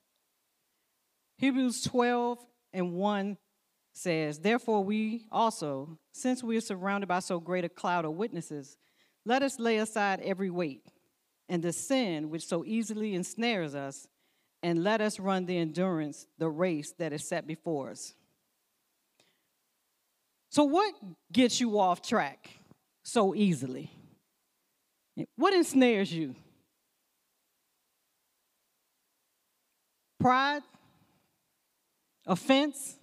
Hebrews 1.39 1.83
12 1.83 2.39
and 2.73 2.93
1 2.95 3.37
says, 3.93 4.39
Therefore, 4.39 4.83
we 4.85 5.27
also, 5.31 5.99
since 6.13 6.43
we 6.43 6.57
are 6.57 6.63
surrounded 6.63 7.09
by 7.09 7.19
so 7.21 7.41
great 7.41 7.65
a 7.65 7.69
cloud 7.69 8.05
of 8.05 8.13
witnesses, 8.13 8.77
let 9.25 9.43
us 9.43 9.59
lay 9.59 9.79
aside 9.79 10.21
every 10.21 10.51
weight 10.51 10.83
and 11.49 11.63
the 11.63 11.73
sin 11.73 12.31
which 12.31 12.47
so 12.47 12.65
easily 12.65 13.15
ensnares 13.15 13.75
us, 13.75 14.09
and 14.63 14.83
let 14.83 15.01
us 15.01 15.21
run 15.21 15.47
the 15.47 15.59
endurance, 15.59 16.27
the 16.39 16.49
race 16.49 16.93
that 16.99 17.13
is 17.13 17.29
set 17.29 17.47
before 17.47 17.91
us. 17.91 18.15
So, 20.51 20.65
what 20.65 20.95
gets 21.33 21.61
you 21.61 21.79
off 21.79 22.03
track 22.03 22.51
so 23.07 23.35
easily? 23.35 23.91
What 25.37 25.55
ensnares 25.55 26.13
you? 26.13 26.35
Pride? 30.21 30.63
Offense? 32.27 32.97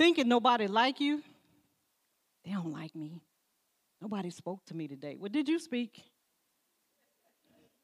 thinking 0.00 0.26
nobody 0.26 0.66
like 0.66 0.98
you, 0.98 1.22
they 2.42 2.52
don't 2.52 2.72
like 2.72 2.96
me. 2.96 3.20
Nobody 4.00 4.30
spoke 4.30 4.64
to 4.64 4.74
me 4.74 4.88
today. 4.88 5.14
Well, 5.20 5.28
did 5.28 5.46
you 5.46 5.58
speak? 5.58 6.02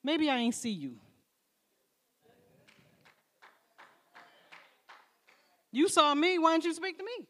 Maybe 0.03 0.31
I 0.31 0.39
ain't 0.39 0.55
see 0.55 0.71
you. 0.71 0.95
You 5.71 5.91
saw 5.91 6.15
me, 6.15 6.39
why 6.39 6.53
didn't 6.53 6.65
you 6.65 6.73
speak 6.73 6.97
to 6.97 7.05
me? 7.05 7.29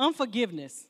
Unforgiveness. 0.00 0.86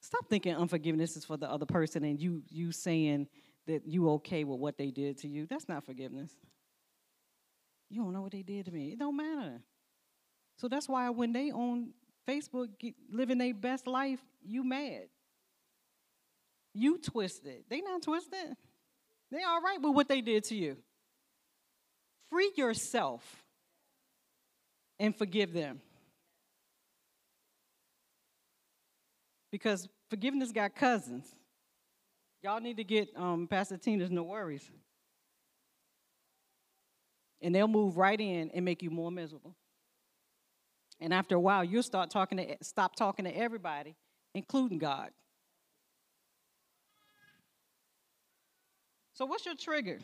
Stop 0.00 0.28
thinking 0.28 0.56
unforgiveness 0.56 1.16
is 1.16 1.24
for 1.24 1.36
the 1.36 1.48
other 1.48 1.66
person 1.66 2.02
and 2.02 2.20
you 2.20 2.42
you 2.48 2.72
saying 2.72 3.28
that 3.68 3.86
you 3.86 4.10
okay 4.10 4.42
with 4.42 4.58
what 4.58 4.76
they 4.76 4.90
did 4.90 5.18
to 5.18 5.28
you. 5.28 5.46
That's 5.46 5.68
not 5.68 5.84
forgiveness. 5.84 6.32
You 7.88 8.02
don't 8.02 8.12
know 8.12 8.22
what 8.22 8.32
they 8.32 8.42
did 8.42 8.66
to 8.66 8.72
me. 8.72 8.88
It 8.88 8.98
don't 8.98 9.16
matter. 9.16 9.60
So 10.56 10.66
that's 10.66 10.88
why 10.88 11.08
when 11.10 11.32
they 11.32 11.52
on 11.52 11.90
Facebook 12.28 12.68
get, 12.78 12.94
living 13.08 13.38
their 13.38 13.54
best 13.54 13.86
life, 13.86 14.20
you 14.44 14.64
mad. 14.64 15.04
You 16.74 16.98
twisted. 16.98 17.64
They 17.68 17.82
not 17.82 18.02
twisted. 18.02 18.56
They 19.30 19.44
all 19.44 19.60
right 19.60 19.80
with 19.80 19.94
what 19.94 20.08
they 20.08 20.20
did 20.22 20.42
to 20.44 20.56
you. 20.56 20.76
Free 22.30 22.50
yourself 22.56 23.22
and 24.98 25.14
forgive 25.16 25.52
them. 25.52 25.80
Because 29.50 29.88
forgiveness 30.08 30.52
got 30.52 30.74
cousins. 30.74 31.34
Y'all 32.42 32.60
need 32.60 32.76
to 32.76 32.84
get 32.84 33.08
um, 33.16 33.46
Pastor 33.46 33.76
Tina's 33.76 34.10
no 34.10 34.22
worries 34.22 34.70
and 37.42 37.54
they'll 37.54 37.68
move 37.68 37.96
right 37.96 38.20
in 38.20 38.50
and 38.50 38.64
make 38.64 38.82
you 38.82 38.90
more 38.90 39.10
miserable. 39.10 39.54
And 41.00 41.14
after 41.14 41.34
a 41.34 41.40
while, 41.40 41.64
you'll 41.64 41.82
start 41.82 42.10
talking 42.10 42.38
to 42.38 42.56
stop 42.62 42.94
talking 42.94 43.24
to 43.24 43.34
everybody, 43.34 43.96
including 44.34 44.78
God. 44.78 45.10
So, 49.14 49.24
what's 49.24 49.46
your 49.46 49.54
trigger? 49.54 49.98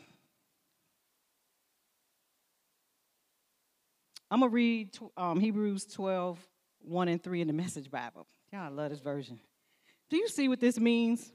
I'm 4.29 4.41
going 4.41 4.51
to 4.51 4.53
read 4.53 4.97
um, 5.15 5.39
Hebrews 5.39 5.85
12, 5.85 6.37
1 6.81 7.07
and 7.07 7.23
3 7.23 7.41
in 7.41 7.47
the 7.47 7.53
Message 7.53 7.89
Bible. 7.89 8.27
Y'all, 8.57 8.65
I 8.65 8.69
love 8.69 8.89
this 8.89 9.01
version. 9.01 9.39
Do 10.09 10.17
you 10.17 10.27
see 10.27 10.47
what 10.47 10.59
this 10.59 10.79
means? 10.79 11.31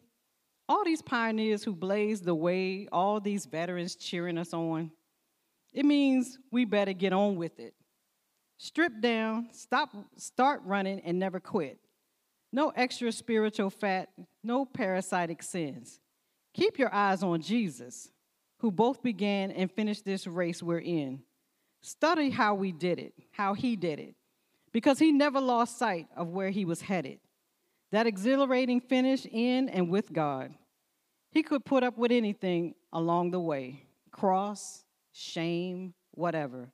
All 0.68 0.84
these 0.84 1.02
pioneers 1.02 1.62
who 1.62 1.72
blazed 1.72 2.24
the 2.24 2.34
way, 2.34 2.88
all 2.90 3.20
these 3.20 3.46
veterans 3.46 3.94
cheering 3.94 4.36
us 4.36 4.52
on, 4.52 4.90
it 5.72 5.84
means 5.84 6.40
we 6.50 6.64
better 6.64 6.92
get 6.92 7.12
on 7.12 7.36
with 7.36 7.60
it. 7.60 7.74
Strip 8.58 9.00
down, 9.00 9.50
stop, 9.52 9.94
start 10.16 10.62
running, 10.64 10.98
and 11.04 11.20
never 11.20 11.38
quit. 11.38 11.78
No 12.52 12.70
extra 12.70 13.12
spiritual 13.12 13.70
fat, 13.70 14.08
no 14.42 14.64
parasitic 14.64 15.44
sins. 15.44 16.00
Keep 16.54 16.76
your 16.76 16.92
eyes 16.92 17.22
on 17.22 17.40
Jesus, 17.40 18.10
who 18.58 18.72
both 18.72 19.00
began 19.00 19.52
and 19.52 19.70
finished 19.70 20.04
this 20.04 20.26
race 20.26 20.60
we're 20.60 20.80
in. 20.80 21.22
Study 21.82 22.30
how 22.30 22.56
we 22.56 22.72
did 22.72 22.98
it, 22.98 23.14
how 23.30 23.54
he 23.54 23.76
did 23.76 24.00
it, 24.00 24.16
because 24.72 24.98
he 24.98 25.12
never 25.12 25.40
lost 25.40 25.78
sight 25.78 26.06
of 26.16 26.28
where 26.28 26.50
he 26.50 26.64
was 26.64 26.82
headed. 26.82 27.18
That 27.90 28.06
exhilarating 28.06 28.80
finish 28.80 29.26
in 29.26 29.68
and 29.68 29.90
with 29.90 30.12
God. 30.12 30.54
He 31.30 31.42
could 31.42 31.64
put 31.64 31.82
up 31.82 31.98
with 31.98 32.12
anything 32.12 32.74
along 32.92 33.30
the 33.30 33.40
way 33.40 33.84
cross, 34.10 34.84
shame, 35.12 35.94
whatever. 36.10 36.70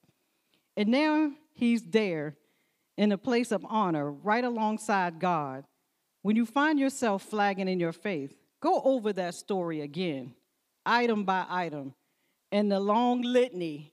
And 0.76 0.88
now 0.88 1.32
he's 1.54 1.82
there 1.82 2.36
in 2.96 3.12
a 3.12 3.18
place 3.18 3.52
of 3.52 3.64
honor 3.68 4.10
right 4.10 4.44
alongside 4.44 5.20
God. 5.20 5.64
When 6.22 6.34
you 6.34 6.44
find 6.44 6.78
yourself 6.78 7.22
flagging 7.22 7.68
in 7.68 7.78
your 7.78 7.92
faith, 7.92 8.36
go 8.60 8.80
over 8.82 9.12
that 9.12 9.34
story 9.34 9.80
again, 9.80 10.34
item 10.84 11.24
by 11.24 11.46
item, 11.48 11.94
and 12.50 12.70
the 12.70 12.80
long 12.80 13.22
litany 13.22 13.92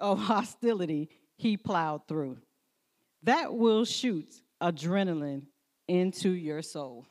of 0.00 0.18
hostility 0.22 1.10
he 1.36 1.58
plowed 1.58 2.08
through. 2.08 2.38
That 3.26 3.54
will 3.54 3.84
shoot 3.84 4.40
adrenaline 4.62 5.42
into 5.88 6.30
your 6.30 6.62
soul. 6.62 7.06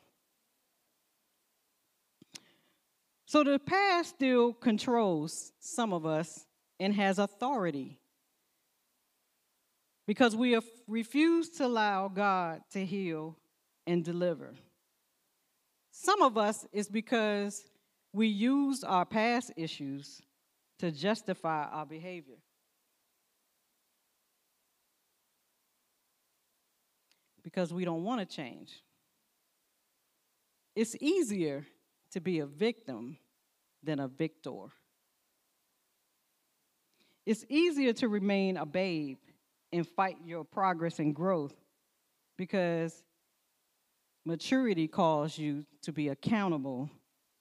So 3.26 3.44
the 3.44 3.58
past 3.58 4.10
still 4.10 4.54
controls 4.54 5.52
some 5.60 5.92
of 5.92 6.06
us 6.06 6.46
and 6.80 6.94
has 6.94 7.18
authority. 7.18 7.98
Because 10.06 10.34
we 10.34 10.52
have 10.52 10.64
refused 10.88 11.58
to 11.58 11.66
allow 11.66 12.08
God 12.08 12.62
to 12.70 12.84
heal 12.84 13.36
and 13.86 14.02
deliver. 14.02 14.54
Some 15.90 16.22
of 16.22 16.38
us 16.38 16.66
is 16.72 16.88
because 16.88 17.62
we 18.14 18.28
use 18.28 18.82
our 18.84 19.04
past 19.04 19.52
issues 19.56 20.22
to 20.78 20.90
justify 20.90 21.64
our 21.64 21.84
behavior. 21.84 22.36
Because 27.56 27.72
we 27.72 27.86
don't 27.86 28.04
want 28.04 28.20
to 28.20 28.26
change. 28.26 28.82
It's 30.74 30.94
easier 31.00 31.64
to 32.10 32.20
be 32.20 32.40
a 32.40 32.46
victim 32.46 33.16
than 33.82 33.98
a 33.98 34.08
victor. 34.08 34.66
It's 37.24 37.46
easier 37.48 37.94
to 37.94 38.08
remain 38.08 38.58
a 38.58 38.66
babe 38.66 39.16
and 39.72 39.88
fight 39.88 40.18
your 40.22 40.44
progress 40.44 40.98
and 40.98 41.14
growth 41.14 41.54
because 42.36 43.02
maturity 44.26 44.86
calls 44.86 45.38
you 45.38 45.64
to 45.80 45.92
be 45.92 46.08
accountable 46.08 46.90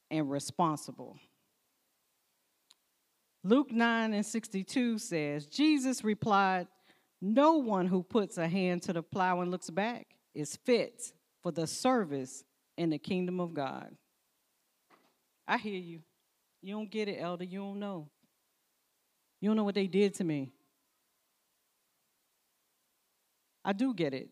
and 0.10 0.32
responsible. 0.32 1.18
Luke 3.44 3.70
9 3.70 4.14
and 4.14 4.26
62 4.26 4.98
says, 4.98 5.46
Jesus 5.46 6.06
replied, 6.06 6.68
No 7.22 7.54
one 7.54 7.88
who 7.88 8.04
puts 8.04 8.38
a 8.38 8.48
hand 8.48 8.84
to 8.84 8.94
the 8.94 9.04
plow 9.04 9.42
and 9.42 9.52
looks 9.52 9.70
back 9.70 10.08
is 10.34 10.56
fit 10.56 11.14
for 11.42 11.52
the 11.52 11.66
service 11.66 12.44
in 12.78 12.90
the 12.90 12.98
kingdom 12.98 13.40
of 13.40 13.54
God. 13.54 13.96
I 15.48 15.58
hear 15.58 15.80
you. 15.80 16.02
You 16.62 16.76
don't 16.76 16.90
get 16.90 17.08
it, 17.08 17.18
elder. 17.20 17.44
You 17.44 17.60
don't 17.60 17.80
know. 17.80 18.10
You 19.40 19.50
don't 19.50 19.58
know 19.58 19.64
what 19.64 19.76
they 19.76 19.88
did 19.88 20.16
to 20.16 20.24
me. 20.24 20.52
I 23.64 23.74
do 23.74 23.94
get 23.94 24.14
it. 24.14 24.30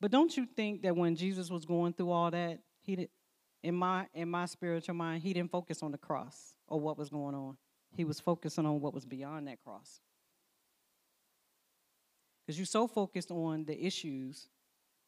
But 0.00 0.10
don't 0.10 0.34
you 0.36 0.46
think 0.46 0.82
that 0.82 0.96
when 0.96 1.14
Jesus 1.14 1.50
was 1.50 1.64
going 1.64 1.92
through 1.92 2.10
all 2.10 2.30
that, 2.30 2.60
he 2.80 2.96
did 2.96 3.08
in 3.62 3.74
my 3.74 4.06
in 4.14 4.30
my 4.30 4.46
spiritual 4.46 4.94
mind, 4.94 5.22
he 5.22 5.32
didn't 5.32 5.50
focus 5.50 5.82
on 5.82 5.92
the 5.92 5.98
cross 5.98 6.56
or 6.66 6.80
what 6.80 6.96
was 6.96 7.10
going 7.10 7.34
on. 7.34 7.56
He 7.96 8.04
was 8.04 8.18
focusing 8.18 8.64
on 8.64 8.80
what 8.80 8.94
was 8.94 9.04
beyond 9.04 9.48
that 9.48 9.58
cross. 9.62 10.00
Because 12.46 12.58
you're 12.58 12.66
so 12.66 12.86
focused 12.86 13.30
on 13.30 13.64
the 13.64 13.84
issues 13.84 14.48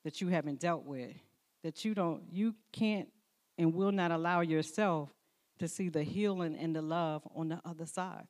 that 0.05 0.21
you 0.21 0.29
haven't 0.29 0.61
dealt 0.61 0.85
with 0.85 1.17
that 1.63 1.85
you 1.85 1.95
don't 1.95 2.23
you 2.31 2.55
can't 2.73 3.09
and 3.59 3.75
will 3.75 3.93
not 3.93 4.11
allow 4.11 4.41
yourself 4.41 5.11
to 5.59 5.69
see 5.69 5.89
the 5.89 6.03
healing 6.03 6.57
and 6.57 6.75
the 6.75 6.83
love 6.83 7.23
on 7.35 7.49
the 7.49 7.61
other 7.65 7.87
side. 7.87 8.27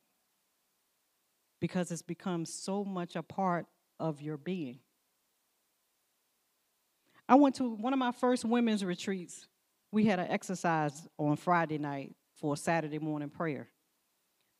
Because 1.59 1.91
it's 1.91 2.01
become 2.01 2.45
so 2.45 2.83
much 2.83 3.15
a 3.15 3.23
part 3.23 3.65
of 3.99 4.21
your 4.21 4.37
being. 4.37 4.79
I 7.27 7.35
went 7.35 7.55
to 7.55 7.69
one 7.69 7.93
of 7.93 7.99
my 7.99 8.11
first 8.11 8.43
women's 8.43 8.83
retreats. 8.83 9.47
We 9.91 10.05
had 10.05 10.19
an 10.19 10.27
exercise 10.29 11.07
on 11.17 11.37
Friday 11.37 11.77
night 11.77 12.15
for 12.35 12.57
Saturday 12.57 12.99
morning 12.99 13.29
prayer. 13.29 13.69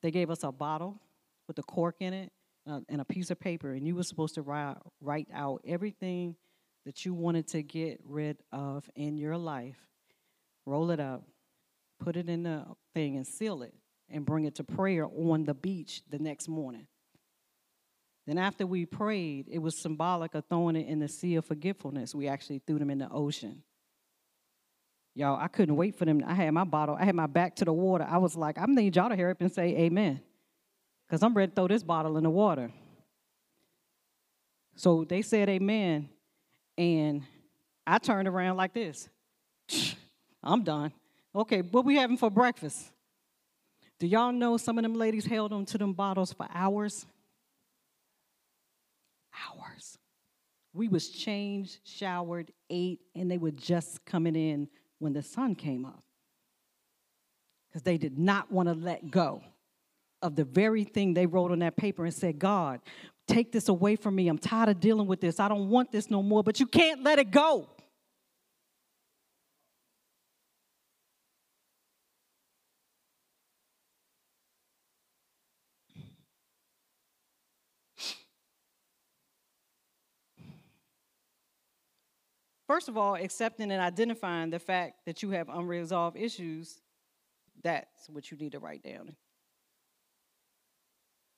They 0.02 0.12
gave 0.12 0.30
us 0.30 0.44
a 0.44 0.52
bottle 0.52 1.00
with 1.48 1.60
a 1.60 1.64
cork 1.64 1.98
in 2.00 2.14
it 2.14 2.32
uh, 2.68 2.80
and 2.90 3.02
a 3.02 3.06
piece 3.06 3.32
of 3.32 3.40
paper, 3.40 3.72
and 3.72 3.86
you 3.88 3.96
were 3.96 4.04
supposed 4.04 4.36
to 4.36 4.42
write, 4.42 4.78
write 5.02 5.28
out 5.34 5.62
everything 5.66 6.36
that 6.86 7.06
you 7.06 7.14
wanted 7.14 7.48
to 7.50 7.64
get 7.64 8.00
rid 8.06 8.38
of 8.52 8.90
in 8.96 9.18
your 9.18 9.38
life. 9.38 9.78
Roll 10.66 10.92
it 10.92 11.00
up, 11.00 11.24
put 12.00 12.16
it 12.16 12.30
in 12.30 12.44
the 12.44 12.66
thing, 12.94 13.16
and 13.18 13.28
seal 13.28 13.64
it, 13.64 13.74
and 14.10 14.26
bring 14.26 14.46
it 14.46 14.56
to 14.56 14.64
prayer 14.64 15.06
on 15.06 15.44
the 15.44 15.54
beach 15.54 16.02
the 16.10 16.20
next 16.20 16.48
morning. 16.48 16.88
Then, 18.26 18.38
after 18.38 18.66
we 18.66 18.86
prayed, 18.86 19.48
it 19.52 19.60
was 19.60 19.78
symbolic 19.78 20.34
of 20.34 20.46
throwing 20.48 20.78
it 20.78 20.88
in 20.88 21.00
the 21.00 21.10
sea 21.10 21.36
of 21.36 21.46
forgetfulness. 21.46 22.16
We 22.16 22.30
actually 22.30 22.60
threw 22.60 22.80
them 22.80 22.90
in 22.90 23.00
the 23.00 23.10
ocean. 23.10 23.64
Y'all, 25.16 25.38
I 25.40 25.48
couldn't 25.48 25.76
wait 25.76 25.96
for 25.96 26.06
them. 26.06 26.24
I 26.26 26.34
had 26.34 26.52
my 26.52 26.64
bottle, 26.64 26.96
I 27.00 27.06
had 27.06 27.16
my 27.16 27.28
back 27.28 27.58
to 27.58 27.66
the 27.66 27.74
water. 27.74 28.08
I 28.10 28.18
was 28.18 28.36
like, 28.36 28.58
I 28.58 28.66
need 28.66 28.96
y'all 28.96 29.10
to 29.10 29.16
hurry 29.16 29.32
up 29.32 29.42
and 29.42 29.52
say 29.52 29.76
amen. 29.78 30.22
Because 31.14 31.22
I'm 31.22 31.36
ready 31.36 31.52
to 31.52 31.56
throw 31.56 31.68
this 31.68 31.84
bottle 31.84 32.18
in 32.18 32.24
the 32.24 32.30
water. 32.32 32.72
So 34.76 35.04
they 35.04 35.22
said 35.22 35.48
amen. 35.48 36.10
And 36.76 37.22
I 37.86 38.00
turned 38.00 38.28
around 38.28 38.58
like 38.58 38.74
this. 38.74 39.10
I'm 40.44 40.64
done. 40.64 40.92
Okay, 41.36 41.62
what 41.62 41.86
we 41.86 41.98
having 41.98 42.18
for 42.18 42.32
breakfast? 42.32 42.92
Do 44.00 44.08
y'all 44.08 44.32
know 44.32 44.58
some 44.58 44.80
of 44.80 44.82
them 44.82 44.96
ladies 44.96 45.28
held 45.28 45.54
on 45.54 45.66
to 45.66 45.78
them 45.78 45.94
bottles 45.94 46.34
for 46.34 46.48
hours? 46.52 47.06
Hours. 49.48 50.00
We 50.74 50.88
was 50.88 51.10
changed, 51.10 51.78
showered, 51.84 52.52
ate, 52.72 53.02
and 53.14 53.30
they 53.30 53.38
were 53.38 53.52
just 53.52 54.04
coming 54.04 54.36
in 54.36 54.68
when 54.98 55.14
the 55.14 55.22
sun 55.22 55.54
came 55.54 55.86
up. 55.86 56.04
Because 57.70 57.84
they 57.84 58.00
did 58.00 58.18
not 58.18 58.52
want 58.52 58.68
to 58.68 58.74
let 58.74 59.12
go 59.12 59.44
of 60.24 60.36
the 60.36 60.46
very 60.46 60.84
thing 60.86 61.14
they 61.14 61.26
wrote 61.28 61.52
on 61.52 61.60
that 61.60 61.76
paper 61.76 62.06
and 62.06 62.14
said, 62.14 62.40
God, 62.40 62.80
take 63.28 63.52
this 63.52 63.68
away 63.68 63.96
from 63.96 64.16
me. 64.16 64.28
I'm 64.28 64.38
tired 64.40 64.70
of 64.70 64.80
dealing 64.80 65.06
with 65.06 65.22
this. 65.22 65.40
I 65.40 65.48
don't 65.50 65.70
want 65.70 65.92
this 65.92 66.10
no 66.10 66.24
more, 66.24 66.44
but 66.44 66.60
you 66.60 66.66
can't 66.66 67.04
let 67.04 67.20
it 67.20 67.30
go. 67.30 67.68
First 82.66 82.88
of 82.88 82.98
all, 82.98 83.16
accepting 83.16 83.72
and 83.72 83.82
identifying 83.82 84.50
the 84.50 84.58
fact 84.58 85.06
that 85.06 85.22
you 85.22 85.32
have 85.32 85.48
unresolved 85.50 86.18
issues, 86.18 86.82
that's 87.62 88.10
what 88.10 88.32
you 88.32 88.38
need 88.38 88.54
to 88.54 88.60
write 88.60 88.82
down. 88.82 89.16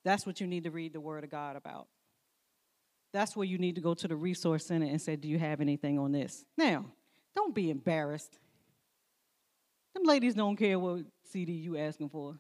That's 0.05 0.25
what 0.25 0.39
you 0.39 0.47
need 0.47 0.63
to 0.63 0.71
read 0.71 0.93
the 0.93 1.01
Word 1.01 1.25
of 1.25 1.29
God 1.29 1.57
about. 1.57 1.87
That's 3.11 3.35
where 3.35 3.45
you 3.45 3.57
need 3.57 3.75
to 3.75 3.81
go 3.81 3.93
to 3.93 4.07
the 4.07 4.15
resource 4.15 4.65
center 4.65 4.85
and 4.85 5.01
say, 5.01 5.17
Do 5.17 5.27
you 5.27 5.39
have 5.39 5.59
anything 5.59 5.99
on 5.99 6.13
this? 6.13 6.45
Now, 6.57 6.85
don't 7.35 7.53
be 7.53 7.69
embarrassed. 7.69 8.39
Them 9.93 10.03
ladies 10.03 10.35
don't 10.35 10.55
care 10.55 10.77
what 10.77 11.01
CD 11.31 11.53
you 11.53 11.77
asking 11.77 12.09
for. 12.09 12.37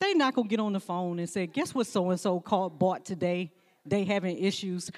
They 0.00 0.14
not 0.14 0.34
gonna 0.34 0.48
get 0.48 0.60
on 0.60 0.72
the 0.72 0.80
phone 0.80 1.18
and 1.18 1.28
say, 1.28 1.46
guess 1.46 1.74
what 1.74 1.86
so 1.86 2.10
and 2.10 2.20
so 2.20 2.40
called 2.40 2.78
bought 2.78 3.04
today? 3.04 3.52
They 3.84 4.04
having 4.04 4.38
issues 4.38 4.90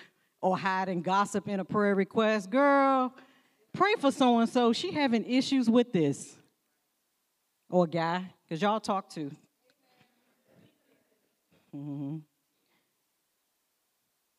or 0.42 0.56
hiding 0.56 1.02
gossip 1.02 1.48
in 1.48 1.60
a 1.60 1.64
prayer 1.64 1.94
request. 1.94 2.50
Girl, 2.50 3.14
pray 3.72 3.94
for 3.98 4.10
so 4.10 4.38
and 4.38 4.48
so. 4.48 4.72
She 4.72 4.92
having 4.92 5.24
issues 5.24 5.70
with 5.70 5.92
this. 5.92 6.36
Or 7.70 7.86
guy, 7.86 8.32
because 8.48 8.60
y'all 8.60 8.80
talk 8.80 9.08
to. 9.10 9.30
Mm-hmm. 11.74 12.18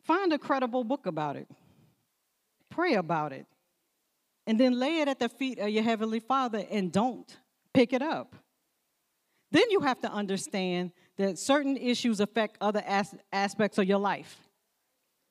Find 0.03 0.33
a 0.33 0.37
credible 0.37 0.83
book 0.83 1.05
about 1.05 1.35
it. 1.35 1.47
Pray 2.69 2.95
about 2.95 3.33
it. 3.33 3.45
And 4.47 4.59
then 4.59 4.79
lay 4.79 4.99
it 4.99 5.07
at 5.07 5.19
the 5.19 5.29
feet 5.29 5.59
of 5.59 5.69
your 5.69 5.83
Heavenly 5.83 6.19
Father 6.19 6.65
and 6.69 6.91
don't 6.91 7.37
pick 7.73 7.93
it 7.93 8.01
up. 8.01 8.35
Then 9.51 9.69
you 9.69 9.81
have 9.81 9.99
to 10.01 10.11
understand 10.11 10.91
that 11.17 11.37
certain 11.37 11.77
issues 11.77 12.19
affect 12.19 12.57
other 12.61 12.81
as- 12.85 13.15
aspects 13.31 13.77
of 13.77 13.85
your 13.85 13.99
life. 13.99 14.37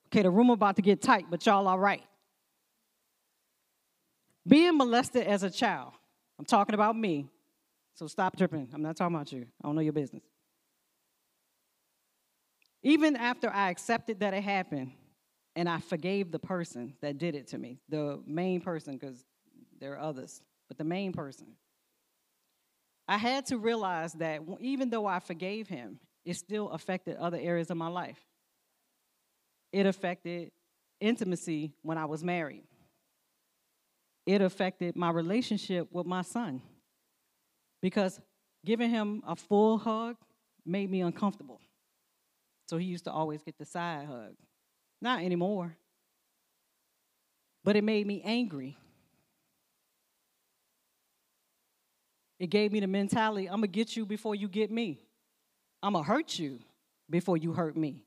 Okay, 0.09 0.23
the 0.23 0.31
room 0.31 0.51
about 0.51 0.77
to 0.77 0.83
get 0.83 1.01
tight, 1.01 1.27
but 1.31 1.45
y'all 1.47 1.67
all 1.67 1.79
right. 1.79 2.03
Being 4.47 4.77
molested 4.77 5.27
as 5.27 5.43
a 5.43 5.51
child. 5.51 5.93
I'm 6.39 6.45
talking 6.45 6.75
about 6.75 6.97
me. 6.97 7.29
So 7.95 8.07
stop 8.07 8.37
tripping. 8.37 8.69
I'm 8.73 8.83
not 8.83 8.97
talking 8.97 9.15
about 9.15 9.31
you. 9.33 9.47
I 9.63 9.69
don't 9.69 9.75
know 9.75 9.83
your 9.83 9.93
business. 9.93 10.23
Even 12.83 13.17
after 13.17 13.51
I 13.51 13.71
accepted 13.71 14.21
that 14.21 14.35
it 14.35 14.43
happened 14.43 14.93
and 15.57 15.69
I 15.69 15.81
forgave 15.81 16.31
the 16.31 16.39
person 16.39 16.95
that 17.03 17.19
did 17.19 17.35
it 17.35 17.49
to 17.49 17.59
me, 17.59 17.81
the 17.89 18.23
main 18.27 18.61
person, 18.61 18.97
because 18.97 19.25
there 19.79 19.93
are 19.95 20.01
others, 20.01 20.41
but 20.69 20.79
the 20.79 20.85
main 20.85 21.13
person, 21.13 21.49
I 23.07 23.19
had 23.19 23.47
to 23.47 23.59
realize 23.59 24.13
that 24.15 24.41
even 24.61 24.89
though 24.91 25.07
I 25.07 25.19
forgave 25.19 25.69
him, 25.69 25.99
it 26.25 26.35
still 26.35 26.71
affected 26.71 27.17
other 27.17 27.39
areas 27.39 27.71
of 27.71 27.77
my 27.77 27.89
life 27.89 28.25
it 29.73 29.87
affected 29.87 30.51
intimacy 31.01 31.73
when 31.83 31.99
I 31.99 32.05
was 32.05 32.25
married. 32.25 32.65
It 34.27 34.43
affected 34.43 34.97
my 34.97 35.11
relationship 35.11 35.89
with 35.93 36.07
my 36.07 36.23
son 36.23 36.63
because 37.81 38.21
giving 38.65 38.91
him 38.91 39.23
a 39.27 39.35
full 39.35 39.79
hug 39.79 40.17
made 40.67 40.91
me 40.91 41.01
uncomfortable. 41.01 41.61
So 42.71 42.77
he 42.77 42.85
used 42.85 43.03
to 43.07 43.11
always 43.11 43.43
get 43.43 43.59
the 43.59 43.65
side 43.65 44.07
hug. 44.07 44.37
Not 45.03 45.25
anymore. 45.25 45.77
But 47.65 47.75
it 47.75 47.83
made 47.83 48.07
me 48.07 48.23
angry. 48.25 48.79
It 52.39 52.47
gave 52.47 52.71
me 52.71 52.79
the 52.79 52.87
mentality 52.87 53.49
I'm 53.49 53.57
going 53.57 53.63
to 53.63 53.67
get 53.67 53.97
you 53.97 54.07
before 54.07 54.37
you 54.37 54.47
get 54.47 54.71
me. 54.71 55.01
I'm 55.83 55.95
going 55.95 56.05
to 56.05 56.09
hurt 56.09 56.39
you 56.39 56.61
before 57.11 57.37
you 57.37 57.53
hurt 57.53 57.77
me. 57.77 58.05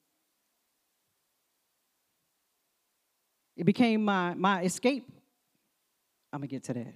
It 3.57 3.65
became 3.65 4.05
my, 4.05 4.33
my 4.33 4.61
escape. 4.61 5.11
I'm 6.31 6.39
going 6.39 6.47
to 6.47 6.55
get 6.55 6.63
to 6.63 6.73
that. 6.75 6.95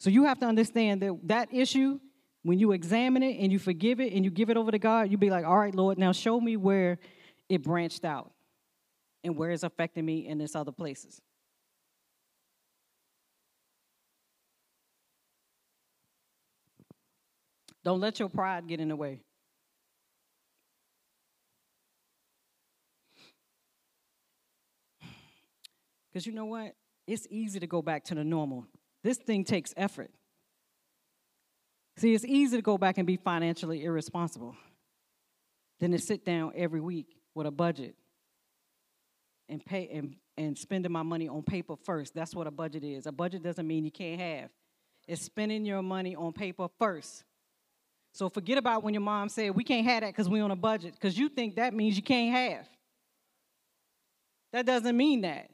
So 0.00 0.10
you 0.10 0.24
have 0.24 0.38
to 0.40 0.46
understand 0.46 1.00
that 1.00 1.18
that 1.28 1.48
issue, 1.50 1.98
when 2.44 2.58
you 2.58 2.72
examine 2.72 3.22
it 3.22 3.38
and 3.40 3.50
you 3.50 3.58
forgive 3.58 4.00
it 4.00 4.12
and 4.12 4.22
you 4.22 4.30
give 4.30 4.50
it 4.50 4.58
over 4.58 4.70
to 4.70 4.78
God, 4.78 5.10
you 5.10 5.16
be 5.16 5.30
like, 5.30 5.46
all 5.46 5.58
right, 5.58 5.74
Lord, 5.74 5.98
now 5.98 6.12
show 6.12 6.38
me 6.38 6.58
where 6.58 6.98
it 7.48 7.62
branched 7.62 8.04
out 8.04 8.30
and 9.24 9.34
where 9.34 9.50
it's 9.50 9.62
affecting 9.62 10.04
me 10.04 10.28
in 10.28 10.36
this 10.36 10.54
other 10.54 10.70
places. 10.70 11.22
Don't 17.82 18.00
let 18.00 18.18
your 18.18 18.28
pride 18.28 18.68
get 18.68 18.78
in 18.78 18.88
the 18.88 18.96
way. 18.96 19.20
Because 26.12 26.26
you 26.26 26.32
know 26.32 26.44
what? 26.44 26.76
It's 27.08 27.26
easy 27.28 27.58
to 27.58 27.66
go 27.66 27.82
back 27.82 28.04
to 28.04 28.14
the 28.14 28.22
normal. 28.22 28.66
This 29.02 29.18
thing 29.18 29.44
takes 29.44 29.74
effort. 29.76 30.12
See, 31.96 32.14
it's 32.14 32.24
easy 32.24 32.56
to 32.56 32.62
go 32.62 32.76
back 32.76 32.98
and 32.98 33.06
be 33.06 33.16
financially 33.16 33.84
irresponsible 33.84 34.56
than 35.80 35.92
to 35.92 35.98
sit 35.98 36.24
down 36.24 36.52
every 36.56 36.80
week 36.80 37.16
with 37.34 37.46
a 37.46 37.50
budget 37.50 37.94
and 39.48 39.64
pay 39.64 39.88
and, 39.92 40.16
and 40.36 40.58
spending 40.58 40.90
my 40.90 41.02
money 41.02 41.28
on 41.28 41.42
paper 41.42 41.76
first. 41.76 42.14
That's 42.14 42.34
what 42.34 42.46
a 42.46 42.50
budget 42.50 42.82
is. 42.82 43.06
A 43.06 43.12
budget 43.12 43.42
doesn't 43.42 43.66
mean 43.66 43.84
you 43.84 43.90
can't 43.90 44.20
have. 44.20 44.50
It's 45.06 45.22
spending 45.22 45.64
your 45.64 45.82
money 45.82 46.16
on 46.16 46.32
paper 46.32 46.68
first. 46.78 47.24
So 48.12 48.28
forget 48.28 48.58
about 48.58 48.82
when 48.82 48.94
your 48.94 49.02
mom 49.02 49.28
said 49.28 49.54
we 49.54 49.64
can't 49.64 49.86
have 49.86 50.02
that 50.02 50.08
because 50.08 50.28
we're 50.28 50.44
on 50.44 50.50
a 50.50 50.56
budget, 50.56 50.94
because 50.94 51.18
you 51.18 51.28
think 51.28 51.56
that 51.56 51.74
means 51.74 51.96
you 51.96 52.02
can't 52.02 52.34
have. 52.34 52.68
That 54.52 54.66
doesn't 54.66 54.96
mean 54.96 55.22
that. 55.22 55.50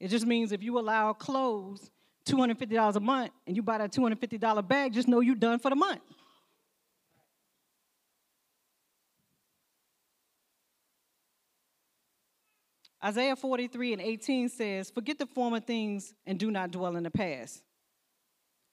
It 0.00 0.08
just 0.08 0.26
means 0.26 0.52
if 0.52 0.62
you 0.62 0.78
allow 0.78 1.12
clothes 1.12 1.90
$250 2.26 2.96
a 2.96 3.00
month 3.00 3.30
and 3.46 3.56
you 3.56 3.62
buy 3.62 3.78
that 3.78 3.92
$250 3.92 4.68
bag, 4.68 4.92
just 4.92 5.08
know 5.08 5.20
you're 5.20 5.34
done 5.34 5.58
for 5.58 5.70
the 5.70 5.76
month. 5.76 6.00
Isaiah 13.02 13.34
43 13.34 13.94
and 13.94 14.02
18 14.02 14.48
says, 14.50 14.90
Forget 14.90 15.18
the 15.18 15.26
former 15.26 15.60
things 15.60 16.12
and 16.26 16.38
do 16.38 16.50
not 16.50 16.70
dwell 16.70 16.96
in 16.96 17.02
the 17.02 17.10
past. 17.10 17.62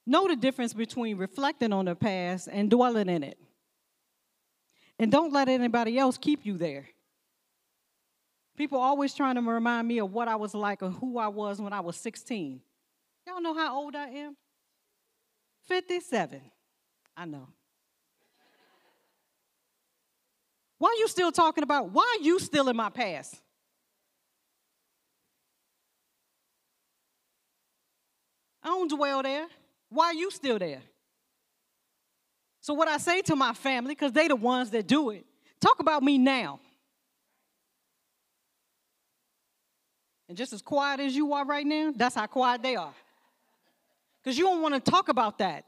Know 0.06 0.28
the 0.28 0.36
difference 0.36 0.74
between 0.74 1.16
reflecting 1.16 1.72
on 1.72 1.86
the 1.86 1.94
past 1.94 2.48
and 2.50 2.70
dwelling 2.70 3.08
in 3.08 3.22
it. 3.22 3.38
And 4.98 5.10
don't 5.12 5.32
let 5.32 5.48
anybody 5.48 5.98
else 5.98 6.18
keep 6.18 6.44
you 6.44 6.58
there. 6.58 6.88
People 8.56 8.78
always 8.78 9.14
trying 9.14 9.36
to 9.36 9.40
remind 9.40 9.86
me 9.86 9.98
of 9.98 10.12
what 10.12 10.26
I 10.26 10.36
was 10.36 10.54
like 10.54 10.82
or 10.82 10.90
who 10.90 11.18
I 11.18 11.28
was 11.28 11.60
when 11.60 11.72
I 11.72 11.80
was 11.80 11.96
16. 11.96 12.60
Y'all 13.28 13.42
know 13.42 13.52
how 13.52 13.76
old 13.76 13.94
I 13.94 14.08
am? 14.08 14.36
57. 15.66 16.40
I 17.14 17.24
know. 17.26 17.46
Why 20.78 20.88
are 20.88 20.98
you 20.98 21.08
still 21.08 21.30
talking 21.30 21.62
about? 21.62 21.90
Why 21.90 22.16
are 22.18 22.24
you 22.24 22.38
still 22.38 22.70
in 22.70 22.76
my 22.76 22.88
past? 22.88 23.36
I 28.62 28.68
don't 28.68 28.88
dwell 28.88 29.22
there. 29.22 29.46
Why 29.90 30.06
are 30.06 30.14
you 30.14 30.30
still 30.30 30.58
there? 30.58 30.80
So, 32.62 32.72
what 32.72 32.88
I 32.88 32.96
say 32.96 33.20
to 33.22 33.36
my 33.36 33.52
family, 33.52 33.94
because 33.94 34.12
they 34.12 34.28
the 34.28 34.36
ones 34.36 34.70
that 34.70 34.86
do 34.86 35.10
it, 35.10 35.26
talk 35.60 35.80
about 35.80 36.02
me 36.02 36.16
now. 36.16 36.60
And 40.30 40.36
just 40.38 40.54
as 40.54 40.62
quiet 40.62 41.00
as 41.00 41.14
you 41.14 41.34
are 41.34 41.44
right 41.44 41.66
now, 41.66 41.92
that's 41.94 42.14
how 42.14 42.26
quiet 42.26 42.62
they 42.62 42.76
are 42.76 42.94
because 44.22 44.38
you 44.38 44.44
don't 44.44 44.62
want 44.62 44.74
to 44.74 44.90
talk 44.90 45.08
about 45.08 45.38
that. 45.38 45.64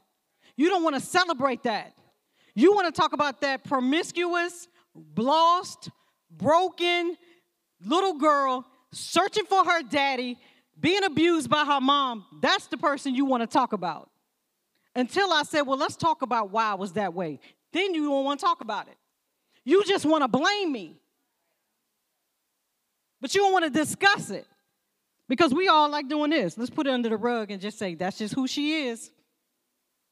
You 0.55 0.69
don't 0.69 0.83
want 0.83 0.95
to 0.95 1.01
celebrate 1.01 1.63
that. 1.63 1.93
You 2.53 2.73
want 2.73 2.93
to 2.93 3.01
talk 3.01 3.13
about 3.13 3.41
that 3.41 3.63
promiscuous, 3.63 4.67
lost, 5.15 5.89
broken 6.29 7.17
little 7.85 8.13
girl 8.13 8.65
searching 8.91 9.45
for 9.45 9.63
her 9.63 9.83
daddy, 9.83 10.37
being 10.79 11.03
abused 11.03 11.49
by 11.49 11.65
her 11.65 11.79
mom. 11.79 12.25
That's 12.41 12.67
the 12.67 12.77
person 12.77 13.15
you 13.15 13.25
want 13.25 13.41
to 13.41 13.47
talk 13.47 13.73
about. 13.73 14.09
Until 14.95 15.31
I 15.31 15.43
said, 15.43 15.61
well, 15.61 15.77
let's 15.77 15.95
talk 15.95 16.21
about 16.21 16.51
why 16.51 16.71
I 16.71 16.73
was 16.73 16.93
that 16.93 17.13
way. 17.13 17.39
Then 17.71 17.93
you 17.93 18.09
don't 18.09 18.25
want 18.25 18.39
to 18.39 18.45
talk 18.45 18.61
about 18.61 18.87
it. 18.87 18.97
You 19.63 19.83
just 19.85 20.05
want 20.05 20.23
to 20.23 20.27
blame 20.27 20.71
me. 20.71 20.99
But 23.21 23.33
you 23.33 23.41
don't 23.41 23.53
want 23.53 23.65
to 23.65 23.69
discuss 23.69 24.31
it. 24.31 24.45
Because 25.31 25.53
we 25.53 25.69
all 25.69 25.89
like 25.89 26.09
doing 26.09 26.31
this. 26.31 26.57
Let's 26.57 26.69
put 26.69 26.87
it 26.87 26.89
under 26.89 27.07
the 27.07 27.15
rug 27.15 27.51
and 27.51 27.61
just 27.61 27.79
say, 27.79 27.95
that's 27.95 28.17
just 28.17 28.33
who 28.33 28.49
she 28.49 28.87
is. 28.87 29.11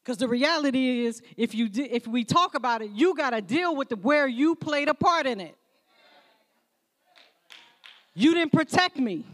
Because 0.02 0.16
the 0.16 0.26
reality 0.26 1.04
is, 1.04 1.20
if, 1.36 1.54
you 1.54 1.68
di- 1.68 1.92
if 1.92 2.06
we 2.06 2.24
talk 2.24 2.54
about 2.54 2.80
it, 2.80 2.92
you 2.92 3.14
got 3.14 3.28
to 3.30 3.42
deal 3.42 3.76
with 3.76 3.90
the, 3.90 3.96
where 3.96 4.26
you 4.26 4.54
played 4.54 4.88
a 4.88 4.94
part 4.94 5.26
in 5.26 5.38
it. 5.38 5.54
You 8.14 8.32
didn't 8.32 8.52
protect 8.52 8.96
me. 8.96 9.26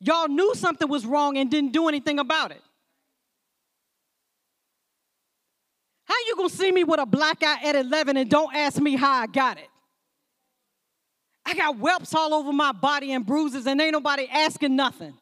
Y'all 0.00 0.28
knew 0.28 0.54
something 0.54 0.88
was 0.88 1.04
wrong 1.04 1.36
and 1.36 1.50
didn't 1.50 1.74
do 1.74 1.88
anything 1.88 2.20
about 2.20 2.52
it. 2.52 2.62
How 6.04 6.14
you 6.26 6.36
gonna 6.36 6.48
see 6.48 6.72
me 6.72 6.84
with 6.84 7.00
a 7.00 7.06
black 7.06 7.42
eye 7.42 7.58
at 7.64 7.76
11 7.76 8.16
and 8.16 8.30
don't 8.30 8.56
ask 8.56 8.80
me 8.80 8.96
how 8.96 9.12
I 9.12 9.26
got 9.26 9.58
it? 9.58 9.68
I 11.44 11.54
got 11.54 11.76
whelps 11.76 12.14
all 12.14 12.34
over 12.34 12.52
my 12.52 12.72
body 12.72 13.12
and 13.12 13.26
bruises, 13.26 13.66
and 13.66 13.80
ain't 13.80 13.92
nobody 13.92 14.28
asking 14.30 14.76
nothing. 14.76 15.14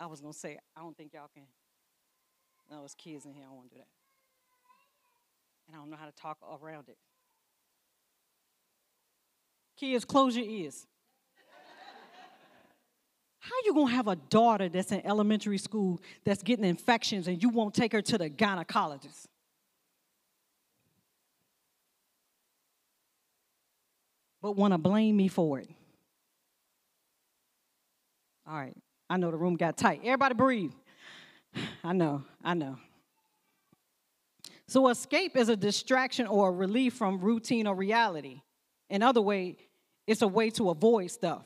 I 0.00 0.06
was 0.06 0.20
gonna 0.20 0.32
say, 0.32 0.58
I 0.76 0.80
don't 0.80 0.96
think 0.96 1.12
y'all 1.12 1.30
can. 1.32 1.44
No, 2.70 2.84
it's 2.84 2.94
kids 2.94 3.24
in 3.24 3.32
here. 3.32 3.44
I 3.50 3.52
won't 3.52 3.70
do 3.70 3.76
that. 3.76 3.86
And 5.66 5.76
I 5.76 5.80
don't 5.80 5.90
know 5.90 5.96
how 5.96 6.06
to 6.06 6.12
talk 6.12 6.38
around 6.62 6.88
it. 6.88 6.96
Kids, 9.76 10.04
close 10.04 10.36
your 10.36 10.46
ears. 10.46 10.86
How 13.38 13.54
you 13.64 13.72
gonna 13.72 13.92
have 13.92 14.08
a 14.08 14.16
daughter 14.16 14.68
that's 14.68 14.92
in 14.92 15.06
elementary 15.06 15.56
school 15.56 16.00
that's 16.24 16.42
getting 16.42 16.64
infections 16.66 17.28
and 17.28 17.42
you 17.42 17.48
won't 17.48 17.72
take 17.74 17.92
her 17.92 18.02
to 18.02 18.18
the 18.18 18.28
gynecologist? 18.28 19.27
But 24.40 24.56
want 24.56 24.72
to 24.72 24.78
blame 24.78 25.16
me 25.16 25.28
for 25.28 25.58
it. 25.58 25.68
All 28.46 28.54
right, 28.56 28.76
I 29.10 29.16
know 29.16 29.30
the 29.30 29.36
room 29.36 29.56
got 29.56 29.76
tight. 29.76 30.00
Everybody 30.04 30.34
breathe. 30.34 30.72
I 31.84 31.92
know, 31.92 32.24
I 32.42 32.54
know. 32.54 32.78
So, 34.66 34.88
escape 34.88 35.36
is 35.36 35.48
a 35.48 35.56
distraction 35.56 36.26
or 36.26 36.48
a 36.48 36.52
relief 36.52 36.94
from 36.94 37.20
routine 37.20 37.66
or 37.66 37.74
reality. 37.74 38.42
In 38.90 39.02
other 39.02 39.20
way, 39.20 39.56
it's 40.06 40.22
a 40.22 40.28
way 40.28 40.50
to 40.50 40.70
avoid 40.70 41.10
stuff. 41.10 41.44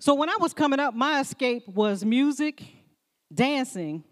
So, 0.00 0.14
when 0.14 0.28
I 0.28 0.36
was 0.40 0.52
coming 0.52 0.80
up, 0.80 0.94
my 0.94 1.20
escape 1.20 1.68
was 1.68 2.04
music, 2.04 2.62
dancing, 3.32 4.04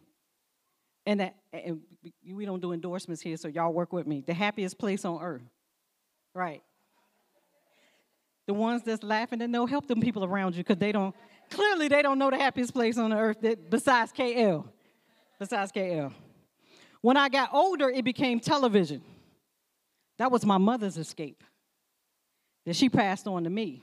and, 1.05 1.31
and 1.53 1.81
we 2.31 2.45
don't 2.45 2.61
do 2.61 2.73
endorsements 2.73 3.23
here, 3.23 3.37
so 3.37 3.49
y'all 3.49 3.73
work 3.73 3.93
with 3.93 4.07
me. 4.07 4.23
The 4.27 4.35
happiest 4.35 4.79
place 4.79 5.05
on 5.05 5.23
earth. 5.23 5.43
Right 6.35 6.63
the 8.47 8.55
ones 8.55 8.83
that's 8.83 9.03
laughing 9.03 9.41
and 9.43 9.53
know 9.53 9.67
help 9.67 9.87
them 9.87 10.01
people 10.01 10.25
around 10.25 10.57
you 10.57 10.63
because 10.63 10.79
they 10.79 10.93
don't 10.93 11.15
clearly 11.51 11.89
they 11.89 12.03
don't 12.03 12.19
know 12.19 12.31
the 12.31 12.39
happiest 12.39 12.73
place 12.73 12.99
on 12.99 13.11
the 13.11 13.17
earth 13.17 13.41
that, 13.43 13.71
besides 13.71 14.13
KL. 14.13 14.67
Besides 15.39 15.73
KL. 15.73 16.13
When 17.01 17.17
I 17.17 17.29
got 17.29 17.51
older, 17.53 17.91
it 17.91 18.05
became 18.05 18.41
television. 18.41 19.03
That 20.19 20.31
was 20.31 20.47
my 20.47 20.59
mother's 20.59 20.97
escape. 20.97 21.43
That 22.65 22.77
she 22.77 22.89
passed 22.89 23.27
on 23.27 23.45
to 23.45 23.51
me. 23.51 23.83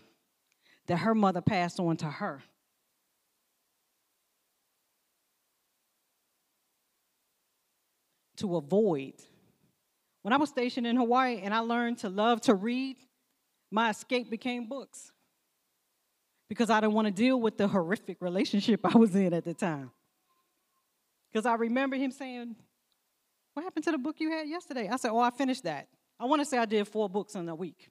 That 0.87 0.97
her 0.97 1.13
mother 1.13 1.41
passed 1.41 1.79
on 1.79 1.97
to 1.97 2.05
her. 2.05 2.41
To 8.37 8.55
avoid. 8.55 9.15
When 10.21 10.33
I 10.33 10.37
was 10.37 10.49
stationed 10.49 10.87
in 10.87 10.95
Hawaii 10.95 11.41
and 11.43 11.53
I 11.53 11.59
learned 11.59 11.99
to 11.99 12.09
love 12.09 12.39
to 12.41 12.53
read, 12.53 12.95
my 13.71 13.89
escape 13.91 14.29
became 14.29 14.67
books 14.67 15.11
because 16.47 16.69
I 16.69 16.81
didn't 16.81 16.93
want 16.93 17.07
to 17.07 17.13
deal 17.13 17.39
with 17.39 17.57
the 17.57 17.67
horrific 17.67 18.17
relationship 18.21 18.81
I 18.83 18.97
was 18.97 19.15
in 19.15 19.33
at 19.33 19.45
the 19.45 19.53
time. 19.53 19.91
Because 21.31 21.45
I 21.45 21.53
remember 21.55 21.95
him 21.95 22.11
saying, 22.11 22.55
What 23.53 23.63
happened 23.63 23.85
to 23.85 23.91
the 23.91 23.97
book 23.97 24.15
you 24.19 24.31
had 24.31 24.47
yesterday? 24.47 24.89
I 24.91 24.95
said, 24.97 25.11
Oh, 25.11 25.19
I 25.19 25.29
finished 25.29 25.63
that. 25.63 25.87
I 26.19 26.25
want 26.25 26.41
to 26.41 26.45
say 26.45 26.57
I 26.57 26.65
did 26.65 26.87
four 26.87 27.07
books 27.07 27.35
in 27.35 27.47
a 27.47 27.55
week. 27.55 27.89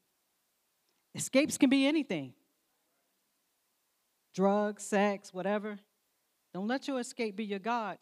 Escapes 1.15 1.57
can 1.57 1.71
be 1.71 1.87
anything 1.87 2.35
drugs, 4.35 4.85
sex, 4.85 5.33
whatever. 5.33 5.79
Don't 6.55 6.69
let 6.69 6.87
your 6.87 7.01
escape 7.01 7.37
be 7.37 7.45
your 7.45 7.59
God. 7.59 7.99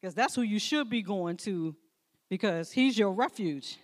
Because 0.00 0.14
that's 0.14 0.34
who 0.34 0.42
you 0.42 0.58
should 0.58 0.88
be 0.88 1.02
going 1.02 1.36
to 1.38 1.74
because 2.30 2.70
he's 2.70 2.96
your 2.96 3.10
refuge. 3.10 3.78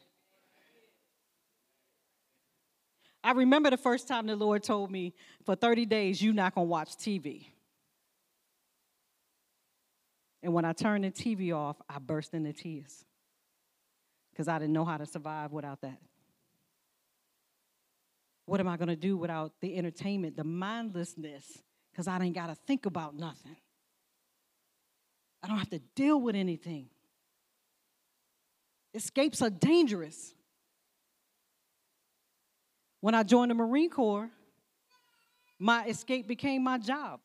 I 3.22 3.32
remember 3.32 3.70
the 3.70 3.76
first 3.76 4.08
time 4.08 4.26
the 4.26 4.36
Lord 4.36 4.62
told 4.62 4.90
me, 4.90 5.14
for 5.44 5.54
30 5.54 5.86
days, 5.86 6.22
you're 6.22 6.34
not 6.34 6.54
going 6.54 6.66
to 6.66 6.70
watch 6.70 6.96
TV. 6.96 7.46
And 10.42 10.54
when 10.54 10.64
I 10.64 10.72
turned 10.72 11.04
the 11.04 11.10
TV 11.10 11.54
off, 11.54 11.76
I 11.88 11.98
burst 11.98 12.32
into 12.32 12.52
tears 12.52 13.04
because 14.32 14.48
I 14.48 14.58
didn't 14.58 14.72
know 14.72 14.86
how 14.86 14.96
to 14.96 15.04
survive 15.04 15.52
without 15.52 15.82
that. 15.82 15.98
What 18.46 18.58
am 18.58 18.68
I 18.68 18.76
going 18.76 18.88
to 18.88 18.96
do 18.96 19.16
without 19.16 19.52
the 19.60 19.76
entertainment, 19.76 20.36
the 20.36 20.44
mindlessness, 20.44 21.62
because 21.92 22.08
I 22.08 22.18
didn't 22.18 22.34
got 22.34 22.46
to 22.46 22.54
think 22.54 22.86
about 22.86 23.14
nothing? 23.14 23.56
I 25.42 25.48
don't 25.48 25.58
have 25.58 25.70
to 25.70 25.78
deal 25.94 26.20
with 26.20 26.34
anything. 26.34 26.88
Escapes 28.94 29.40
are 29.42 29.50
dangerous. 29.50 30.34
When 33.00 33.14
I 33.14 33.22
joined 33.22 33.50
the 33.50 33.54
Marine 33.54 33.90
Corps, 33.90 34.30
my 35.58 35.84
escape 35.86 36.26
became 36.26 36.62
my 36.62 36.78
job. 36.78 37.20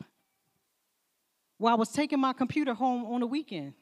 While 1.58 1.74
I 1.74 1.78
was 1.78 1.90
taking 1.90 2.20
my 2.20 2.34
computer 2.34 2.74
home 2.74 3.06
on 3.06 3.22
the 3.22 3.28
weekend. 3.28 3.74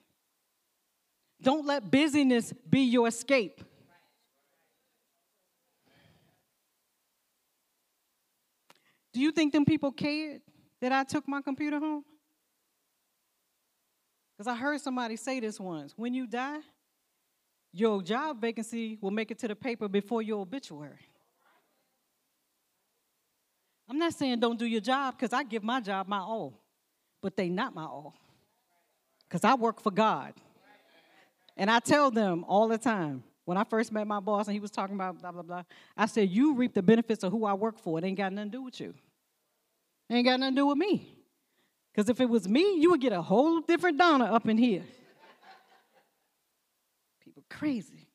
Don't 1.41 1.65
let 1.65 1.89
busyness 1.91 2.53
be 2.69 2.81
your 2.81 3.07
escape. 3.07 3.63
Do 9.11 9.19
you 9.19 9.31
think 9.31 9.53
them 9.53 9.65
people 9.65 9.91
cared 9.91 10.41
that 10.81 10.91
I 10.91 11.03
took 11.03 11.27
my 11.27 11.41
computer 11.41 11.79
home? 11.79 12.03
Because 14.35 14.47
I 14.47 14.55
heard 14.55 14.81
somebody 14.81 15.15
say 15.15 15.39
this 15.39 15.59
once 15.59 15.93
when 15.95 16.13
you 16.13 16.25
die, 16.25 16.59
your 17.71 18.01
job 18.01 18.41
vacancy 18.41 18.97
will 19.01 19.11
make 19.11 19.29
it 19.29 19.39
to 19.39 19.47
the 19.47 19.55
paper 19.55 19.87
before 19.87 20.21
your 20.21 20.41
obituary. 20.41 21.12
I'm 23.93 23.99
not 23.99 24.15
saying 24.15 24.39
don't 24.39 24.57
do 24.57 24.65
your 24.65 24.81
job 24.81 25.15
because 25.15 25.33
I 25.33 25.43
give 25.43 25.63
my 25.63 25.79
job 25.79 26.07
my 26.07 26.17
all, 26.17 26.59
but 27.21 27.37
they 27.37 27.47
not 27.47 27.75
my 27.75 27.83
all. 27.83 28.15
Because 29.29 29.43
I 29.43 29.53
work 29.53 29.79
for 29.79 29.91
God. 29.91 30.33
And 31.55 31.69
I 31.69 31.77
tell 31.77 32.09
them 32.09 32.43
all 32.47 32.67
the 32.67 32.79
time, 32.79 33.23
when 33.45 33.55
I 33.55 33.63
first 33.63 33.91
met 33.91 34.07
my 34.07 34.19
boss 34.19 34.47
and 34.47 34.55
he 34.55 34.59
was 34.59 34.71
talking 34.71 34.95
about 34.95 35.21
blah, 35.21 35.31
blah, 35.31 35.43
blah, 35.43 35.63
I 35.95 36.07
said, 36.07 36.31
You 36.31 36.55
reap 36.55 36.73
the 36.73 36.81
benefits 36.81 37.23
of 37.23 37.31
who 37.31 37.45
I 37.45 37.53
work 37.53 37.77
for. 37.77 37.99
It 37.99 38.03
ain't 38.03 38.17
got 38.17 38.33
nothing 38.33 38.49
to 38.49 38.57
do 38.57 38.63
with 38.63 38.79
you. 38.79 38.95
It 40.09 40.15
ain't 40.15 40.25
got 40.25 40.39
nothing 40.39 40.55
to 40.55 40.61
do 40.61 40.65
with 40.65 40.77
me. 40.79 41.13
Because 41.93 42.09
if 42.09 42.19
it 42.19 42.27
was 42.27 42.49
me, 42.49 42.79
you 42.79 42.89
would 42.89 43.01
get 43.01 43.13
a 43.13 43.21
whole 43.21 43.61
different 43.61 43.99
Donna 43.99 44.25
up 44.25 44.49
in 44.49 44.57
here. 44.57 44.85
People 47.23 47.43
crazy. 47.47 48.07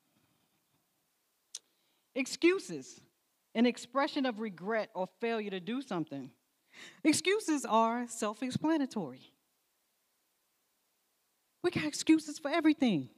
Excuses, 2.15 2.99
an 3.59 3.65
expression 3.65 4.25
of 4.25 4.39
regret 4.39 4.89
or 4.95 5.09
failure 5.19 5.49
to 5.49 5.59
do 5.59 5.81
something. 5.81 6.31
Excuses 7.03 7.65
are 7.65 8.07
self 8.07 8.41
explanatory. 8.41 9.33
We 11.61 11.71
got 11.71 11.83
excuses 11.83 12.39
for 12.39 12.49
everything. 12.49 13.09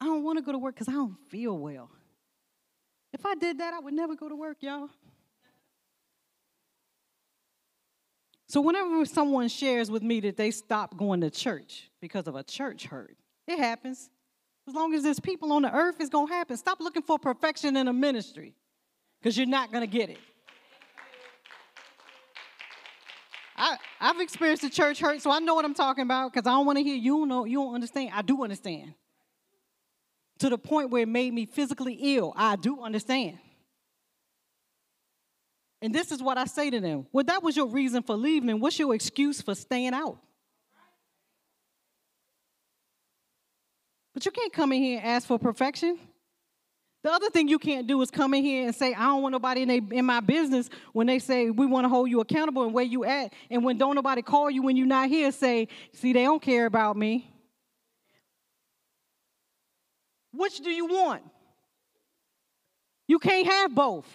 I 0.00 0.06
don't 0.06 0.24
want 0.24 0.38
to 0.38 0.42
go 0.42 0.50
to 0.50 0.58
work 0.58 0.74
because 0.74 0.88
I 0.88 0.92
don't 0.92 1.16
feel 1.30 1.56
well. 1.56 1.88
If 3.12 3.24
I 3.24 3.36
did 3.36 3.58
that, 3.58 3.72
I 3.72 3.78
would 3.78 3.94
never 3.94 4.16
go 4.16 4.28
to 4.28 4.34
work, 4.34 4.56
y'all. 4.60 4.88
So, 8.48 8.60
whenever 8.60 9.04
someone 9.06 9.46
shares 9.46 9.88
with 9.88 10.02
me 10.02 10.18
that 10.20 10.36
they 10.36 10.50
stopped 10.50 10.96
going 10.96 11.20
to 11.20 11.30
church 11.30 11.90
because 12.00 12.26
of 12.26 12.34
a 12.34 12.42
church 12.42 12.86
hurt, 12.86 13.16
it 13.46 13.60
happens. 13.60 14.10
As 14.66 14.74
long 14.74 14.94
as 14.94 15.04
there's 15.04 15.20
people 15.20 15.52
on 15.52 15.62
the 15.62 15.72
earth, 15.72 15.96
it's 16.00 16.10
going 16.10 16.26
to 16.26 16.34
happen. 16.34 16.56
Stop 16.56 16.80
looking 16.80 17.02
for 17.02 17.20
perfection 17.20 17.76
in 17.76 17.86
a 17.86 17.92
ministry 17.92 18.56
because 19.22 19.36
you're 19.36 19.46
not 19.46 19.70
going 19.70 19.82
to 19.82 19.86
get 19.86 20.10
it. 20.10 20.18
I, 23.56 23.76
I've 24.00 24.20
experienced 24.20 24.62
the 24.62 24.70
church 24.70 24.98
hurt, 24.98 25.22
so 25.22 25.30
I 25.30 25.38
know 25.38 25.54
what 25.54 25.64
I'm 25.64 25.74
talking 25.74 26.02
about 26.02 26.32
because 26.32 26.48
I 26.48 26.50
don't 26.50 26.66
want 26.66 26.78
to 26.78 26.82
hear 26.82 26.96
you 26.96 27.18
don't 27.18 27.28
know, 27.28 27.44
you 27.44 27.58
don't 27.58 27.74
understand. 27.74 28.10
I 28.12 28.22
do 28.22 28.42
understand. 28.42 28.94
To 30.40 30.48
the 30.48 30.58
point 30.58 30.90
where 30.90 31.02
it 31.02 31.08
made 31.08 31.32
me 31.32 31.46
physically 31.46 31.96
ill. 32.16 32.32
I 32.36 32.56
do 32.56 32.82
understand. 32.82 33.38
And 35.80 35.94
this 35.94 36.10
is 36.10 36.20
what 36.20 36.38
I 36.38 36.46
say 36.46 36.70
to 36.70 36.80
them. 36.80 37.06
Well, 37.12 37.24
that 37.24 37.42
was 37.42 37.56
your 37.56 37.66
reason 37.66 38.02
for 38.02 38.16
leaving, 38.16 38.50
and 38.50 38.60
what's 38.60 38.78
your 38.78 38.94
excuse 38.94 39.40
for 39.40 39.54
staying 39.54 39.94
out? 39.94 40.18
But 44.14 44.24
you 44.24 44.32
can't 44.32 44.52
come 44.52 44.72
in 44.72 44.82
here 44.82 44.98
and 44.98 45.06
ask 45.06 45.28
for 45.28 45.38
perfection. 45.38 45.98
The 47.02 47.10
other 47.10 47.30
thing 47.30 47.48
you 47.48 47.58
can't 47.58 47.88
do 47.88 48.00
is 48.00 48.12
come 48.12 48.32
in 48.32 48.44
here 48.44 48.64
and 48.64 48.74
say, 48.74 48.94
I 48.94 49.06
don't 49.06 49.22
want 49.22 49.32
nobody 49.32 49.62
in, 49.62 49.68
they, 49.68 49.80
in 49.90 50.04
my 50.04 50.20
business 50.20 50.70
when 50.92 51.08
they 51.08 51.18
say 51.18 51.50
we 51.50 51.66
want 51.66 51.84
to 51.84 51.88
hold 51.88 52.08
you 52.08 52.20
accountable 52.20 52.62
and 52.62 52.72
where 52.72 52.84
you 52.84 53.04
at. 53.04 53.32
And 53.50 53.64
when 53.64 53.76
don't 53.76 53.96
nobody 53.96 54.22
call 54.22 54.48
you 54.50 54.62
when 54.62 54.76
you're 54.76 54.86
not 54.86 55.08
here, 55.08 55.32
say, 55.32 55.66
see, 55.92 56.12
they 56.12 56.22
don't 56.22 56.40
care 56.40 56.66
about 56.66 56.96
me. 56.96 57.28
Which 60.32 60.60
do 60.60 60.70
you 60.70 60.86
want? 60.86 61.22
You 63.08 63.18
can't 63.18 63.48
have 63.48 63.74
both. 63.74 64.06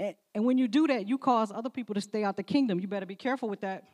And, 0.00 0.16
and 0.34 0.44
when 0.44 0.58
you 0.58 0.66
do 0.66 0.88
that, 0.88 1.08
you 1.08 1.16
cause 1.16 1.52
other 1.52 1.70
people 1.70 1.94
to 1.94 2.00
stay 2.00 2.24
out 2.24 2.36
the 2.36 2.42
kingdom. 2.42 2.80
You 2.80 2.88
better 2.88 3.06
be 3.06 3.14
careful 3.14 3.48
with 3.48 3.60
that. 3.60 3.84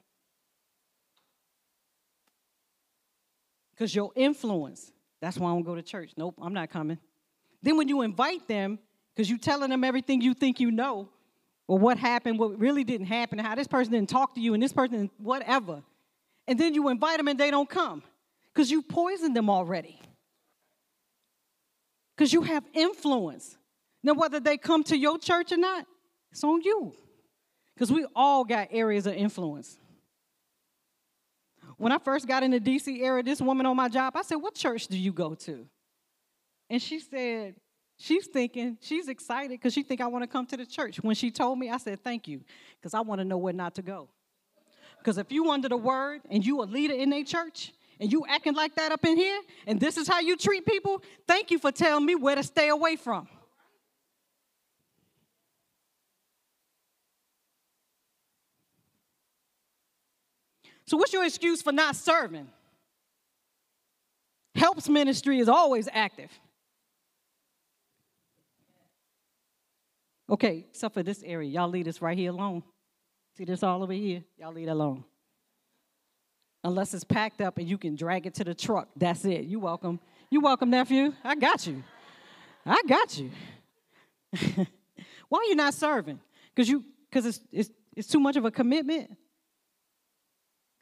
Because 3.74 3.94
your 3.94 4.10
influence 4.16 4.90
that's 5.24 5.38
why 5.38 5.50
I 5.50 5.54
don't 5.54 5.62
go 5.62 5.74
to 5.74 5.82
church. 5.82 6.12
Nope, 6.16 6.36
I'm 6.40 6.52
not 6.52 6.70
coming. 6.70 6.98
Then 7.62 7.76
when 7.76 7.88
you 7.88 8.02
invite 8.02 8.46
them, 8.46 8.78
because 9.14 9.30
you're 9.30 9.38
telling 9.38 9.70
them 9.70 9.84
everything 9.84 10.20
you 10.20 10.34
think 10.34 10.60
you 10.60 10.70
know, 10.70 11.08
or 11.66 11.78
what 11.78 11.96
happened, 11.98 12.38
what 12.38 12.58
really 12.58 12.84
didn't 12.84 13.06
happen, 13.06 13.38
how 13.38 13.54
this 13.54 13.66
person 13.66 13.92
didn't 13.92 14.10
talk 14.10 14.34
to 14.34 14.40
you, 14.40 14.54
and 14.54 14.62
this 14.62 14.72
person, 14.72 15.10
whatever. 15.18 15.82
And 16.46 16.58
then 16.60 16.74
you 16.74 16.88
invite 16.88 17.16
them 17.16 17.28
and 17.28 17.40
they 17.40 17.50
don't 17.50 17.68
come 17.68 18.02
because 18.52 18.70
you 18.70 18.82
poisoned 18.82 19.34
them 19.34 19.48
already. 19.48 19.98
Because 22.16 22.32
you 22.32 22.42
have 22.42 22.64
influence. 22.74 23.56
Now, 24.02 24.12
whether 24.12 24.38
they 24.40 24.58
come 24.58 24.84
to 24.84 24.96
your 24.96 25.18
church 25.18 25.52
or 25.52 25.56
not, 25.56 25.86
it's 26.30 26.44
on 26.44 26.60
you. 26.62 26.92
Because 27.74 27.90
we 27.90 28.06
all 28.14 28.44
got 28.44 28.68
areas 28.70 29.06
of 29.06 29.14
influence. 29.14 29.78
When 31.76 31.92
I 31.92 31.98
first 31.98 32.26
got 32.26 32.42
in 32.42 32.50
the 32.50 32.60
DC 32.60 33.00
area, 33.02 33.22
this 33.22 33.40
woman 33.40 33.66
on 33.66 33.76
my 33.76 33.88
job, 33.88 34.14
I 34.16 34.22
said, 34.22 34.36
What 34.36 34.54
church 34.54 34.86
do 34.86 34.98
you 34.98 35.12
go 35.12 35.34
to? 35.34 35.66
And 36.70 36.80
she 36.80 37.00
said, 37.00 37.54
She's 37.96 38.26
thinking, 38.26 38.76
she's 38.80 39.08
excited 39.08 39.50
because 39.50 39.72
she 39.72 39.82
think 39.82 40.00
I 40.00 40.06
want 40.08 40.24
to 40.24 40.26
come 40.26 40.46
to 40.46 40.56
the 40.56 40.66
church. 40.66 40.96
When 40.96 41.14
she 41.14 41.30
told 41.30 41.58
me, 41.58 41.70
I 41.70 41.76
said, 41.76 42.02
thank 42.02 42.26
you, 42.26 42.40
because 42.80 42.92
I 42.92 43.00
want 43.00 43.20
to 43.20 43.24
know 43.24 43.38
where 43.38 43.52
not 43.52 43.76
to 43.76 43.82
go. 43.82 44.08
Because 44.98 45.18
if 45.18 45.30
you 45.30 45.50
under 45.50 45.68
the 45.68 45.76
word 45.76 46.22
and 46.30 46.44
you 46.44 46.62
a 46.62 46.64
leader 46.64 46.94
in 46.94 47.12
a 47.12 47.22
church 47.22 47.72
and 48.00 48.10
you 48.10 48.24
acting 48.28 48.54
like 48.54 48.74
that 48.76 48.90
up 48.90 49.04
in 49.04 49.16
here, 49.16 49.40
and 49.66 49.78
this 49.78 49.96
is 49.96 50.08
how 50.08 50.18
you 50.18 50.36
treat 50.36 50.66
people, 50.66 51.02
thank 51.28 51.50
you 51.50 51.58
for 51.58 51.70
telling 51.70 52.04
me 52.04 52.14
where 52.14 52.34
to 52.34 52.42
stay 52.42 52.68
away 52.68 52.96
from. 52.96 53.28
So, 60.86 60.96
what's 60.96 61.12
your 61.12 61.24
excuse 61.24 61.62
for 61.62 61.72
not 61.72 61.96
serving? 61.96 62.48
Helps 64.54 64.88
ministry 64.88 65.40
is 65.40 65.48
always 65.48 65.88
active. 65.92 66.30
Okay, 70.30 70.64
except 70.70 70.94
for 70.94 71.02
this 71.02 71.22
area. 71.22 71.50
Y'all 71.50 71.68
leave 71.68 71.84
this 71.84 72.00
right 72.00 72.16
here 72.16 72.30
alone. 72.30 72.62
See 73.36 73.44
this 73.44 73.62
all 73.62 73.82
over 73.82 73.92
here? 73.92 74.22
Y'all 74.38 74.52
leave 74.52 74.68
it 74.68 74.70
alone. 74.70 75.04
Unless 76.62 76.94
it's 76.94 77.04
packed 77.04 77.40
up 77.40 77.58
and 77.58 77.68
you 77.68 77.76
can 77.76 77.94
drag 77.94 78.26
it 78.26 78.34
to 78.34 78.44
the 78.44 78.54
truck. 78.54 78.88
That's 78.96 79.24
it. 79.24 79.44
You 79.44 79.60
welcome. 79.60 80.00
You 80.30 80.40
welcome, 80.40 80.70
nephew. 80.70 81.12
I 81.22 81.34
got 81.34 81.66
you. 81.66 81.82
I 82.64 82.80
got 82.88 83.18
you. 83.18 83.30
Why 85.28 85.38
are 85.38 85.44
you 85.44 85.56
not 85.56 85.74
serving? 85.74 86.20
Because 86.54 86.68
you 86.68 86.84
because 87.10 87.26
it's, 87.26 87.40
it's 87.52 87.70
it's 87.94 88.08
too 88.08 88.20
much 88.20 88.36
of 88.36 88.44
a 88.44 88.50
commitment. 88.50 89.16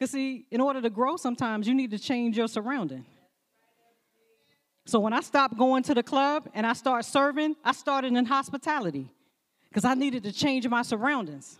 Because, 0.02 0.10
see, 0.10 0.46
in 0.50 0.60
order 0.60 0.82
to 0.82 0.90
grow, 0.90 1.16
sometimes 1.16 1.68
you 1.68 1.74
need 1.74 1.92
to 1.92 1.98
change 1.98 2.36
your 2.36 2.48
surrounding. 2.48 3.06
So 4.84 4.98
when 4.98 5.12
I 5.12 5.20
stopped 5.20 5.56
going 5.56 5.84
to 5.84 5.94
the 5.94 6.02
club 6.02 6.48
and 6.54 6.66
I 6.66 6.72
started 6.72 7.08
serving, 7.08 7.54
I 7.64 7.70
started 7.70 8.12
in 8.12 8.24
hospitality 8.24 9.08
because 9.68 9.84
I 9.84 9.94
needed 9.94 10.24
to 10.24 10.32
change 10.32 10.66
my 10.66 10.82
surroundings. 10.82 11.56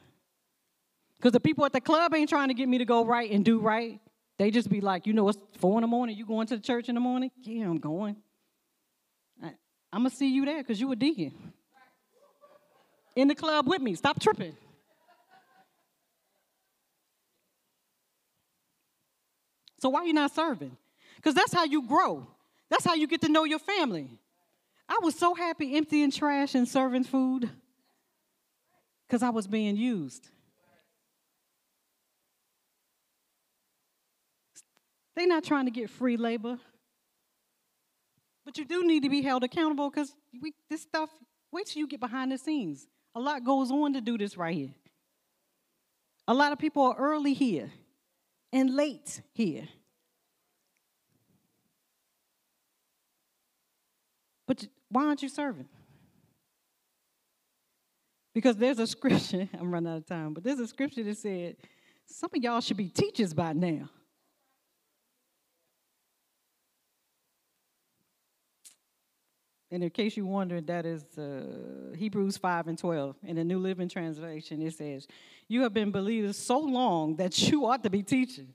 Because 1.19 1.31
the 1.31 1.39
people 1.39 1.65
at 1.65 1.73
the 1.73 1.81
club 1.81 2.17
ain't 2.17 2.29
trying 2.29 2.49
to 2.49 2.55
get 2.55 2.69
me 2.69 2.79
to 2.79 2.85
go 2.85 3.05
right 3.05 3.31
and 3.31 3.45
do 3.45 3.61
right. 3.61 4.01
They 4.41 4.51
just 4.51 4.69
be 4.69 4.81
like, 4.81 5.07
you 5.07 5.13
know, 5.13 5.29
it's 5.29 5.39
four 5.59 5.79
in 5.79 5.83
the 5.83 5.87
morning. 5.87 6.17
You 6.17 6.27
going 6.27 6.49
to 6.49 6.57
the 6.57 6.63
church 6.63 6.89
in 6.89 6.97
the 6.97 7.01
morning? 7.01 7.31
Yeah, 7.43 7.67
I'm 7.67 7.79
going. 7.79 8.17
I, 9.41 9.53
am 9.93 10.01
going 10.01 10.11
to 10.11 10.17
see 10.17 10.35
you 10.35 10.45
there 10.47 10.59
because 10.59 10.81
you 10.81 10.91
a 10.91 10.97
deacon. 10.97 11.53
In 13.15 13.29
the 13.29 13.37
club 13.37 13.69
with 13.69 13.81
me. 13.81 13.95
Stop 13.95 14.21
tripping. 14.21 14.57
So 19.83 19.89
why 19.89 20.03
are 20.03 20.07
you 20.07 20.13
not 20.13 20.33
serving? 20.33 20.77
Because 21.17 21.35
that's 21.35 21.53
how 21.53 21.65
you 21.65 21.83
grow. 21.83 22.25
That's 22.71 22.85
how 22.85 22.95
you 22.95 23.09
get 23.09 23.21
to 23.23 23.29
know 23.29 23.43
your 23.43 23.59
family. 23.59 24.09
I 24.89 25.01
was 25.03 25.17
so 25.17 25.35
happy 25.35 25.77
emptying 25.77 26.13
trash 26.13 26.55
and 26.55 26.69
serving 26.69 27.03
food 27.03 27.51
because 29.05 29.25
I 29.25 29.31
was 29.31 29.49
being 29.49 29.77
used. 29.77 30.29
They're 35.17 35.27
not 35.27 35.43
trying 35.43 35.65
to 35.65 35.73
get 35.73 35.91
free 35.91 36.17
labor. 36.17 36.61
But 38.45 38.59
you 38.59 38.65
do 38.65 38.87
need 38.87 39.03
to 39.03 39.11
be 39.11 39.21
held 39.21 39.43
accountable 39.43 39.91
because 39.91 40.15
this 40.71 40.83
stuff, 40.83 41.11
wait 41.51 41.67
till 41.67 41.81
you 41.81 41.89
get 41.89 41.99
behind 41.99 42.31
the 42.31 42.39
scenes. 42.39 42.87
A 43.17 43.21
lot 43.21 43.45
goes 43.45 43.73
on 43.73 43.95
to 43.95 44.01
do 44.01 44.17
this 44.17 44.37
right 44.37 44.55
here. 44.55 44.75
A 46.29 46.35
lot 46.35 46.53
of 46.53 46.61
people 46.61 46.85
are 46.85 46.97
early 46.97 47.35
here 47.35 47.73
and 48.53 48.75
late 48.75 49.23
here. 49.33 49.69
But 54.47 54.67
why 54.89 55.07
aren't 55.07 55.23
you 55.23 55.29
serving? 55.29 55.69
Because 58.35 58.57
there's 58.57 58.79
a 58.79 58.87
scripture, 58.87 59.49
I'm 59.59 59.73
running 59.73 59.93
out 59.93 59.99
of 59.99 60.07
time, 60.07 60.35
but 60.35 60.45
there's 60.45 60.61
a 60.61 60.67
scripture 60.67 61.03
that 61.05 61.17
said, 61.17 61.57
some 62.07 62.31
of 62.35 62.43
y'all 62.43 62.61
should 62.61 62.77
be 62.77 62.89
teachers 62.89 63.33
by 63.33 63.53
now. 63.53 63.89
And 69.73 69.83
in 69.83 69.89
case 69.89 70.19
you're 70.19 70.27
wondering, 70.27 70.67
that 70.67 70.85
is 70.85 71.03
uh, 71.17 71.97
Hebrews 71.97 72.37
5 72.37 72.69
and 72.69 72.79
12. 72.79 73.17
In 73.25 73.37
the 73.37 73.45
New 73.45 73.59
Living 73.59 73.89
Translation, 73.89 74.61
it 74.61 74.75
says, 74.75 75.09
You 75.49 75.63
have 75.63 75.73
been 75.73 75.91
believers 75.91 76.37
so 76.37 76.59
long 76.59 77.17
that 77.17 77.41
you 77.49 77.65
ought 77.67 77.83
to 77.83 77.89
be 77.89 78.03
teaching. 78.03 78.53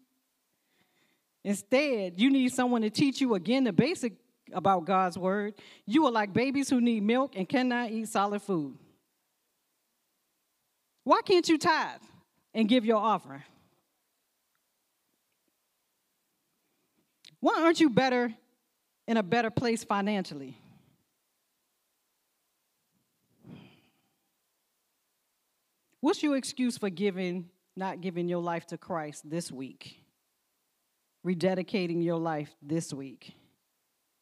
Instead, 1.43 2.19
you 2.21 2.29
need 2.29 2.53
someone 2.53 2.83
to 2.83 2.91
teach 2.91 3.19
you 3.19 3.33
again 3.33 3.63
the 3.63 3.73
basic 3.73 4.13
about 4.53 4.85
God's 4.85 5.17
word. 5.17 5.55
You 5.87 6.05
are 6.05 6.11
like 6.11 6.33
babies 6.33 6.69
who 6.69 6.79
need 6.79 7.01
milk 7.01 7.33
and 7.35 7.49
cannot 7.49 7.89
eat 7.89 8.09
solid 8.09 8.43
food. 8.43 8.77
Why 11.03 11.21
can't 11.25 11.49
you 11.49 11.57
tithe 11.57 12.01
and 12.53 12.69
give 12.69 12.85
your 12.85 12.97
offering? 12.97 13.43
Why 17.39 17.63
aren't 17.63 17.79
you 17.79 17.89
better 17.89 18.31
in 19.07 19.17
a 19.17 19.23
better 19.23 19.49
place 19.49 19.83
financially? 19.83 20.61
What's 26.07 26.23
your 26.23 26.37
excuse 26.37 26.77
for 26.77 26.89
giving, 26.89 27.49
not 27.75 27.99
giving 27.99 28.29
your 28.29 28.41
life 28.41 28.65
to 28.67 28.77
Christ 28.77 29.29
this 29.29 29.51
week? 29.51 30.05
Rededicating 31.25 32.01
your 32.01 32.17
life 32.17 32.55
this 32.61 32.93
week? 32.93 33.35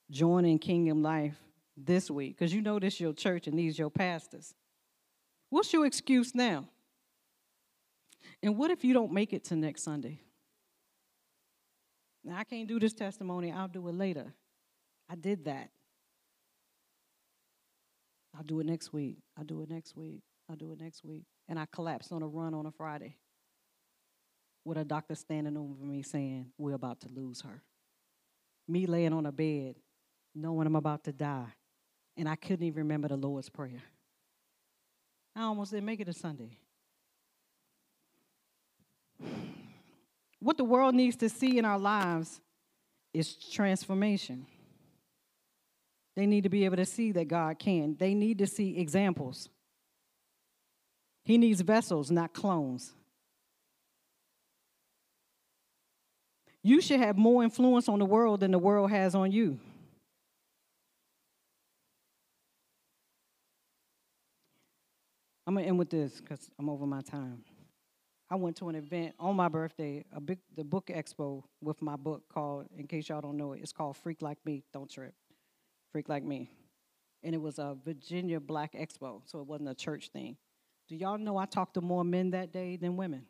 Joining 0.09 0.57
Kingdom 0.57 1.03
Life 1.03 1.35
this 1.77 2.09
week? 2.09 2.39
Because 2.39 2.51
you 2.51 2.63
know 2.63 2.79
this 2.79 2.99
your 2.99 3.13
church 3.13 3.45
and 3.45 3.55
these 3.55 3.77
your 3.77 3.91
pastors. 3.91 4.55
What's 5.51 5.71
your 5.73 5.85
excuse 5.85 6.33
now? 6.33 6.67
And 8.41 8.57
what 8.57 8.71
if 8.71 8.83
you 8.83 8.95
don't 8.95 9.11
make 9.11 9.31
it 9.31 9.43
to 9.43 9.55
next 9.55 9.83
Sunday? 9.83 10.21
Now, 12.23 12.37
I 12.39 12.45
can't 12.45 12.67
do 12.67 12.79
this 12.79 12.93
testimony, 12.93 13.51
I'll 13.51 13.67
do 13.67 13.87
it 13.87 13.93
later. 13.93 14.33
I 15.07 15.13
did 15.13 15.45
that. 15.45 15.69
I'll 18.35 18.43
do 18.43 18.59
it 18.59 18.65
next 18.65 18.91
week. 18.91 19.19
I'll 19.37 19.45
do 19.45 19.61
it 19.61 19.69
next 19.69 19.95
week. 19.95 20.23
I'll 20.49 20.55
do 20.55 20.71
it 20.71 20.79
next 20.79 21.03
week 21.03 21.23
and 21.47 21.59
I 21.59 21.65
collapsed 21.71 22.11
on 22.11 22.21
a 22.21 22.27
run 22.27 22.53
on 22.53 22.65
a 22.65 22.71
Friday 22.71 23.15
with 24.63 24.77
a 24.77 24.83
doctor 24.83 25.15
standing 25.15 25.55
over 25.55 25.85
me 25.85 26.01
saying, 26.01 26.47
We're 26.57 26.73
about 26.73 27.01
to 27.01 27.09
lose 27.09 27.41
her. 27.41 27.61
Me 28.67 28.87
laying 28.87 29.13
on 29.13 29.25
a 29.27 29.31
bed, 29.31 29.75
knowing 30.33 30.65
I'm 30.65 30.75
about 30.75 31.03
to 31.03 31.13
die, 31.13 31.53
and 32.17 32.27
I 32.27 32.35
couldn't 32.35 32.65
even 32.65 32.83
remember 32.83 33.07
the 33.07 33.15
Lord's 33.15 33.49
Prayer. 33.49 33.83
I 35.35 35.43
almost 35.43 35.71
didn't 35.71 35.85
make 35.85 35.99
it 35.99 36.05
to 36.05 36.13
Sunday. 36.13 36.57
What 40.39 40.57
the 40.57 40.63
world 40.63 40.95
needs 40.95 41.15
to 41.17 41.29
see 41.29 41.57
in 41.57 41.65
our 41.65 41.79
lives 41.79 42.41
is 43.13 43.35
transformation. 43.35 44.45
They 46.15 46.25
need 46.25 46.43
to 46.43 46.49
be 46.49 46.65
able 46.65 46.77
to 46.77 46.85
see 46.85 47.11
that 47.13 47.27
God 47.27 47.59
can. 47.59 47.95
They 47.99 48.13
need 48.13 48.39
to 48.39 48.47
see 48.47 48.77
examples. 48.77 49.49
He 51.25 51.39
needs 51.39 51.59
vessels, 51.61 52.11
not 52.11 52.33
clones. 52.33 52.93
You 56.61 56.81
should 56.81 56.99
have 56.99 57.17
more 57.17 57.43
influence 57.43 57.89
on 57.89 57.99
the 57.99 58.05
world 58.05 58.39
than 58.39 58.51
the 58.51 58.59
world 58.59 58.91
has 58.91 59.15
on 59.15 59.31
you. 59.31 59.59
I'm 65.47 65.55
gonna 65.55 65.67
end 65.67 65.77
with 65.77 65.89
this 65.89 66.21
because 66.21 66.49
I'm 66.57 66.69
over 66.69 66.85
my 66.85 67.01
time. 67.01 67.43
I 68.29 68.35
went 68.35 68.55
to 68.57 68.69
an 68.69 68.75
event 68.75 69.13
on 69.19 69.35
my 69.35 69.47
birthday, 69.47 70.03
a 70.11 70.19
big 70.19 70.39
the 70.55 70.63
book 70.63 70.87
expo 70.87 71.43
with 71.61 71.81
my 71.81 71.95
book 71.95 72.23
called, 72.33 72.65
in 72.75 72.87
case 72.87 73.09
y'all 73.09 73.21
don't 73.21 73.37
know 73.37 73.53
it, 73.53 73.61
it's 73.61 73.71
called 73.71 73.97
Freak 73.97 74.23
Like 74.23 74.39
Me. 74.45 74.63
Don't 74.73 74.89
trip. 74.89 75.13
Freak 75.91 76.09
Like 76.09 76.23
Me. 76.23 76.49
And 77.21 77.35
it 77.35 77.41
was 77.41 77.59
a 77.59 77.77
Virginia 77.85 78.39
Black 78.39 78.73
Expo, 78.73 79.21
so 79.25 79.39
it 79.39 79.47
wasn't 79.47 79.69
a 79.69 79.75
church 79.75 80.09
thing. 80.09 80.37
Do 80.87 80.95
y'all 80.95 81.17
know 81.17 81.37
I 81.37 81.45
talked 81.45 81.73
to 81.75 81.81
more 81.81 82.03
men 82.03 82.31
that 82.31 82.51
day 82.51 82.75
than 82.75 82.95
women? 82.97 83.25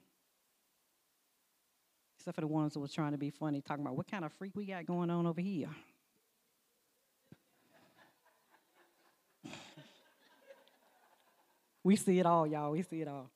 Except 2.18 2.36
for 2.36 2.42
the 2.42 2.48
ones 2.48 2.74
that 2.74 2.80
was 2.80 2.92
trying 2.92 3.14
to 3.14 3.18
be 3.18 3.30
funny, 3.30 3.62
talking 3.62 3.86
about 3.86 3.96
what 3.96 4.10
kind 4.10 4.26
of 4.26 4.34
freak 4.34 4.52
we 4.56 4.66
got 4.66 4.86
going 4.86 5.10
on 5.10 5.26
over 5.26 5.40
here. 5.40 5.70
we 11.84 11.96
see 11.96 12.20
it 12.20 12.26
all, 12.26 12.46
y'all. 12.46 12.72
We 12.72 12.82
see 12.82 13.02
it 13.02 13.08
all. 13.08 13.30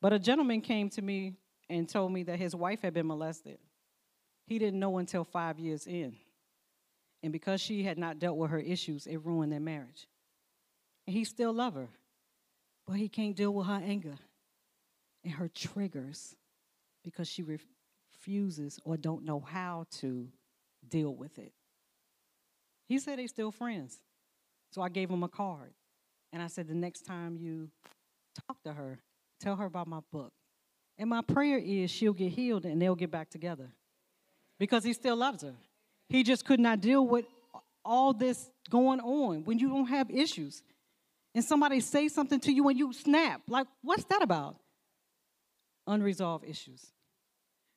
But 0.00 0.12
a 0.12 0.18
gentleman 0.18 0.60
came 0.60 0.88
to 0.90 1.02
me 1.02 1.34
and 1.68 1.88
told 1.88 2.12
me 2.12 2.22
that 2.24 2.38
his 2.38 2.54
wife 2.54 2.82
had 2.82 2.92
been 2.94 3.06
molested. 3.06 3.58
He 4.46 4.58
didn't 4.58 4.78
know 4.78 4.98
until 4.98 5.24
five 5.24 5.58
years 5.58 5.86
in. 5.86 6.14
And 7.22 7.32
because 7.32 7.60
she 7.60 7.82
had 7.82 7.98
not 7.98 8.18
dealt 8.18 8.36
with 8.36 8.50
her 8.50 8.58
issues, 8.58 9.06
it 9.06 9.24
ruined 9.24 9.52
their 9.52 9.60
marriage. 9.60 10.06
And 11.06 11.16
he 11.16 11.24
still 11.24 11.52
loved 11.52 11.76
her. 11.76 11.88
But 12.86 12.96
he 12.96 13.08
can't 13.08 13.36
deal 13.36 13.52
with 13.52 13.66
her 13.66 13.80
anger 13.82 14.18
and 15.24 15.34
her 15.34 15.48
triggers 15.48 16.34
because 17.04 17.28
she 17.28 17.42
refuses 17.42 18.78
or 18.84 18.96
don't 18.96 19.24
know 19.24 19.40
how 19.40 19.86
to 20.00 20.28
deal 20.88 21.14
with 21.14 21.38
it. 21.38 21.52
He 22.88 22.98
said 22.98 23.18
they 23.18 23.26
still 23.26 23.50
friends. 23.50 24.00
So 24.72 24.82
I 24.82 24.88
gave 24.88 25.10
him 25.10 25.22
a 25.22 25.28
card. 25.28 25.72
And 26.32 26.42
I 26.42 26.46
said, 26.46 26.66
the 26.66 26.74
next 26.74 27.02
time 27.02 27.36
you 27.36 27.68
talk 28.46 28.62
to 28.64 28.72
her, 28.72 28.98
tell 29.38 29.56
her 29.56 29.66
about 29.66 29.86
my 29.86 30.00
book. 30.10 30.32
And 30.98 31.10
my 31.10 31.20
prayer 31.20 31.58
is 31.58 31.90
she'll 31.90 32.12
get 32.12 32.32
healed 32.32 32.64
and 32.64 32.80
they'll 32.80 32.94
get 32.94 33.10
back 33.10 33.28
together. 33.30 33.70
Because 34.58 34.84
he 34.84 34.92
still 34.92 35.16
loves 35.16 35.42
her. 35.42 35.54
He 36.08 36.22
just 36.22 36.44
could 36.44 36.60
not 36.60 36.80
deal 36.80 37.06
with 37.06 37.26
all 37.84 38.12
this 38.12 38.50
going 38.70 39.00
on 39.00 39.44
when 39.44 39.58
you 39.58 39.68
don't 39.68 39.86
have 39.86 40.10
issues 40.10 40.62
and 41.34 41.44
somebody 41.44 41.80
say 41.80 42.08
something 42.08 42.40
to 42.40 42.52
you 42.52 42.68
and 42.68 42.78
you 42.78 42.92
snap. 42.92 43.42
Like, 43.48 43.66
what's 43.82 44.04
that 44.04 44.22
about? 44.22 44.56
Unresolved 45.86 46.44
issues. 46.44 46.92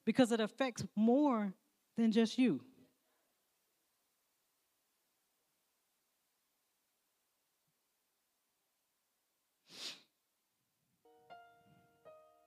Because 0.06 0.32
it 0.32 0.40
affects 0.40 0.84
more 0.96 1.54
than 1.98 2.12
just 2.12 2.38
you. 2.38 2.62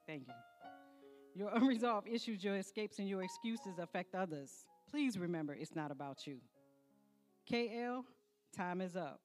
Thank 0.06 0.26
you. 0.26 0.34
Your 1.34 1.50
unresolved 1.54 2.08
issues, 2.08 2.42
your 2.42 2.56
escapes, 2.56 2.98
and 2.98 3.08
your 3.08 3.22
excuses 3.22 3.78
affect 3.78 4.14
others. 4.14 4.64
Please 4.90 5.18
remember 5.18 5.54
it's 5.54 5.76
not 5.76 5.90
about 5.90 6.26
you. 6.26 6.38
KL, 7.50 8.04
time 8.56 8.80
is 8.80 8.96
up. 8.96 9.20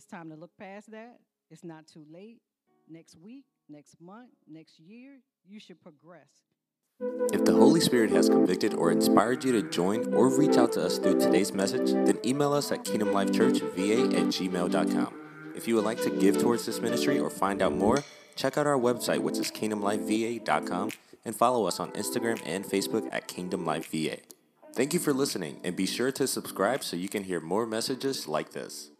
It's 0.00 0.06
time 0.06 0.30
to 0.30 0.34
look 0.34 0.56
past 0.58 0.92
that. 0.92 1.18
It's 1.50 1.62
not 1.62 1.86
too 1.86 2.06
late. 2.10 2.40
Next 2.88 3.18
week, 3.18 3.44
next 3.68 4.00
month, 4.00 4.30
next 4.50 4.80
year, 4.80 5.18
you 5.46 5.60
should 5.60 5.78
progress. 5.82 6.30
If 7.34 7.44
the 7.44 7.52
Holy 7.52 7.82
Spirit 7.82 8.10
has 8.12 8.30
convicted 8.30 8.72
or 8.72 8.92
inspired 8.92 9.44
you 9.44 9.52
to 9.52 9.68
join 9.68 10.14
or 10.14 10.30
reach 10.30 10.56
out 10.56 10.72
to 10.72 10.86
us 10.86 10.96
through 10.96 11.20
today's 11.20 11.52
message, 11.52 11.92
then 11.92 12.18
email 12.24 12.54
us 12.54 12.72
at 12.72 12.82
kingdomlifechurchva 12.82 14.14
at 14.14 14.26
gmail.com. 14.28 15.20
If 15.54 15.68
you 15.68 15.74
would 15.74 15.84
like 15.84 16.00
to 16.00 16.10
give 16.18 16.38
towards 16.40 16.64
this 16.64 16.80
ministry 16.80 17.18
or 17.18 17.28
find 17.28 17.60
out 17.60 17.74
more, 17.74 18.02
check 18.36 18.56
out 18.56 18.66
our 18.66 18.78
website, 18.78 19.18
which 19.18 19.36
is 19.36 19.50
kingdomlifeva.com, 19.50 20.92
and 21.26 21.36
follow 21.36 21.66
us 21.66 21.78
on 21.78 21.90
Instagram 21.90 22.40
and 22.46 22.64
Facebook 22.64 23.06
at 23.12 23.28
kingdomlifeva. 23.28 24.18
Thank 24.72 24.94
you 24.94 24.98
for 24.98 25.12
listening, 25.12 25.60
and 25.62 25.76
be 25.76 25.84
sure 25.84 26.10
to 26.12 26.26
subscribe 26.26 26.84
so 26.84 26.96
you 26.96 27.10
can 27.10 27.24
hear 27.24 27.40
more 27.40 27.66
messages 27.66 28.26
like 28.26 28.52
this. 28.52 28.92